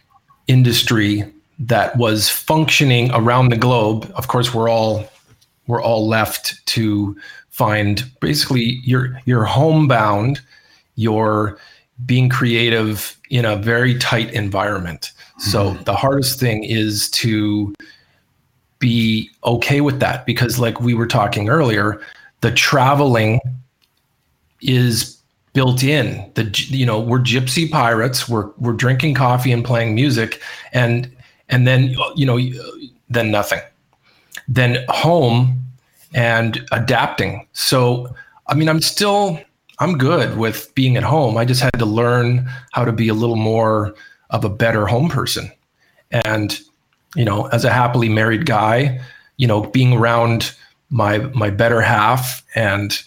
industry 0.47 1.25
that 1.59 1.97
was 1.97 2.29
functioning 2.29 3.11
around 3.13 3.49
the 3.49 3.57
globe. 3.57 4.11
Of 4.15 4.27
course, 4.27 4.53
we're 4.53 4.69
all 4.69 5.09
we're 5.67 5.81
all 5.81 6.07
left 6.07 6.65
to 6.67 7.17
find 7.49 8.09
basically 8.19 8.79
you're 8.83 9.19
you're 9.25 9.45
homebound. 9.45 10.41
You're 10.95 11.59
being 12.05 12.29
creative 12.29 13.17
in 13.29 13.45
a 13.45 13.55
very 13.55 13.97
tight 13.97 14.31
environment. 14.33 15.11
So 15.39 15.71
mm-hmm. 15.71 15.83
the 15.83 15.95
hardest 15.95 16.39
thing 16.39 16.63
is 16.63 17.09
to 17.11 17.73
be 18.79 19.29
okay 19.43 19.81
with 19.81 19.99
that 19.99 20.25
because, 20.25 20.59
like 20.59 20.79
we 20.79 20.93
were 20.93 21.07
talking 21.07 21.49
earlier, 21.49 22.01
the 22.41 22.51
traveling 22.51 23.39
is 24.61 25.17
built 25.53 25.83
in 25.83 26.31
the 26.35 26.43
you 26.67 26.85
know 26.85 26.99
we're 26.99 27.19
gypsy 27.19 27.69
pirates 27.69 28.29
we're 28.29 28.51
we're 28.57 28.73
drinking 28.73 29.15
coffee 29.15 29.51
and 29.51 29.65
playing 29.65 29.95
music 29.95 30.39
and 30.71 31.11
and 31.49 31.67
then 31.67 31.95
you 32.15 32.25
know 32.25 32.39
then 33.09 33.31
nothing. 33.31 33.61
Then 34.47 34.85
home 34.89 35.63
and 36.13 36.65
adapting. 36.71 37.47
So 37.53 38.13
i 38.47 38.55
mean 38.55 38.69
i'm 38.69 38.81
still 38.81 39.39
i'm 39.79 39.97
good 39.97 40.37
with 40.37 40.73
being 40.75 40.97
at 40.97 41.03
home. 41.03 41.37
I 41.37 41.45
just 41.45 41.61
had 41.61 41.77
to 41.79 41.85
learn 41.85 42.49
how 42.71 42.85
to 42.85 42.91
be 42.91 43.07
a 43.09 43.13
little 43.13 43.35
more 43.35 43.93
of 44.29 44.43
a 44.43 44.49
better 44.49 44.85
home 44.85 45.09
person. 45.09 45.51
And 46.11 46.59
you 47.15 47.25
know 47.25 47.47
as 47.47 47.65
a 47.65 47.71
happily 47.71 48.09
married 48.09 48.45
guy 48.45 49.01
you 49.37 49.47
know 49.47 49.61
being 49.61 49.93
around 49.93 50.53
my 50.89 51.19
my 51.33 51.49
better 51.49 51.81
half 51.81 52.43
and 52.55 53.01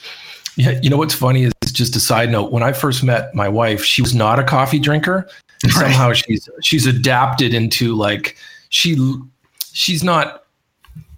you 0.56 0.90
know 0.90 0.96
what's 0.96 1.14
funny 1.14 1.44
is 1.44 1.72
just 1.72 1.96
a 1.96 2.00
side 2.00 2.30
note. 2.30 2.52
When 2.52 2.62
i 2.62 2.72
first 2.72 3.02
met 3.02 3.34
my 3.34 3.48
wife 3.48 3.84
she 3.84 4.02
was 4.02 4.14
not 4.14 4.38
a 4.38 4.44
coffee 4.44 4.78
drinker 4.78 5.28
and 5.62 5.72
somehow 5.72 6.12
she's 6.12 6.48
she's 6.62 6.86
adapted 6.86 7.54
into 7.54 7.94
like 7.94 8.36
she 8.68 8.96
she's 9.72 10.02
not 10.02 10.44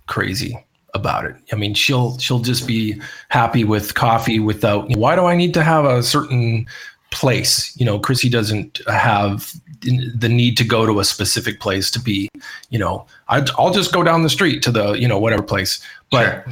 crazy 0.06 0.56
about 0.94 1.24
it. 1.24 1.36
I 1.52 1.56
mean 1.56 1.74
she'll 1.74 2.18
she'll 2.18 2.40
just 2.40 2.66
be 2.66 3.00
happy 3.28 3.64
with 3.64 3.94
coffee 3.94 4.40
without 4.40 4.88
why 4.96 5.16
do 5.16 5.24
i 5.24 5.34
need 5.36 5.54
to 5.54 5.62
have 5.62 5.84
a 5.84 6.02
certain 6.02 6.66
place? 7.10 7.74
You 7.78 7.86
know 7.86 7.98
chrissy 7.98 8.28
doesn't 8.28 8.80
have 8.88 9.52
the 9.80 10.28
need 10.28 10.56
to 10.56 10.64
go 10.64 10.86
to 10.86 11.00
a 11.00 11.04
specific 11.04 11.58
place 11.58 11.90
to 11.90 11.98
be 11.98 12.28
you 12.70 12.78
know 12.78 13.04
I, 13.28 13.44
i'll 13.58 13.72
just 13.72 13.92
go 13.92 14.04
down 14.04 14.22
the 14.22 14.30
street 14.30 14.62
to 14.62 14.70
the 14.70 14.92
you 14.92 15.08
know 15.08 15.18
whatever 15.18 15.42
place. 15.42 15.80
But 16.10 16.46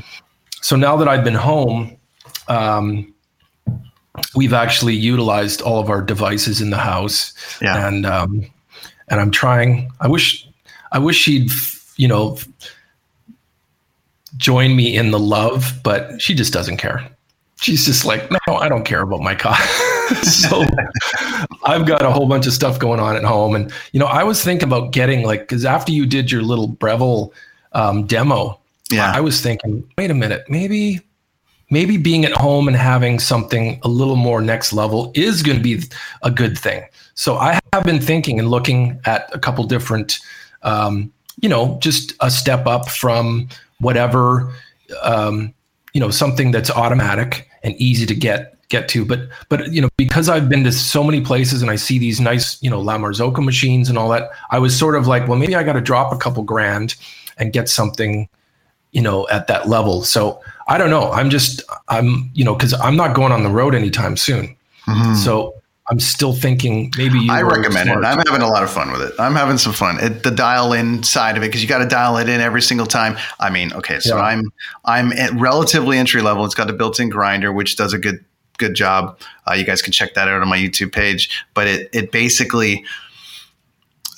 so 0.63 0.77
now 0.77 0.97
that 0.97 1.09
i've 1.09 1.25
been 1.25 1.35
home 1.35 1.97
um, 2.49 3.15
we've 4.35 4.53
actually 4.53 4.95
utilized 4.95 5.63
all 5.63 5.79
of 5.81 5.89
our 5.91 6.03
devices 6.03 6.61
in 6.61 6.71
the 6.71 6.79
house 6.79 7.33
Yeah. 7.63 7.87
and 7.89 8.07
um, 8.07 8.45
and 9.09 9.21
i'm 9.21 9.31
trying 9.31 9.91
i 10.01 10.09
wish 10.09 10.47
i 10.93 10.99
wish 10.99 11.17
she'd 11.17 11.51
you 11.97 12.09
know 12.09 12.37
join 14.37 14.77
me 14.77 14.97
in 14.97 15.11
the 15.11 15.19
love 15.19 15.73
but 15.83 16.21
she 16.21 16.35
just 16.35 16.53
doesn't 16.53 16.77
care 16.77 17.05
she's 17.61 17.85
just 17.85 18.05
like 18.05 18.31
no 18.31 18.55
i 18.57 18.69
don't 18.69 18.85
care 18.85 19.03
about 19.03 19.21
my 19.21 19.35
car 19.35 19.57
so 20.23 20.65
i've 21.65 21.85
got 21.87 22.03
a 22.03 22.11
whole 22.11 22.27
bunch 22.27 22.47
of 22.47 22.53
stuff 22.53 22.79
going 22.79 23.01
on 23.01 23.17
at 23.17 23.25
home 23.25 23.55
and 23.55 23.73
you 23.93 24.01
know 24.01 24.07
i 24.07 24.23
was 24.23 24.43
thinking 24.43 24.67
about 24.69 24.93
getting 24.93 25.25
like 25.25 25.41
because 25.41 25.65
after 25.65 25.93
you 25.93 26.07
did 26.07 26.31
your 26.31 26.43
little 26.43 26.69
breville 26.69 27.33
um, 27.73 28.07
demo 28.07 28.59
Yeah. 28.91 29.13
i 29.15 29.21
was 29.21 29.41
thinking 29.41 29.89
wait 29.99 30.11
a 30.11 30.15
minute 30.15 30.45
maybe 30.49 31.01
maybe 31.71 31.97
being 31.97 32.25
at 32.25 32.33
home 32.33 32.69
and 32.69 32.77
having 32.77 33.19
something 33.19 33.81
a 33.83 33.89
little 33.89 34.17
more 34.17 34.41
next 34.41 34.73
level 34.73 35.13
is 35.15 35.43
going 35.43 35.57
to 35.57 35.63
be 35.63 35.83
a 36.23 36.31
good 36.31 36.59
thing. 36.59 36.85
So 37.15 37.37
i 37.37 37.59
have 37.73 37.85
been 37.85 38.01
thinking 38.01 38.39
and 38.39 38.49
looking 38.49 39.01
at 39.05 39.29
a 39.33 39.39
couple 39.39 39.65
different 39.65 40.19
um, 40.63 41.13
you 41.41 41.49
know 41.49 41.79
just 41.81 42.15
a 42.21 42.31
step 42.31 42.67
up 42.67 42.89
from 42.89 43.49
whatever 43.79 44.53
um, 45.03 45.55
you 45.95 46.01
know 46.01 46.11
something 46.11 46.51
that's 46.51 46.71
automatic 46.71 47.49
and 47.63 47.75
easy 47.77 48.07
to 48.07 48.15
get 48.15 48.57
get 48.69 48.89
to. 48.89 49.05
But 49.05 49.29
but 49.49 49.73
you 49.73 49.81
know 49.81 49.89
because 49.97 50.29
i've 50.29 50.49
been 50.49 50.65
to 50.65 50.73
so 50.73 51.03
many 51.03 51.21
places 51.21 51.61
and 51.63 51.71
i 51.71 51.77
see 51.77 51.99
these 51.99 52.21
nice 52.21 52.63
you 52.63 52.71
know 52.71 52.81
la 52.81 52.97
marzocco 52.99 53.45
machines 53.45 53.89
and 53.89 53.99
all 53.99 54.09
that 54.11 54.31
i 54.51 54.59
was 54.59 54.79
sort 54.79 54.95
of 54.95 55.07
like 55.07 55.27
well 55.27 55.39
maybe 55.39 55.57
i 55.57 55.63
got 55.63 55.73
to 55.73 55.81
drop 55.81 56.13
a 56.13 56.17
couple 56.17 56.43
grand 56.43 56.95
and 57.37 57.53
get 57.53 57.69
something 57.69 58.29
you 58.93 59.03
know 59.03 59.29
at 59.29 59.47
that 59.47 59.69
level. 59.69 60.03
So 60.03 60.41
i 60.71 60.79
don't 60.79 60.91
know 60.91 61.11
i'm 61.13 61.29
just 61.29 61.63
i'm 61.89 62.31
you 62.35 62.45
know 62.45 62.55
because 62.55 62.73
i'm 62.81 62.97
not 62.97 63.15
going 63.15 63.33
on 63.33 63.43
the 63.43 63.51
road 63.51 63.75
anytime 63.75 64.17
soon 64.17 64.57
so 65.15 65.55
i'm 65.89 66.01
still 66.01 66.33
thinking 66.33 66.91
maybe 66.97 67.19
you. 67.19 67.31
I 67.33 67.43
recommend 67.43 67.91
it. 67.91 67.97
I'm 67.97 68.19
having 68.27 68.43
a 68.43 68.49
lot 68.49 68.63
of 68.63 68.71
fun 68.71 68.91
with 68.93 69.03
it. 69.03 69.15
I'm 69.19 69.35
having 69.35 69.59
some 69.59 69.73
fun. 69.73 69.99
It, 70.01 70.23
the 70.23 70.31
dial 70.31 70.73
in 70.73 71.03
side 71.03 71.37
of 71.37 71.43
it 71.43 71.47
because 71.47 71.63
you 71.63 71.69
got 71.69 71.79
to 71.79 71.87
dial 71.87 72.17
it 72.17 72.29
in 72.29 72.41
every 72.41 72.63
single 72.63 72.87
time. 72.87 73.17
I 73.39 73.51
mean, 73.51 73.73
okay, 73.73 74.01
so 74.01 74.17
Yeah. 74.17 74.23
I'm 74.23 74.53
I'm 74.85 75.13
at 75.13 75.33
relatively 75.35 75.99
entry 75.99 76.23
level. 76.23 76.45
It's 76.45 76.55
got 76.55 76.71
a 76.71 76.73
built 76.73 76.99
in 77.01 77.09
grinder, 77.09 77.53
which 77.53 77.77
does 77.77 77.93
a 77.93 77.99
good 77.99 78.25
good 78.59 78.75
job. 78.75 79.19
Uh, 79.49 79.55
you 79.55 79.65
guys 79.65 79.83
can 79.83 79.93
check 79.93 80.15
that 80.15 80.29
out 80.29 80.41
on 80.43 80.49
my 80.49 80.59
YouTube 80.59 80.93
page. 80.93 81.45
But 81.55 81.67
it 81.67 81.91
it 81.93 82.13
basically 82.13 82.85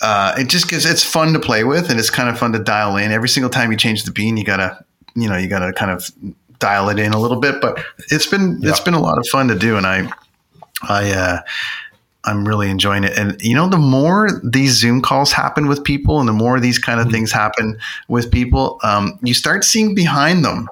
uh, 0.02 0.34
it 0.36 0.48
just 0.48 0.68
gives 0.68 0.84
it's 0.84 1.04
fun 1.04 1.32
to 1.32 1.40
play 1.40 1.64
with 1.64 1.90
and 1.90 1.98
it's 1.98 2.10
kind 2.10 2.28
of 2.28 2.38
fun 2.38 2.52
to 2.52 2.58
dial 2.58 2.96
in. 2.96 3.12
Every 3.12 3.28
single 3.28 3.50
time 3.50 3.70
you 3.70 3.78
change 3.78 4.04
the 4.04 4.10
bean, 4.10 4.36
you 4.36 4.44
gotta 4.44 4.84
you 5.14 5.28
know 5.28 5.36
you 5.36 5.48
gotta 5.48 5.72
kind 5.72 5.90
of 5.90 6.10
dial 6.62 6.88
it 6.88 6.98
in 6.98 7.12
a 7.12 7.18
little 7.18 7.38
bit. 7.38 7.60
But 7.60 7.84
it's 8.10 8.26
been 8.26 8.60
it's 8.62 8.80
been 8.80 8.94
a 8.94 9.00
lot 9.00 9.18
of 9.18 9.26
fun 9.26 9.48
to 9.48 9.58
do, 9.58 9.76
and 9.76 9.86
I 9.86 10.10
I 10.88 11.10
uh, 11.10 11.40
I'm 12.24 12.46
really 12.46 12.70
enjoying 12.70 13.04
it. 13.04 13.18
And 13.18 13.40
you 13.42 13.54
know, 13.54 13.68
the 13.68 13.76
more 13.76 14.40
these 14.42 14.72
Zoom 14.72 15.02
calls 15.02 15.32
happen 15.32 15.66
with 15.66 15.84
people, 15.84 16.20
and 16.20 16.28
the 16.28 16.32
more 16.32 16.60
these 16.60 16.78
kind 16.78 17.00
of 17.00 17.10
things 17.10 17.32
happen 17.32 17.78
with 18.08 18.30
people, 18.30 18.78
um, 18.82 19.18
you 19.22 19.34
start 19.34 19.64
seeing 19.64 19.94
behind 19.94 20.44
them. 20.44 20.68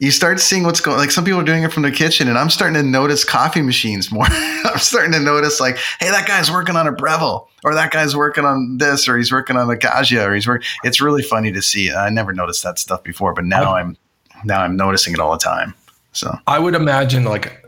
You 0.00 0.10
start 0.10 0.40
seeing 0.40 0.64
what's 0.64 0.80
going. 0.80 0.96
Like 0.96 1.10
some 1.10 1.24
people 1.24 1.40
are 1.40 1.44
doing 1.44 1.62
it 1.62 1.72
from 1.72 1.82
the 1.82 1.90
kitchen, 1.90 2.26
and 2.26 2.38
I'm 2.38 2.50
starting 2.50 2.74
to 2.74 2.82
notice 2.82 3.22
coffee 3.22 3.62
machines 3.62 4.10
more. 4.10 4.24
I'm 4.30 4.78
starting 4.78 5.12
to 5.12 5.20
notice, 5.20 5.60
like, 5.60 5.76
hey, 6.00 6.08
that 6.08 6.26
guy's 6.26 6.50
working 6.50 6.74
on 6.74 6.86
a 6.86 6.92
Breville, 6.92 7.48
or 7.64 7.74
that 7.74 7.92
guy's 7.92 8.16
working 8.16 8.46
on 8.46 8.78
this, 8.78 9.08
or 9.08 9.18
he's 9.18 9.30
working 9.30 9.58
on 9.58 9.70
a 9.70 9.76
Gaggia, 9.76 10.26
or 10.26 10.34
he's 10.34 10.48
working. 10.48 10.66
It's 10.84 11.02
really 11.02 11.22
funny 11.22 11.52
to 11.52 11.60
see. 11.60 11.92
I 11.92 12.08
never 12.08 12.32
noticed 12.32 12.62
that 12.62 12.78
stuff 12.78 13.04
before, 13.04 13.34
but 13.34 13.44
now 13.44 13.74
I'm 13.74 13.98
now 14.44 14.62
I'm 14.62 14.76
noticing 14.76 15.12
it 15.14 15.20
all 15.20 15.32
the 15.32 15.38
time. 15.38 15.74
So 16.12 16.36
I 16.46 16.58
would 16.58 16.74
imagine 16.74 17.24
like 17.24 17.64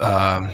um, 0.00 0.50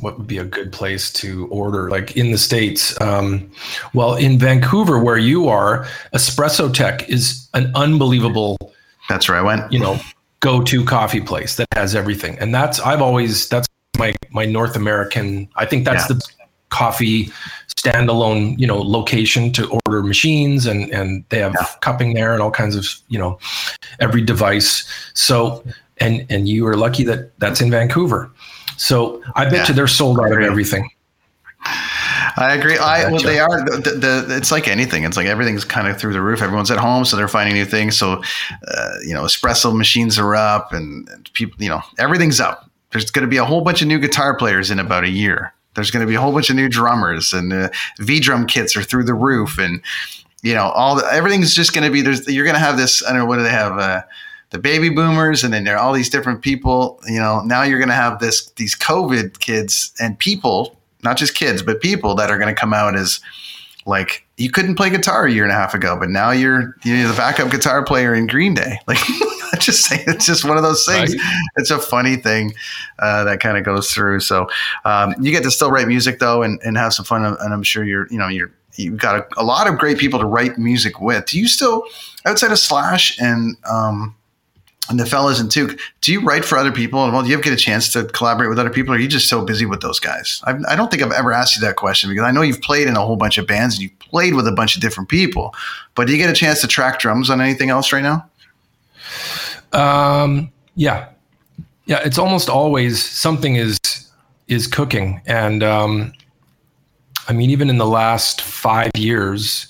what 0.00 0.18
would 0.18 0.26
be 0.26 0.38
a 0.38 0.44
good 0.44 0.72
place 0.72 1.12
to 1.14 1.46
order 1.48 1.88
like 1.90 2.16
in 2.16 2.30
the 2.32 2.38
states 2.38 2.98
um, 3.00 3.50
well 3.94 4.14
in 4.14 4.38
Vancouver 4.38 4.98
where 4.98 5.16
you 5.18 5.48
are 5.48 5.86
Espresso 6.14 6.72
Tech 6.72 7.08
is 7.08 7.48
an 7.54 7.70
unbelievable 7.74 8.56
that's 9.08 9.28
where 9.28 9.38
I 9.38 9.42
went. 9.42 9.72
you 9.72 9.78
know 9.78 9.98
go-to 10.40 10.84
coffee 10.84 11.20
place 11.20 11.56
that 11.56 11.66
has 11.74 11.94
everything 11.94 12.38
and 12.38 12.54
that's 12.54 12.78
I've 12.80 13.02
always 13.02 13.48
that's 13.48 13.66
my 13.98 14.14
my 14.30 14.44
North 14.44 14.76
American 14.76 15.48
I 15.56 15.64
think 15.66 15.84
that's 15.84 16.08
Yeah. 16.10 16.16
the 16.16 16.24
coffee 16.70 17.32
standalone 17.80 18.58
you 18.58 18.66
know 18.66 18.80
location 18.98 19.52
to 19.52 19.62
order 19.86 20.02
machines 20.02 20.66
and 20.66 20.90
and 20.90 21.24
they 21.28 21.38
have 21.38 21.54
Yeah. 21.58 21.66
cupping 21.80 22.14
there 22.14 22.32
and 22.32 22.42
all 22.42 22.50
kinds 22.50 22.74
of 22.76 22.84
you 23.08 23.18
know 23.18 23.38
every 24.00 24.22
device 24.22 24.72
so 25.14 25.62
and 25.98 26.26
and 26.28 26.48
you 26.48 26.66
are 26.66 26.76
lucky 26.76 27.04
that 27.04 27.20
that's 27.38 27.60
in 27.60 27.70
Vancouver 27.70 28.30
so 28.76 29.22
I 29.36 29.44
bet 29.44 29.52
Yeah. 29.52 29.68
you 29.68 29.74
they're 29.74 29.86
sold 30.00 30.18
out 30.20 30.32
of 30.32 30.40
everything 30.40 30.90
I 32.36 32.54
agree. 32.54 32.78
I 32.78 33.10
well, 33.10 33.20
they 33.20 33.40
are. 33.40 33.64
The, 33.68 33.76
the, 33.78 33.90
the, 34.28 34.36
it's 34.36 34.52
like 34.52 34.68
anything. 34.68 35.02
It's 35.04 35.16
like 35.16 35.26
everything's 35.26 35.64
kind 35.64 35.88
of 35.88 35.98
through 35.98 36.12
the 36.12 36.20
roof. 36.20 36.40
Everyone's 36.40 36.70
at 36.70 36.78
home, 36.78 37.04
so 37.04 37.16
they're 37.16 37.26
finding 37.26 37.54
new 37.56 37.64
things. 37.64 37.96
So, 37.98 38.22
uh, 38.68 38.90
you 39.04 39.12
know, 39.12 39.24
espresso 39.24 39.76
machines 39.76 40.18
are 40.20 40.36
up, 40.36 40.72
and, 40.72 41.08
and 41.08 41.28
people, 41.32 41.60
you 41.60 41.68
know, 41.68 41.82
everything's 41.98 42.38
up. 42.38 42.70
There's 42.92 43.10
going 43.10 43.24
to 43.26 43.28
be 43.30 43.38
a 43.38 43.44
whole 43.44 43.60
bunch 43.62 43.82
of 43.82 43.88
new 43.88 43.98
guitar 43.98 44.36
players 44.36 44.70
in 44.70 44.78
about 44.78 45.02
a 45.02 45.08
year. 45.10 45.52
There's 45.74 45.90
going 45.90 46.04
to 46.04 46.08
be 46.08 46.16
a 46.16 46.20
whole 46.20 46.32
bunch 46.32 46.50
of 46.50 46.56
new 46.56 46.68
drummers, 46.68 47.32
and 47.32 47.52
uh, 47.52 47.68
V 47.98 48.20
drum 48.20 48.46
kits 48.46 48.76
are 48.76 48.82
through 48.82 49.04
the 49.04 49.14
roof, 49.14 49.58
and 49.58 49.80
you 50.42 50.54
know, 50.54 50.68
all 50.70 50.96
the 50.96 51.06
everything's 51.12 51.54
just 51.54 51.72
going 51.72 51.84
to 51.84 51.90
be. 51.90 52.02
There's 52.02 52.26
you're 52.26 52.44
going 52.44 52.54
to 52.54 52.60
have 52.60 52.76
this. 52.76 53.04
I 53.04 53.10
don't 53.10 53.18
know 53.18 53.26
what 53.26 53.36
do 53.36 53.42
they 53.42 53.50
have. 53.50 53.78
Uh, 53.78 54.02
the 54.50 54.58
baby 54.58 54.88
boomers, 54.88 55.44
and 55.44 55.52
then 55.52 55.64
there 55.64 55.76
are 55.76 55.80
all 55.80 55.92
these 55.92 56.10
different 56.10 56.42
people. 56.42 57.00
You 57.06 57.20
know, 57.20 57.42
now 57.42 57.62
you're 57.62 57.78
going 57.78 57.88
to 57.88 57.94
have 57.94 58.18
this 58.18 58.50
these 58.52 58.74
COVID 58.74 59.40
kids 59.40 59.92
and 60.00 60.18
people, 60.18 60.76
not 61.02 61.16
just 61.16 61.34
kids, 61.34 61.62
but 61.62 61.80
people 61.80 62.14
that 62.16 62.30
are 62.30 62.38
going 62.38 62.54
to 62.54 62.58
come 62.58 62.72
out 62.72 62.96
as 62.96 63.20
like 63.88 64.26
you 64.36 64.50
couldn't 64.50 64.74
play 64.74 64.90
guitar 64.90 65.26
a 65.26 65.32
year 65.32 65.44
and 65.44 65.50
a 65.50 65.54
half 65.54 65.72
ago, 65.72 65.96
but 65.98 66.10
now 66.10 66.30
you're 66.30 66.76
you're 66.84 67.08
the 67.08 67.14
backup 67.16 67.50
guitar 67.50 67.82
player 67.82 68.14
in 68.14 68.26
Green 68.26 68.54
Day. 68.54 68.78
Like 68.86 68.98
I 69.54 69.56
just 69.56 69.86
say, 69.86 70.04
it's 70.06 70.26
just 70.26 70.44
one 70.44 70.58
of 70.58 70.62
those 70.62 70.84
things. 70.84 71.16
Right. 71.16 71.42
It's 71.56 71.70
a 71.70 71.78
funny 71.78 72.16
thing 72.16 72.52
uh, 72.98 73.24
that 73.24 73.40
kind 73.40 73.56
of 73.56 73.64
goes 73.64 73.90
through. 73.90 74.20
So 74.20 74.46
um, 74.84 75.14
you 75.22 75.32
get 75.32 75.42
to 75.44 75.50
still 75.50 75.70
write 75.70 75.88
music 75.88 76.18
though, 76.18 76.42
and, 76.42 76.60
and 76.62 76.76
have 76.76 76.92
some 76.92 77.06
fun. 77.06 77.24
And 77.24 77.54
I'm 77.54 77.62
sure 77.62 77.82
you're 77.82 78.06
you 78.10 78.18
know 78.18 78.28
you're 78.28 78.52
you've 78.74 78.98
got 78.98 79.16
a, 79.16 79.40
a 79.40 79.44
lot 79.44 79.66
of 79.66 79.78
great 79.78 79.96
people 79.96 80.20
to 80.20 80.26
write 80.26 80.58
music 80.58 81.00
with. 81.00 81.24
Do 81.24 81.40
you 81.40 81.48
still 81.48 81.84
outside 82.26 82.52
of 82.52 82.58
Slash 82.58 83.18
and 83.18 83.56
um, 83.68 84.14
and 84.88 84.98
the 84.98 85.06
fellas 85.06 85.40
in 85.40 85.48
Toque, 85.48 85.78
do 86.00 86.12
you 86.12 86.20
write 86.20 86.44
for 86.44 86.56
other 86.56 86.72
people? 86.72 87.00
Well, 87.00 87.22
do 87.22 87.28
you 87.28 87.34
ever 87.34 87.42
get 87.42 87.52
a 87.52 87.56
chance 87.56 87.92
to 87.92 88.04
collaborate 88.04 88.48
with 88.48 88.58
other 88.58 88.70
people? 88.70 88.94
Or 88.94 88.96
are 88.96 89.00
you 89.00 89.08
just 89.08 89.28
so 89.28 89.44
busy 89.44 89.66
with 89.66 89.80
those 89.80 90.00
guys? 90.00 90.40
I've, 90.44 90.64
I 90.66 90.76
don't 90.76 90.90
think 90.90 91.02
I've 91.02 91.12
ever 91.12 91.32
asked 91.32 91.56
you 91.56 91.60
that 91.62 91.76
question 91.76 92.08
because 92.10 92.24
I 92.24 92.30
know 92.30 92.42
you've 92.42 92.62
played 92.62 92.88
in 92.88 92.96
a 92.96 93.00
whole 93.00 93.16
bunch 93.16 93.38
of 93.38 93.46
bands 93.46 93.74
and 93.74 93.82
you've 93.82 93.98
played 93.98 94.34
with 94.34 94.46
a 94.48 94.52
bunch 94.52 94.76
of 94.76 94.82
different 94.82 95.08
people. 95.08 95.54
But 95.94 96.06
do 96.06 96.12
you 96.12 96.18
get 96.18 96.30
a 96.30 96.34
chance 96.34 96.60
to 96.62 96.66
track 96.66 96.98
drums 96.98 97.28
on 97.28 97.40
anything 97.40 97.70
else 97.70 97.92
right 97.92 98.02
now? 98.02 98.28
Um, 99.72 100.50
yeah, 100.74 101.08
yeah. 101.86 102.00
It's 102.04 102.18
almost 102.18 102.48
always 102.48 103.02
something 103.02 103.56
is 103.56 103.78
is 104.46 104.66
cooking, 104.66 105.20
and 105.26 105.62
um, 105.62 106.12
I 107.28 107.32
mean, 107.32 107.50
even 107.50 107.68
in 107.68 107.76
the 107.76 107.86
last 107.86 108.40
five 108.40 108.90
years, 108.96 109.66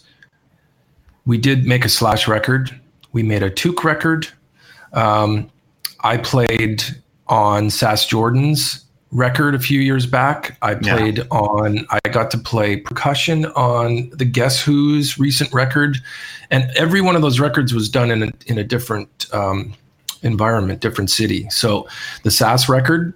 we 1.27 1.39
did 1.39 1.66
make 1.66 1.85
a 1.85 1.89
slash 1.89 2.29
record. 2.29 2.79
We 3.12 3.23
made 3.23 3.43
a 3.43 3.51
Toque 3.51 3.83
record. 3.83 4.29
Um, 4.93 5.51
I 6.01 6.16
played 6.16 6.82
on 7.28 7.70
Sass 7.70 8.07
Jordan's 8.07 8.84
record 9.11 9.55
a 9.55 9.59
few 9.59 9.80
years 9.80 10.07
back. 10.07 10.57
I 10.62 10.72
Yeah. 10.72 10.97
played 10.97 11.26
on. 11.30 11.86
I 11.91 11.99
got 12.11 12.30
to 12.32 12.39
play 12.39 12.76
percussion 12.76 13.47
on 13.47 14.11
the 14.11 14.24
Guess 14.24 14.61
Who's 14.62 15.18
recent 15.18 15.53
record, 15.53 15.97
and 16.51 16.70
every 16.76 17.01
one 17.01 17.16
of 17.16 17.22
those 17.22 17.41
records 17.41 17.72
was 17.74 17.89
done 17.89 18.11
in 18.11 18.22
a, 18.22 18.30
in 18.47 18.59
a 18.59 18.64
different 18.64 19.26
um, 19.32 19.74
environment, 20.22 20.80
different 20.80 21.11
city. 21.11 21.49
So 21.51 21.89
the 22.22 22.30
Sass 22.30 22.68
record 22.68 23.14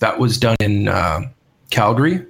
that 0.00 0.18
was 0.18 0.36
done 0.38 0.56
in 0.60 0.88
uh, 0.88 1.22
Calgary. 1.70 2.24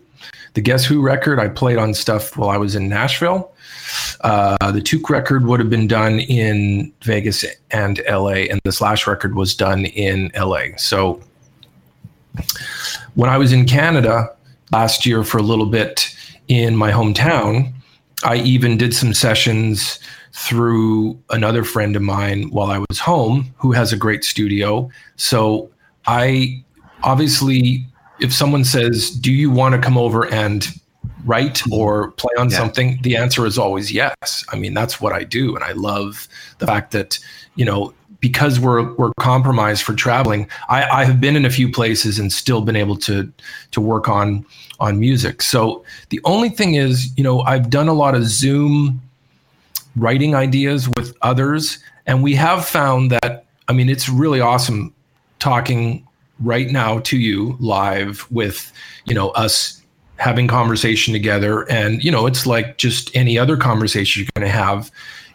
The 0.54 0.60
Guess 0.60 0.84
Who 0.84 1.00
record 1.00 1.38
I 1.40 1.48
played 1.48 1.78
on 1.78 1.94
stuff 1.94 2.36
while 2.36 2.50
I 2.50 2.56
was 2.56 2.76
in 2.76 2.88
Nashville. 2.88 3.51
Uh, 4.20 4.70
the 4.72 4.80
Toque 4.80 5.10
record 5.10 5.44
would 5.46 5.60
have 5.60 5.70
been 5.70 5.86
done 5.86 6.20
in 6.20 6.92
Vegas 7.02 7.44
and 7.70 8.00
LA, 8.08 8.46
and 8.50 8.60
the 8.64 8.72
Slash 8.72 9.06
record 9.06 9.34
was 9.34 9.54
done 9.54 9.84
in 9.84 10.30
LA. 10.36 10.76
So 10.76 11.22
when 13.14 13.30
I 13.30 13.38
was 13.38 13.52
in 13.52 13.66
Canada 13.66 14.34
last 14.70 15.04
year 15.04 15.24
for 15.24 15.38
a 15.38 15.42
little 15.42 15.66
bit 15.66 16.14
in 16.48 16.76
my 16.76 16.90
hometown, 16.90 17.72
I 18.24 18.36
even 18.36 18.76
did 18.76 18.94
some 18.94 19.12
sessions 19.12 19.98
through 20.32 21.18
another 21.30 21.64
friend 21.64 21.94
of 21.94 22.02
mine 22.02 22.48
while 22.50 22.70
I 22.70 22.78
was 22.88 22.98
home 22.98 23.54
who 23.58 23.72
has 23.72 23.92
a 23.92 23.96
great 23.96 24.24
studio. 24.24 24.90
So 25.16 25.70
I 26.06 26.64
obviously, 27.02 27.86
if 28.20 28.32
someone 28.32 28.64
says, 28.64 29.10
Do 29.10 29.32
you 29.32 29.50
want 29.50 29.74
to 29.74 29.80
come 29.80 29.98
over 29.98 30.32
and 30.32 30.66
write 31.24 31.56
mm-hmm. 31.56 31.72
or 31.72 32.10
play 32.12 32.32
on 32.38 32.50
Yeah. 32.50 32.56
something? 32.56 32.98
The 33.02 33.16
answer 33.16 33.46
is 33.46 33.58
always 33.58 33.92
yes. 33.92 34.44
I 34.50 34.56
mean, 34.56 34.74
that's 34.74 35.00
what 35.00 35.12
I 35.12 35.24
do. 35.24 35.54
And 35.54 35.64
I 35.64 35.72
love 35.72 36.28
the 36.58 36.66
fact 36.66 36.92
that, 36.92 37.18
you 37.54 37.64
know, 37.64 37.92
because 38.20 38.60
we're 38.60 38.92
we're 38.94 39.12
compromised 39.18 39.82
for 39.82 39.94
traveling, 39.94 40.48
I, 40.68 40.84
I 40.84 41.04
have 41.04 41.20
been 41.20 41.34
in 41.36 41.44
a 41.44 41.50
few 41.50 41.70
places 41.70 42.18
and 42.18 42.32
still 42.32 42.62
been 42.62 42.76
able 42.76 42.96
to 42.98 43.30
to 43.72 43.80
work 43.80 44.08
on 44.08 44.46
on 44.78 44.98
music. 45.00 45.42
So 45.42 45.84
the 46.10 46.20
only 46.24 46.48
thing 46.48 46.74
is, 46.74 47.10
you 47.16 47.24
know, 47.24 47.40
I've 47.40 47.68
done 47.68 47.88
a 47.88 47.92
lot 47.92 48.14
of 48.14 48.24
Zoom 48.24 49.02
writing 49.96 50.34
ideas 50.34 50.88
with 50.96 51.16
others, 51.22 51.78
and 52.06 52.22
we 52.22 52.34
have 52.34 52.64
found 52.64 53.10
that 53.10 53.44
I 53.68 53.72
mean, 53.72 53.88
it's 53.88 54.08
really 54.08 54.40
awesome 54.40 54.94
talking 55.40 56.06
right 56.40 56.70
now 56.70 57.00
to 57.00 57.18
you 57.18 57.56
live 57.58 58.30
with 58.30 58.72
you 59.04 59.14
know 59.14 59.30
us 59.30 59.81
having 60.22 60.46
conversation 60.46 61.12
together. 61.12 61.68
And 61.68 62.02
you 62.04 62.10
know 62.10 62.26
it's 62.26 62.46
like 62.46 62.78
just 62.78 63.14
any 63.14 63.36
other 63.36 63.56
conversation 63.56 64.22
you're 64.22 64.30
going 64.34 64.46
to 64.46 64.56
have 64.56 64.90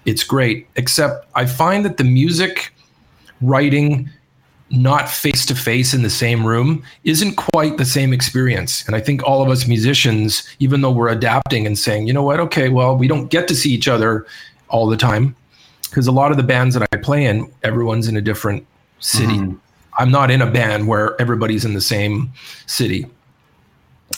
it's 0.05 0.23
great 0.23 0.65
except 0.77 1.27
i 1.35 1.45
find 1.45 1.83
that 1.85 1.97
the 1.97 2.03
music 2.03 2.73
writing 3.41 4.09
not 4.69 5.09
face 5.09 5.45
to 5.45 5.55
face 5.55 5.93
in 5.93 6.01
the 6.01 6.09
same 6.09 6.45
room 6.45 6.81
isn't 7.03 7.35
quite 7.35 7.77
the 7.77 7.85
same 7.85 8.13
experience. 8.13 8.85
And 8.87 8.95
i 8.95 9.01
think 9.01 9.21
all 9.23 9.41
of 9.43 9.49
us 9.49 9.67
musicians 9.67 10.47
even 10.59 10.81
though 10.81 10.91
we're 10.91 11.09
adapting 11.09 11.67
and 11.67 11.77
saying 11.77 12.07
you 12.07 12.13
know 12.13 12.23
what? 12.23 12.39
Okay 12.39 12.69
well 12.69 12.95
we 12.95 13.07
don't 13.07 13.27
get 13.27 13.47
to 13.49 13.55
see 13.55 13.71
each 13.71 13.89
other 13.89 14.25
all 14.69 14.87
the 14.87 14.97
time 14.97 15.35
because 15.89 16.07
a 16.07 16.11
lot 16.11 16.31
of 16.31 16.37
the 16.37 16.43
bands 16.43 16.73
that 16.75 16.87
i 16.93 16.97
play 16.97 17.25
in 17.25 17.51
everyone's 17.63 18.07
in 18.07 18.15
a 18.17 18.21
different 18.21 18.65
city. 18.99 19.37
Mm-hmm. 19.37 19.55
I'm 19.99 20.11
not 20.11 20.31
in 20.31 20.41
a 20.41 20.49
band 20.49 20.87
where 20.87 21.19
everybody's 21.19 21.65
in 21.65 21.73
the 21.73 21.81
same 21.81 22.31
city 22.67 23.05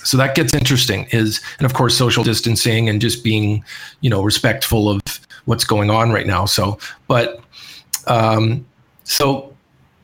so 0.03 0.17
that 0.17 0.35
gets 0.35 0.53
interesting 0.53 1.07
is 1.11 1.41
and 1.57 1.65
of 1.65 1.73
course 1.73 1.97
social 1.97 2.23
distancing 2.23 2.89
and 2.89 3.01
just 3.01 3.23
being 3.23 3.63
you 4.01 4.09
know 4.09 4.23
respectful 4.23 4.89
of 4.89 5.01
what's 5.45 5.63
going 5.63 5.89
on 5.89 6.11
right 6.11 6.27
now. 6.27 6.45
So 6.45 6.77
but 7.07 7.41
um 8.07 8.65
so 9.03 9.55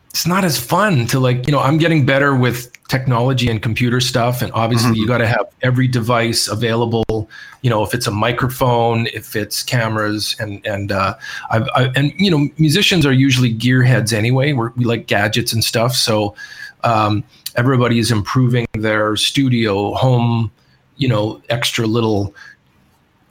it's 0.10 0.26
not 0.26 0.44
as 0.44 0.60
fun 0.60 1.06
to 1.08 1.20
like 1.20 1.46
you 1.46 1.52
know 1.52 1.60
i'm 1.60 1.78
getting 1.78 2.06
better 2.06 2.36
with 2.36 2.72
technology 2.88 3.50
and 3.50 3.62
computer 3.64 4.00
stuff. 4.00 4.42
And 4.42 4.52
obviously 4.54 4.98
you 4.98 5.08
got 5.08 5.18
to 5.18 5.28
have 5.28 5.48
every 5.64 5.88
device 5.88 6.48
available 6.48 7.30
you 7.64 7.70
know 7.70 7.84
if 7.84 7.94
it's 7.96 8.06
a 8.06 8.12
microphone 8.12 9.08
if 9.08 9.36
it's 9.36 9.64
cameras 9.64 10.36
and 10.40 10.64
and 10.66 10.92
uh 10.92 11.16
I've, 11.50 11.68
I, 11.74 11.92
and 11.96 12.14
you 12.18 12.30
know 12.30 12.48
musicians 12.58 13.06
are 13.06 13.14
usually 13.14 13.54
gearheads 13.54 14.14
anyway. 14.14 14.54
We're, 14.54 14.72
we 14.72 14.86
like 14.86 15.08
gadgets 15.08 15.52
and 15.52 15.64
stuff. 15.64 15.94
So 15.94 16.36
um 16.84 17.24
everybody 17.58 18.00
is 18.00 18.12
improving 18.12 18.66
their 18.74 19.16
studio 19.16 19.94
home 19.94 20.52
you 20.98 21.08
know 21.08 21.42
extra 21.50 21.86
little 21.86 22.34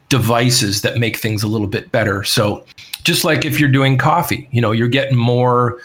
devices 0.09 0.83
that 0.83 0.99
make 0.99 1.17
things 1.17 1.43
a 1.43 1.49
little 1.49 1.67
bit 1.67 1.91
better 1.91 2.23
so 2.25 2.65
just 3.03 3.25
like 3.25 3.45
if 3.45 3.59
you're 3.59 3.71
doing 3.71 3.97
coffee 3.99 4.49
you 4.53 4.61
know 4.61 4.73
you're 4.73 4.89
getting 4.89 5.17
more 5.17 5.79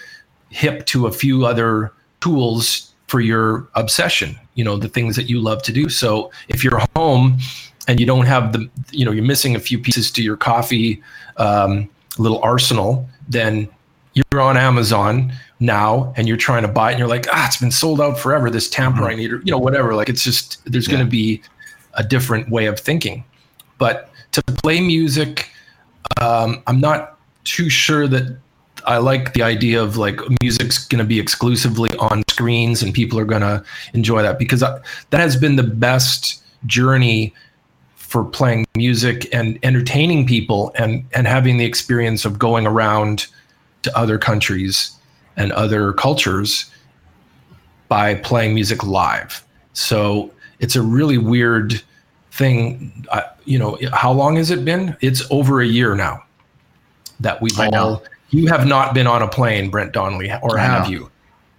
hip 0.49 0.85
to 0.85 1.07
a 1.07 1.11
few 1.11 1.45
other 1.45 1.91
tools 2.21 2.89
for 3.09 3.19
your 3.19 3.67
obsession, 3.73 4.39
you 4.53 4.63
know, 4.63 4.77
the 4.77 4.87
things 4.87 5.15
that 5.15 5.29
you 5.29 5.41
love 5.41 5.63
to 5.63 5.73
do. 5.73 5.89
So 5.89 6.31
if 6.47 6.63
you're 6.63 6.79
home 6.95 7.39
and 7.87 7.99
you 7.99 8.05
don't 8.05 8.27
have 8.27 8.53
the, 8.53 8.69
you 8.91 9.03
know, 9.03 9.11
you're 9.11 9.25
missing 9.25 9.55
a 9.55 9.59
few 9.59 9.79
pieces 9.79 10.11
to 10.11 10.23
your 10.23 10.37
coffee 10.37 11.01
um, 11.37 11.89
little 12.19 12.39
arsenal, 12.43 13.09
then 13.27 13.67
you're 14.13 14.41
on 14.41 14.57
Amazon 14.57 15.33
now 15.59 16.13
and 16.17 16.27
you're 16.27 16.37
trying 16.37 16.63
to 16.63 16.67
buy 16.67 16.89
it 16.89 16.93
and 16.93 16.99
you're 16.99 17.07
like, 17.07 17.27
ah, 17.31 17.47
it's 17.47 17.57
been 17.57 17.71
sold 17.71 18.01
out 18.01 18.17
forever. 18.17 18.49
This 18.49 18.69
tamper 18.69 19.03
I 19.03 19.15
need, 19.15 19.31
or, 19.31 19.41
you 19.41 19.51
know, 19.51 19.57
whatever. 19.57 19.95
Like 19.95 20.09
it's 20.09 20.23
just, 20.23 20.63
there's 20.65 20.87
going 20.87 21.03
to 21.03 21.09
be 21.09 21.41
a 21.93 22.03
different 22.03 22.49
way 22.49 22.65
of 22.65 22.79
thinking. 22.79 23.23
But 23.77 24.09
to 24.33 24.41
play 24.41 24.81
music, 24.81 25.49
um, 26.21 26.63
I'm 26.67 26.79
not 26.79 27.17
too 27.43 27.69
sure 27.69 28.07
that 28.07 28.37
I 28.85 28.97
like 28.97 29.33
the 29.33 29.43
idea 29.43 29.81
of 29.81 29.97
like 29.97 30.19
music's 30.41 30.85
going 30.87 30.99
to 30.99 31.05
be 31.05 31.19
exclusively 31.19 31.89
on 31.99 32.23
screens 32.29 32.81
and 32.81 32.93
people 32.93 33.19
are 33.19 33.25
going 33.25 33.41
to 33.41 33.63
enjoy 33.93 34.21
that 34.21 34.39
because 34.39 34.63
I, 34.63 34.79
that 35.09 35.19
has 35.19 35.35
been 35.35 35.55
the 35.55 35.63
best 35.63 36.43
journey 36.65 37.33
for 37.95 38.23
playing 38.23 38.65
music 38.75 39.33
and 39.33 39.59
entertaining 39.63 40.25
people 40.25 40.71
and 40.75 41.05
and 41.13 41.27
having 41.27 41.57
the 41.57 41.65
experience 41.65 42.25
of 42.25 42.39
going 42.39 42.65
around 42.65 43.27
to 43.83 43.97
other 43.97 44.17
countries 44.17 44.91
and 45.37 45.51
other 45.53 45.93
cultures 45.93 46.69
by 47.87 48.15
playing 48.15 48.53
music 48.53 48.83
live. 48.83 49.43
So 49.73 50.31
it's 50.59 50.75
a 50.75 50.81
really 50.81 51.17
weird 51.17 51.81
thing. 52.31 53.05
Uh, 53.09 53.21
you 53.45 53.57
know, 53.57 53.77
how 53.93 54.11
long 54.11 54.35
has 54.35 54.51
it 54.51 54.63
been? 54.63 54.95
It's 55.01 55.23
over 55.31 55.61
a 55.61 55.67
year 55.67 55.95
now 55.95 56.23
that 57.19 57.41
we've 57.41 57.59
all. 57.59 58.03
You 58.31 58.47
have 58.47 58.67
not 58.67 58.93
been 58.93 59.07
on 59.07 59.23
a 59.23 59.27
plane, 59.27 59.71
Brent 59.71 59.91
Donnelly, 59.91 60.31
or 60.43 60.57
have 60.57 60.87
you? 60.87 61.09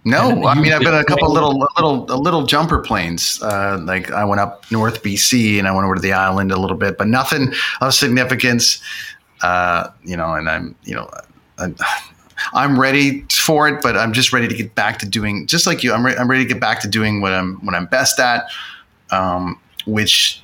No, 0.03 0.45
I 0.47 0.59
mean 0.59 0.73
I've 0.73 0.81
been 0.81 0.95
a 0.95 1.03
couple 1.03 1.31
little 1.31 1.67
little 1.75 2.05
little 2.05 2.45
jumper 2.45 2.79
planes. 2.79 3.39
Uh, 3.43 3.79
like 3.83 4.09
I 4.09 4.25
went 4.25 4.41
up 4.41 4.65
North 4.71 5.03
BC 5.03 5.59
and 5.59 5.67
I 5.67 5.71
went 5.71 5.85
over 5.85 5.95
to 5.95 6.01
the 6.01 6.13
island 6.13 6.51
a 6.51 6.57
little 6.57 6.77
bit, 6.77 6.97
but 6.97 7.07
nothing 7.07 7.53
of 7.81 7.93
significance. 7.93 8.81
Uh, 9.41 9.89
you 10.03 10.17
know, 10.17 10.33
and 10.33 10.49
I'm 10.49 10.75
you 10.83 10.95
know. 10.95 11.09
I'm, 12.53 12.79
ready 12.79 13.21
for 13.31 13.67
it, 13.67 13.81
but 13.81 13.95
I'm 13.95 14.13
just 14.13 14.33
ready 14.33 14.47
to 14.47 14.55
get 14.55 14.75
back 14.75 14.99
to 14.99 15.07
doing 15.07 15.47
just 15.47 15.67
like 15.67 15.83
you. 15.83 15.93
I'm, 15.93 16.05
re- 16.05 16.15
I'm 16.15 16.29
ready 16.29 16.43
to 16.43 16.53
get 16.53 16.59
back 16.59 16.81
to 16.81 16.87
doing 16.87 17.21
what 17.21 17.33
I'm 17.33 17.63
what 17.65 17.75
I'm 17.75 17.85
best 17.85 18.19
at, 18.19 18.49
um, 19.11 19.59
which 19.85 20.41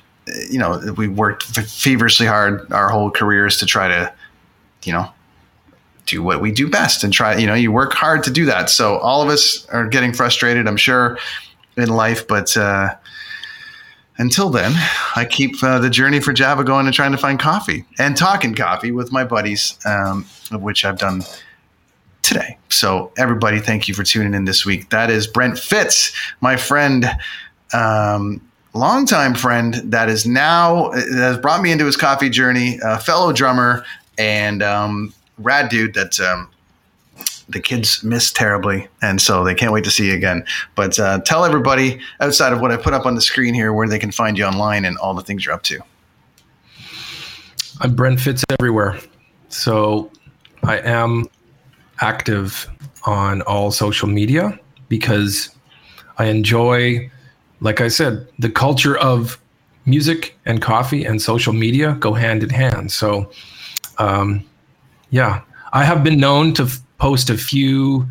you 0.50 0.58
know 0.58 0.80
we 0.96 1.08
worked 1.08 1.44
feverishly 1.44 2.26
hard 2.26 2.70
our 2.72 2.88
whole 2.88 3.10
careers 3.10 3.58
to 3.58 3.66
try 3.66 3.88
to, 3.88 4.12
you 4.84 4.92
know, 4.92 5.10
do 6.06 6.22
what 6.22 6.40
we 6.40 6.52
do 6.52 6.68
best 6.70 7.04
and 7.04 7.12
try. 7.12 7.36
You 7.36 7.46
know, 7.46 7.54
you 7.54 7.72
work 7.72 7.92
hard 7.92 8.22
to 8.24 8.30
do 8.30 8.46
that. 8.46 8.70
So 8.70 8.98
all 8.98 9.22
of 9.22 9.28
us 9.28 9.66
are 9.70 9.86
getting 9.86 10.12
frustrated, 10.12 10.68
I'm 10.68 10.76
sure, 10.76 11.18
in 11.76 11.88
life, 11.88 12.26
but. 12.26 12.56
Uh, 12.56 12.94
until 14.18 14.50
then, 14.50 14.72
I 15.16 15.24
keep 15.24 15.62
uh, 15.62 15.78
the 15.78 15.90
journey 15.90 16.20
for 16.20 16.32
Java 16.32 16.64
going 16.64 16.86
and 16.86 16.94
trying 16.94 17.12
to 17.12 17.18
find 17.18 17.38
coffee 17.38 17.84
and 17.98 18.16
talking 18.16 18.54
coffee 18.54 18.90
with 18.90 19.12
my 19.12 19.24
buddies, 19.24 19.78
um, 19.84 20.26
of 20.50 20.62
which 20.62 20.84
I've 20.84 20.98
done 20.98 21.22
today. 22.22 22.58
So, 22.68 23.12
everybody, 23.16 23.60
thank 23.60 23.88
you 23.88 23.94
for 23.94 24.04
tuning 24.04 24.34
in 24.34 24.44
this 24.44 24.66
week. 24.66 24.90
That 24.90 25.10
is 25.10 25.26
Brent 25.26 25.58
Fitz, 25.58 26.12
my 26.40 26.56
friend, 26.56 27.06
um, 27.72 28.40
longtime 28.74 29.34
friend 29.34 29.74
that 29.84 30.08
is 30.08 30.26
now 30.26 30.90
that 30.90 31.08
has 31.12 31.38
brought 31.38 31.62
me 31.62 31.72
into 31.72 31.86
his 31.86 31.96
coffee 31.96 32.28
journey, 32.28 32.78
fellow 33.00 33.32
drummer 33.32 33.84
and 34.18 34.62
um, 34.62 35.14
rad 35.38 35.68
dude 35.68 35.94
that 35.94 36.20
um, 36.20 36.50
the 37.48 37.60
kids 37.60 38.02
miss 38.04 38.30
terribly, 38.30 38.88
and 39.02 39.20
so 39.20 39.42
they 39.44 39.54
can't 39.54 39.72
wait 39.72 39.84
to 39.84 39.90
see 39.90 40.08
you 40.08 40.14
again. 40.14 40.44
But 40.74 40.98
uh, 40.98 41.20
tell 41.20 41.44
everybody 41.44 42.00
outside 42.20 42.52
of 42.52 42.60
what 42.60 42.70
I 42.70 42.76
put 42.76 42.92
up 42.92 43.06
on 43.06 43.14
the 43.14 43.20
screen 43.20 43.54
here 43.54 43.72
where 43.72 43.88
they 43.88 43.98
can 43.98 44.12
find 44.12 44.36
you 44.36 44.44
online 44.44 44.84
and 44.84 44.98
all 44.98 45.14
the 45.14 45.22
things 45.22 45.44
you're 45.44 45.54
up 45.54 45.62
to. 45.64 45.80
I'm 47.80 47.94
Brent 47.94 48.20
Fitz 48.20 48.44
everywhere. 48.58 48.98
So 49.48 50.10
I 50.64 50.78
am 50.78 51.26
active 52.00 52.68
on 53.04 53.42
all 53.42 53.70
social 53.70 54.08
media 54.08 54.58
because 54.88 55.50
I 56.18 56.26
enjoy, 56.26 57.10
like 57.60 57.80
I 57.80 57.88
said, 57.88 58.26
the 58.38 58.50
culture 58.50 58.98
of 58.98 59.40
music 59.86 60.36
and 60.44 60.60
coffee 60.60 61.04
and 61.04 61.22
social 61.22 61.52
media 61.52 61.96
go 62.00 62.12
hand 62.12 62.42
in 62.42 62.50
hand. 62.50 62.92
So, 62.92 63.30
um, 63.98 64.44
yeah, 65.10 65.42
I 65.72 65.84
have 65.84 66.04
been 66.04 66.18
known 66.18 66.52
to 66.54 66.64
f- 66.64 66.80
post 66.98 67.30
a 67.30 67.36
few 67.36 68.06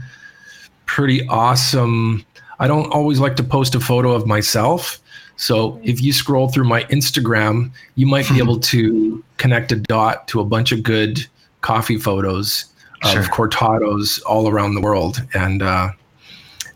pretty 0.85 1.27
awesome. 1.27 2.25
I 2.59 2.67
don't 2.67 2.91
always 2.91 3.19
like 3.19 3.35
to 3.35 3.43
post 3.43 3.75
a 3.75 3.79
photo 3.79 4.13
of 4.13 4.25
myself. 4.25 4.99
So 5.35 5.79
if 5.83 6.01
you 6.01 6.13
scroll 6.13 6.47
through 6.49 6.63
my 6.63 6.83
Instagram, 6.85 7.71
you 7.95 8.07
might 8.07 8.27
be 8.29 8.39
able 8.39 8.59
to 8.61 9.23
connect 9.37 9.71
a 9.71 9.75
dot 9.75 10.27
to 10.29 10.39
a 10.39 10.45
bunch 10.45 10.71
of 10.71 10.81
good 10.81 11.25
coffee 11.61 11.97
photos 11.97 12.65
Sure. 13.03 13.19
of 13.19 13.27
cortados 13.27 14.19
all 14.25 14.49
around 14.49 14.73
the 14.73 14.81
world. 14.81 15.21
And 15.35 15.61
uh, 15.61 15.89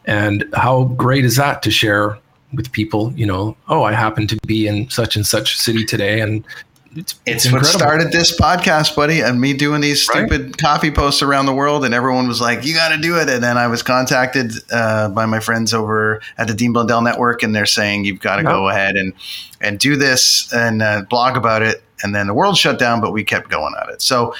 and 0.05 0.45
how 0.53 0.84
great 0.84 1.26
is 1.26 1.36
that 1.38 1.64
to 1.64 1.72
share 1.72 2.16
with 2.53 2.72
people? 2.72 3.12
You 3.14 3.26
know, 3.26 3.57
oh, 3.70 3.84
I 3.84 3.93
happen 3.93 4.28
to 4.28 4.38
be 4.45 4.68
in 4.68 4.88
such 4.91 5.16
and 5.16 5.26
such 5.26 5.57
city 5.57 5.84
today, 5.84 6.22
and 6.22 6.45
it's 6.96 7.16
It's, 7.26 7.46
it's 7.46 7.54
what 7.54 7.66
started 7.66 8.12
this 8.12 8.38
podcast, 8.39 8.96
buddy, 8.96 9.22
and 9.22 9.39
me 9.39 9.54
doing 9.54 9.82
these 9.82 10.08
Right. 10.10 10.28
stupid 10.28 10.58
coffee 10.58 10.92
posts 10.92 11.22
around 11.22 11.46
the 11.46 11.54
world, 11.54 11.86
and 11.86 11.94
everyone 11.94 12.28
was 12.28 12.42
like, 12.42 12.66
"You 12.66 12.74
got 12.74 12.89
to 12.89 12.98
do 12.98 13.18
it." 13.18 13.30
And 13.30 13.44
then 13.44 13.58
I 13.58 13.68
was 13.68 13.82
contacted 13.84 14.54
uh, 14.72 15.10
by 15.10 15.26
my 15.26 15.39
friends 15.39 15.74
over 15.74 16.22
at 16.38 16.48
the 16.48 16.54
Dean 16.54 16.74
Blundell 16.74 17.02
Network, 17.02 17.44
and 17.44 17.56
they're 17.56 17.66
saying, 17.66 18.06
"You've 18.06 18.20
got 18.20 18.38
to 18.38 18.44
go 18.44 18.70
ahead 18.70 18.96
and 18.96 19.14
and 19.62 19.80
do 19.80 19.96
this 19.96 20.52
and 20.54 20.82
uh, 20.82 21.04
blog 21.10 21.38
about 21.38 21.62
it." 21.62 21.84
And 22.04 22.14
then 22.16 22.28
the 22.28 22.34
world 22.34 22.58
shut 22.58 22.80
down, 22.80 23.00
but 23.00 23.12
we 23.12 23.24
kept 23.24 23.50
going 23.50 23.74
at 23.82 23.89
it. 23.89 24.02
So, 24.02 24.36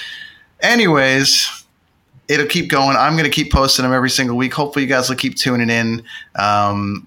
anyways. 0.60 1.58
It'll 2.28 2.46
keep 2.46 2.70
going. 2.70 2.96
I'm 2.96 3.12
going 3.14 3.24
to 3.24 3.30
keep 3.30 3.52
posting 3.52 3.82
them 3.82 3.92
every 3.92 4.08
single 4.08 4.36
week. 4.36 4.54
Hopefully, 4.54 4.84
you 4.84 4.88
guys 4.88 5.10
will 5.10 5.16
keep 5.16 5.34
tuning 5.34 5.68
in. 5.68 6.02
Um, 6.36 7.06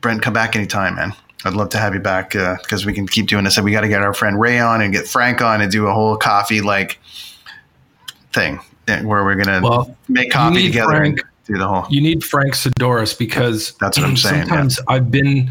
Brent, 0.00 0.22
come 0.22 0.32
back 0.32 0.56
anytime, 0.56 0.94
man. 0.94 1.12
I'd 1.44 1.54
love 1.54 1.68
to 1.70 1.78
have 1.78 1.94
you 1.94 2.00
back 2.00 2.30
because 2.32 2.84
we 2.84 2.92
can 2.92 3.06
keep 3.06 3.26
doing 3.28 3.44
this. 3.44 3.56
And 3.56 3.64
we 3.64 3.72
got 3.72 3.82
to 3.82 3.88
get 3.88 4.02
our 4.02 4.12
friend 4.14 4.40
Ray 4.40 4.58
on 4.58 4.80
and 4.80 4.92
get 4.92 5.06
Frank 5.06 5.40
on 5.40 5.60
and 5.60 5.70
do 5.70 5.86
a 5.86 5.92
whole 5.92 6.16
coffee 6.16 6.60
like 6.60 6.98
thing 8.32 8.58
eh, 8.88 9.02
where 9.02 9.24
we're 9.24 9.36
gonna 9.36 9.60
Well, 9.62 9.96
make 10.08 10.30
coffee 10.30 10.66
together 10.66 10.90
Frank. 10.90 11.20
and 11.20 11.28
do 11.46 11.56
the 11.58 11.66
whole. 11.66 11.86
you 11.88 12.00
need 12.00 12.22
Frank 12.24 12.54
Sidoris 12.54 13.16
because 13.18 13.72
That's 13.80 13.96
what 13.98 14.06
I'm 14.06 14.16
saying, 14.16 14.46
Sometimes 14.48 14.80
I've 14.88 15.10
been, 15.10 15.50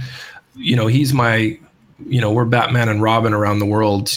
you 0.55 0.75
know, 0.75 0.87
he's 0.87 1.13
my, 1.13 1.57
you 2.05 2.21
know, 2.21 2.31
we're 2.31 2.45
Batman 2.45 2.89
and 2.89 3.01
Robin 3.01 3.33
around 3.33 3.59
the 3.59 3.65
world, 3.65 4.15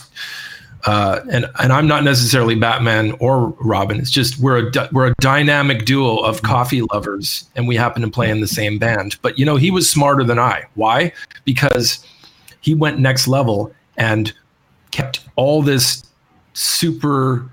uh, 0.86 1.20
and 1.30 1.46
and 1.62 1.72
I'm 1.72 1.86
not 1.86 2.04
necessarily 2.04 2.54
Batman 2.54 3.12
or 3.20 3.48
Robin. 3.60 3.98
It's 3.98 4.10
just 4.10 4.38
we're 4.38 4.68
a 4.68 4.88
we're 4.92 5.08
a 5.08 5.14
dynamic 5.20 5.84
duo 5.84 6.16
Mm-hmm. 6.18 6.26
of 6.30 6.42
coffee 6.42 6.82
lovers, 6.92 7.48
and 7.56 7.68
we 7.68 7.76
happen 7.76 8.02
to 8.02 8.08
play 8.10 8.30
in 8.30 8.40
the 8.40 8.48
same 8.48 8.78
band. 8.78 9.16
But 9.22 9.38
you 9.38 9.44
know, 9.44 9.56
he 9.56 9.70
was 9.70 9.88
smarter 9.90 10.24
than 10.24 10.38
I. 10.38 10.64
Why? 10.74 11.12
Because 11.44 12.04
he 12.60 12.74
went 12.74 12.98
next 12.98 13.28
level 13.28 13.72
and 13.96 14.32
kept 14.90 15.20
all 15.36 15.62
this 15.62 16.02
super 16.54 17.48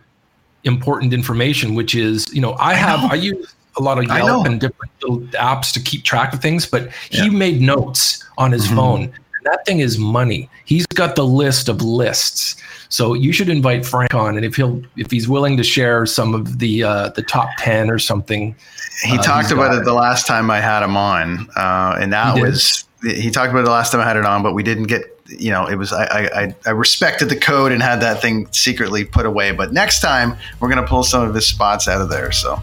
important 0.63 1.13
information, 1.13 1.75
which 1.75 1.95
is, 1.95 2.25
you 2.33 2.41
know, 2.41 2.55
I 2.59 2.73
have 2.73 3.11
I, 3.11 3.15
use 3.15 3.53
a 3.77 3.81
lot 3.81 3.97
of 3.99 4.05
Yelp 4.05 4.45
and 4.47 4.59
different 4.59 4.91
apps 5.33 5.71
to 5.73 5.79
keep 5.79 6.03
track 6.03 6.33
of 6.33 6.41
things, 6.41 6.65
but 6.65 6.91
he 7.09 7.29
made 7.29 7.61
notes 7.61 8.25
on 8.37 8.51
his 8.51 8.65
Mm-hmm. 8.65 8.75
phone. 8.75 9.13
That 9.49 9.65
thing 9.65 9.79
is 9.79 9.97
money. 9.97 10.49
He's 10.65 10.85
got 10.87 11.15
the 11.15 11.25
list 11.25 11.69
of 11.69 11.81
lists. 11.81 12.55
So 12.89 13.13
you 13.13 13.31
should 13.33 13.49
invite 13.49 13.85
Frank 13.85 14.13
on, 14.13 14.35
and 14.35 14.45
if 14.45 14.55
he'll 14.55 14.81
if 14.97 15.09
he's 15.11 15.27
willing 15.29 15.57
to 15.57 15.63
share 15.63 16.05
some 16.05 16.33
of 16.35 16.59
the 16.59 16.83
uh, 16.83 17.09
the 17.09 17.21
top 17.21 17.49
ten 17.57 17.89
or 17.89 17.99
something, 17.99 18.55
He 19.03 19.17
uh, 19.17 19.21
talked 19.21 19.51
about 19.51 19.73
it 19.73 19.83
the 19.85 19.93
last 19.93 20.27
time 20.27 20.49
I 20.51 20.59
had 20.59 20.83
him 20.83 20.97
on, 20.97 21.49
uh, 21.55 21.97
and 21.99 22.11
that 22.13 22.35
He 22.35 22.41
was 22.41 22.85
he 23.03 23.29
talked 23.29 23.51
about 23.51 23.61
it 23.61 23.65
the 23.65 23.71
last 23.71 23.91
time 23.91 24.01
I 24.01 24.05
had 24.05 24.17
it 24.17 24.25
on, 24.25 24.43
but 24.43 24.53
we 24.53 24.63
didn't 24.63 24.85
get. 24.87 25.03
You 25.29 25.51
know, 25.51 25.67
it 25.67 25.75
was 25.75 25.91
I, 25.91 26.05
I 26.05 26.41
I- 26.43 26.55
I 26.67 26.69
respected 26.71 27.27
the 27.29 27.35
code 27.35 27.73
and 27.73 27.81
had 27.83 27.99
that 28.01 28.21
thing 28.21 28.47
secretly 28.53 29.03
put 29.03 29.25
away. 29.25 29.51
But 29.51 29.73
next 29.73 29.99
time 30.01 30.37
we're 30.59 30.69
gonna 30.69 30.87
pull 30.87 31.03
some 31.03 31.27
of 31.27 31.35
his 31.35 31.45
spots 31.45 31.87
out 31.89 31.99
of 32.01 32.09
there. 32.09 32.31
So 32.31 32.57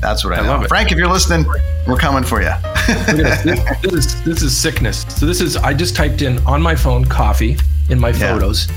that's 0.00 0.24
what 0.24 0.34
I, 0.34 0.38
I 0.38 0.46
love 0.46 0.62
it. 0.62 0.68
Frank, 0.68 0.92
if 0.92 0.98
you're 0.98 1.08
listening, 1.08 1.46
we're 1.86 1.96
coming 1.96 2.24
for 2.24 2.40
you. 2.42 2.52
This. 3.06 3.44
This, 3.44 3.74
this 3.82 3.92
is 3.92 4.22
this 4.24 4.42
is 4.42 4.56
sickness. 4.56 5.04
So 5.08 5.26
this 5.26 5.40
is 5.40 5.56
I 5.56 5.72
just 5.74 5.96
typed 5.96 6.22
in 6.22 6.38
on 6.46 6.60
my 6.62 6.74
phone 6.76 7.04
coffee 7.04 7.56
in 7.90 7.98
my 7.98 8.10
Yeah. 8.10 8.32
photos. 8.32 8.68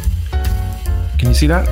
Can 1.17 1.28
you 1.28 1.34
see 1.34 1.47
that? 1.47 1.67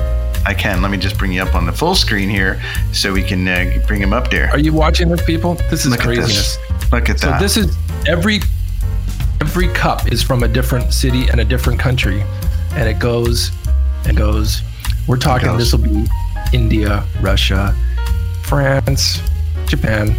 I 0.46 0.54
can. 0.54 0.80
Let 0.82 0.90
me 0.90 0.98
just 0.98 1.18
bring 1.18 1.32
you 1.32 1.42
up 1.42 1.54
on 1.54 1.66
the 1.66 1.72
full 1.72 1.94
screen 1.94 2.28
here 2.28 2.60
so 2.92 3.12
we 3.12 3.22
can 3.22 3.46
uh, 3.48 3.82
bring 3.86 4.00
him 4.00 4.12
up 4.12 4.30
there. 4.30 4.50
Are 4.50 4.58
you 4.58 4.72
watching 4.72 5.08
this, 5.08 5.24
people? 5.24 5.54
This 5.70 5.84
is 5.84 5.90
Look 5.90 6.00
at 6.00 6.06
craziness. 6.06 6.56
this. 6.56 6.92
Look 6.92 7.08
at 7.10 7.18
that. 7.18 7.38
So 7.38 7.42
this 7.44 7.56
is 7.56 7.76
every 8.06 8.40
every 9.40 9.68
cup 9.68 10.10
is 10.12 10.22
from 10.22 10.42
a 10.42 10.48
different 10.48 10.92
city 10.92 11.28
and 11.28 11.40
a 11.40 11.44
different 11.44 11.78
country, 11.80 12.22
and 12.72 12.88
it 12.88 12.98
goes 12.98 13.50
and 14.06 14.16
goes. 14.16 14.62
We're 15.06 15.16
talking. 15.16 15.56
This 15.56 15.72
will 15.72 15.80
be 15.82 16.06
India, 16.52 17.04
Russia, 17.20 17.74
France, 18.42 19.20
Japan, 19.68 20.16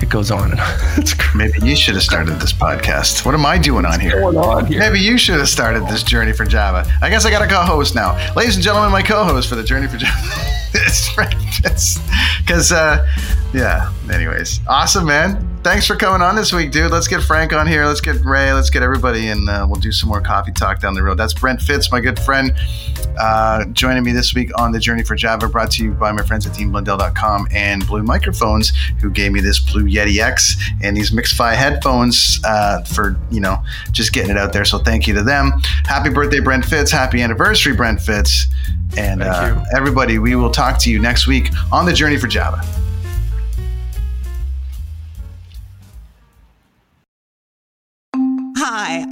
it 0.00 0.08
goes 0.08 0.30
on. 0.30 0.52
it's 0.96 1.14
Maybe 1.34 1.58
you 1.62 1.76
should 1.76 1.94
have 1.94 2.02
started 2.02 2.40
this 2.40 2.52
podcast. 2.52 3.24
What 3.26 3.34
am 3.34 3.44
I 3.44 3.58
doing 3.58 3.84
on 3.84 4.00
here? 4.00 4.20
going 4.20 4.36
on 4.36 4.66
here. 4.66 4.80
Maybe 4.80 5.00
you 5.00 5.18
should 5.18 5.38
have 5.38 5.48
started 5.48 5.86
this 5.86 6.02
journey 6.02 6.32
for 6.32 6.44
Java. 6.44 6.90
I 7.02 7.10
guess 7.10 7.24
I 7.26 7.30
got 7.30 7.42
a 7.42 7.46
co-host 7.46 7.94
now, 7.94 8.16
ladies 8.34 8.56
and 8.56 8.64
gentlemen. 8.64 8.90
My 8.90 9.02
co-host 9.02 9.48
for 9.48 9.54
the 9.54 9.62
journey 9.62 9.86
for 9.86 9.98
Java. 9.98 10.16
it's 10.74 11.08
Frank. 11.10 11.34
Because, 12.38 12.72
uh, 12.72 13.06
yeah. 13.52 13.92
Anyways, 14.10 14.60
awesome, 14.66 15.06
man. 15.06 15.49
Thanks 15.62 15.86
for 15.86 15.94
coming 15.94 16.22
on 16.22 16.36
this 16.36 16.54
week, 16.54 16.70
dude. 16.70 16.90
Let's 16.90 17.06
get 17.06 17.22
Frank 17.22 17.52
on 17.52 17.66
here. 17.66 17.84
Let's 17.84 18.00
get 18.00 18.24
Ray. 18.24 18.50
Let's 18.54 18.70
get 18.70 18.82
everybody, 18.82 19.28
and 19.28 19.46
uh, 19.46 19.66
we'll 19.68 19.78
do 19.78 19.92
some 19.92 20.08
more 20.08 20.22
coffee 20.22 20.52
talk 20.52 20.80
down 20.80 20.94
the 20.94 21.02
road. 21.02 21.18
That's 21.18 21.34
Brent 21.34 21.60
Fitz, 21.60 21.92
my 21.92 22.00
good 22.00 22.18
friend, 22.18 22.54
uh, 23.18 23.66
joining 23.66 24.02
me 24.02 24.12
this 24.12 24.32
week 24.34 24.50
on 24.58 24.72
the 24.72 24.78
journey 24.78 25.02
for 25.02 25.16
Java. 25.16 25.48
Brought 25.48 25.70
to 25.72 25.84
you 25.84 25.90
by 25.90 26.12
my 26.12 26.22
friends 26.22 26.46
at 26.46 26.54
DeanBlundell.com 26.54 27.48
and 27.52 27.86
Blue 27.86 28.02
Microphones, 28.02 28.72
who 29.02 29.10
gave 29.10 29.32
me 29.32 29.42
this 29.42 29.58
Blue 29.58 29.84
Yeti 29.84 30.18
X 30.18 30.56
and 30.82 30.96
these 30.96 31.12
Mix-Fi 31.12 31.52
headphones 31.52 32.40
uh, 32.44 32.82
for 32.84 33.20
you 33.30 33.40
know 33.40 33.58
just 33.92 34.14
getting 34.14 34.30
it 34.30 34.38
out 34.38 34.54
there. 34.54 34.64
So 34.64 34.78
thank 34.78 35.06
you 35.06 35.12
to 35.12 35.22
them. 35.22 35.52
Happy 35.84 36.08
birthday, 36.08 36.40
Brent 36.40 36.64
Fitz. 36.64 36.90
Happy 36.90 37.20
anniversary, 37.20 37.74
Brent 37.74 38.00
Fitz. 38.00 38.46
And 38.96 39.22
uh, 39.22 39.62
everybody, 39.76 40.18
we 40.18 40.36
will 40.36 40.50
talk 40.50 40.80
to 40.80 40.90
you 40.90 40.98
next 40.98 41.26
week 41.26 41.50
on 41.70 41.84
the 41.84 41.92
journey 41.92 42.16
for 42.16 42.28
Java. 42.28 42.64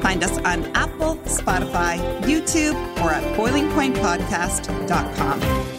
Find 0.00 0.24
us 0.24 0.38
on 0.38 0.64
Apple, 0.74 1.16
Spotify, 1.24 1.98
YouTube, 2.22 2.74
or 3.02 3.12
at 3.12 3.22
boilingpointpodcast.com. 3.36 5.78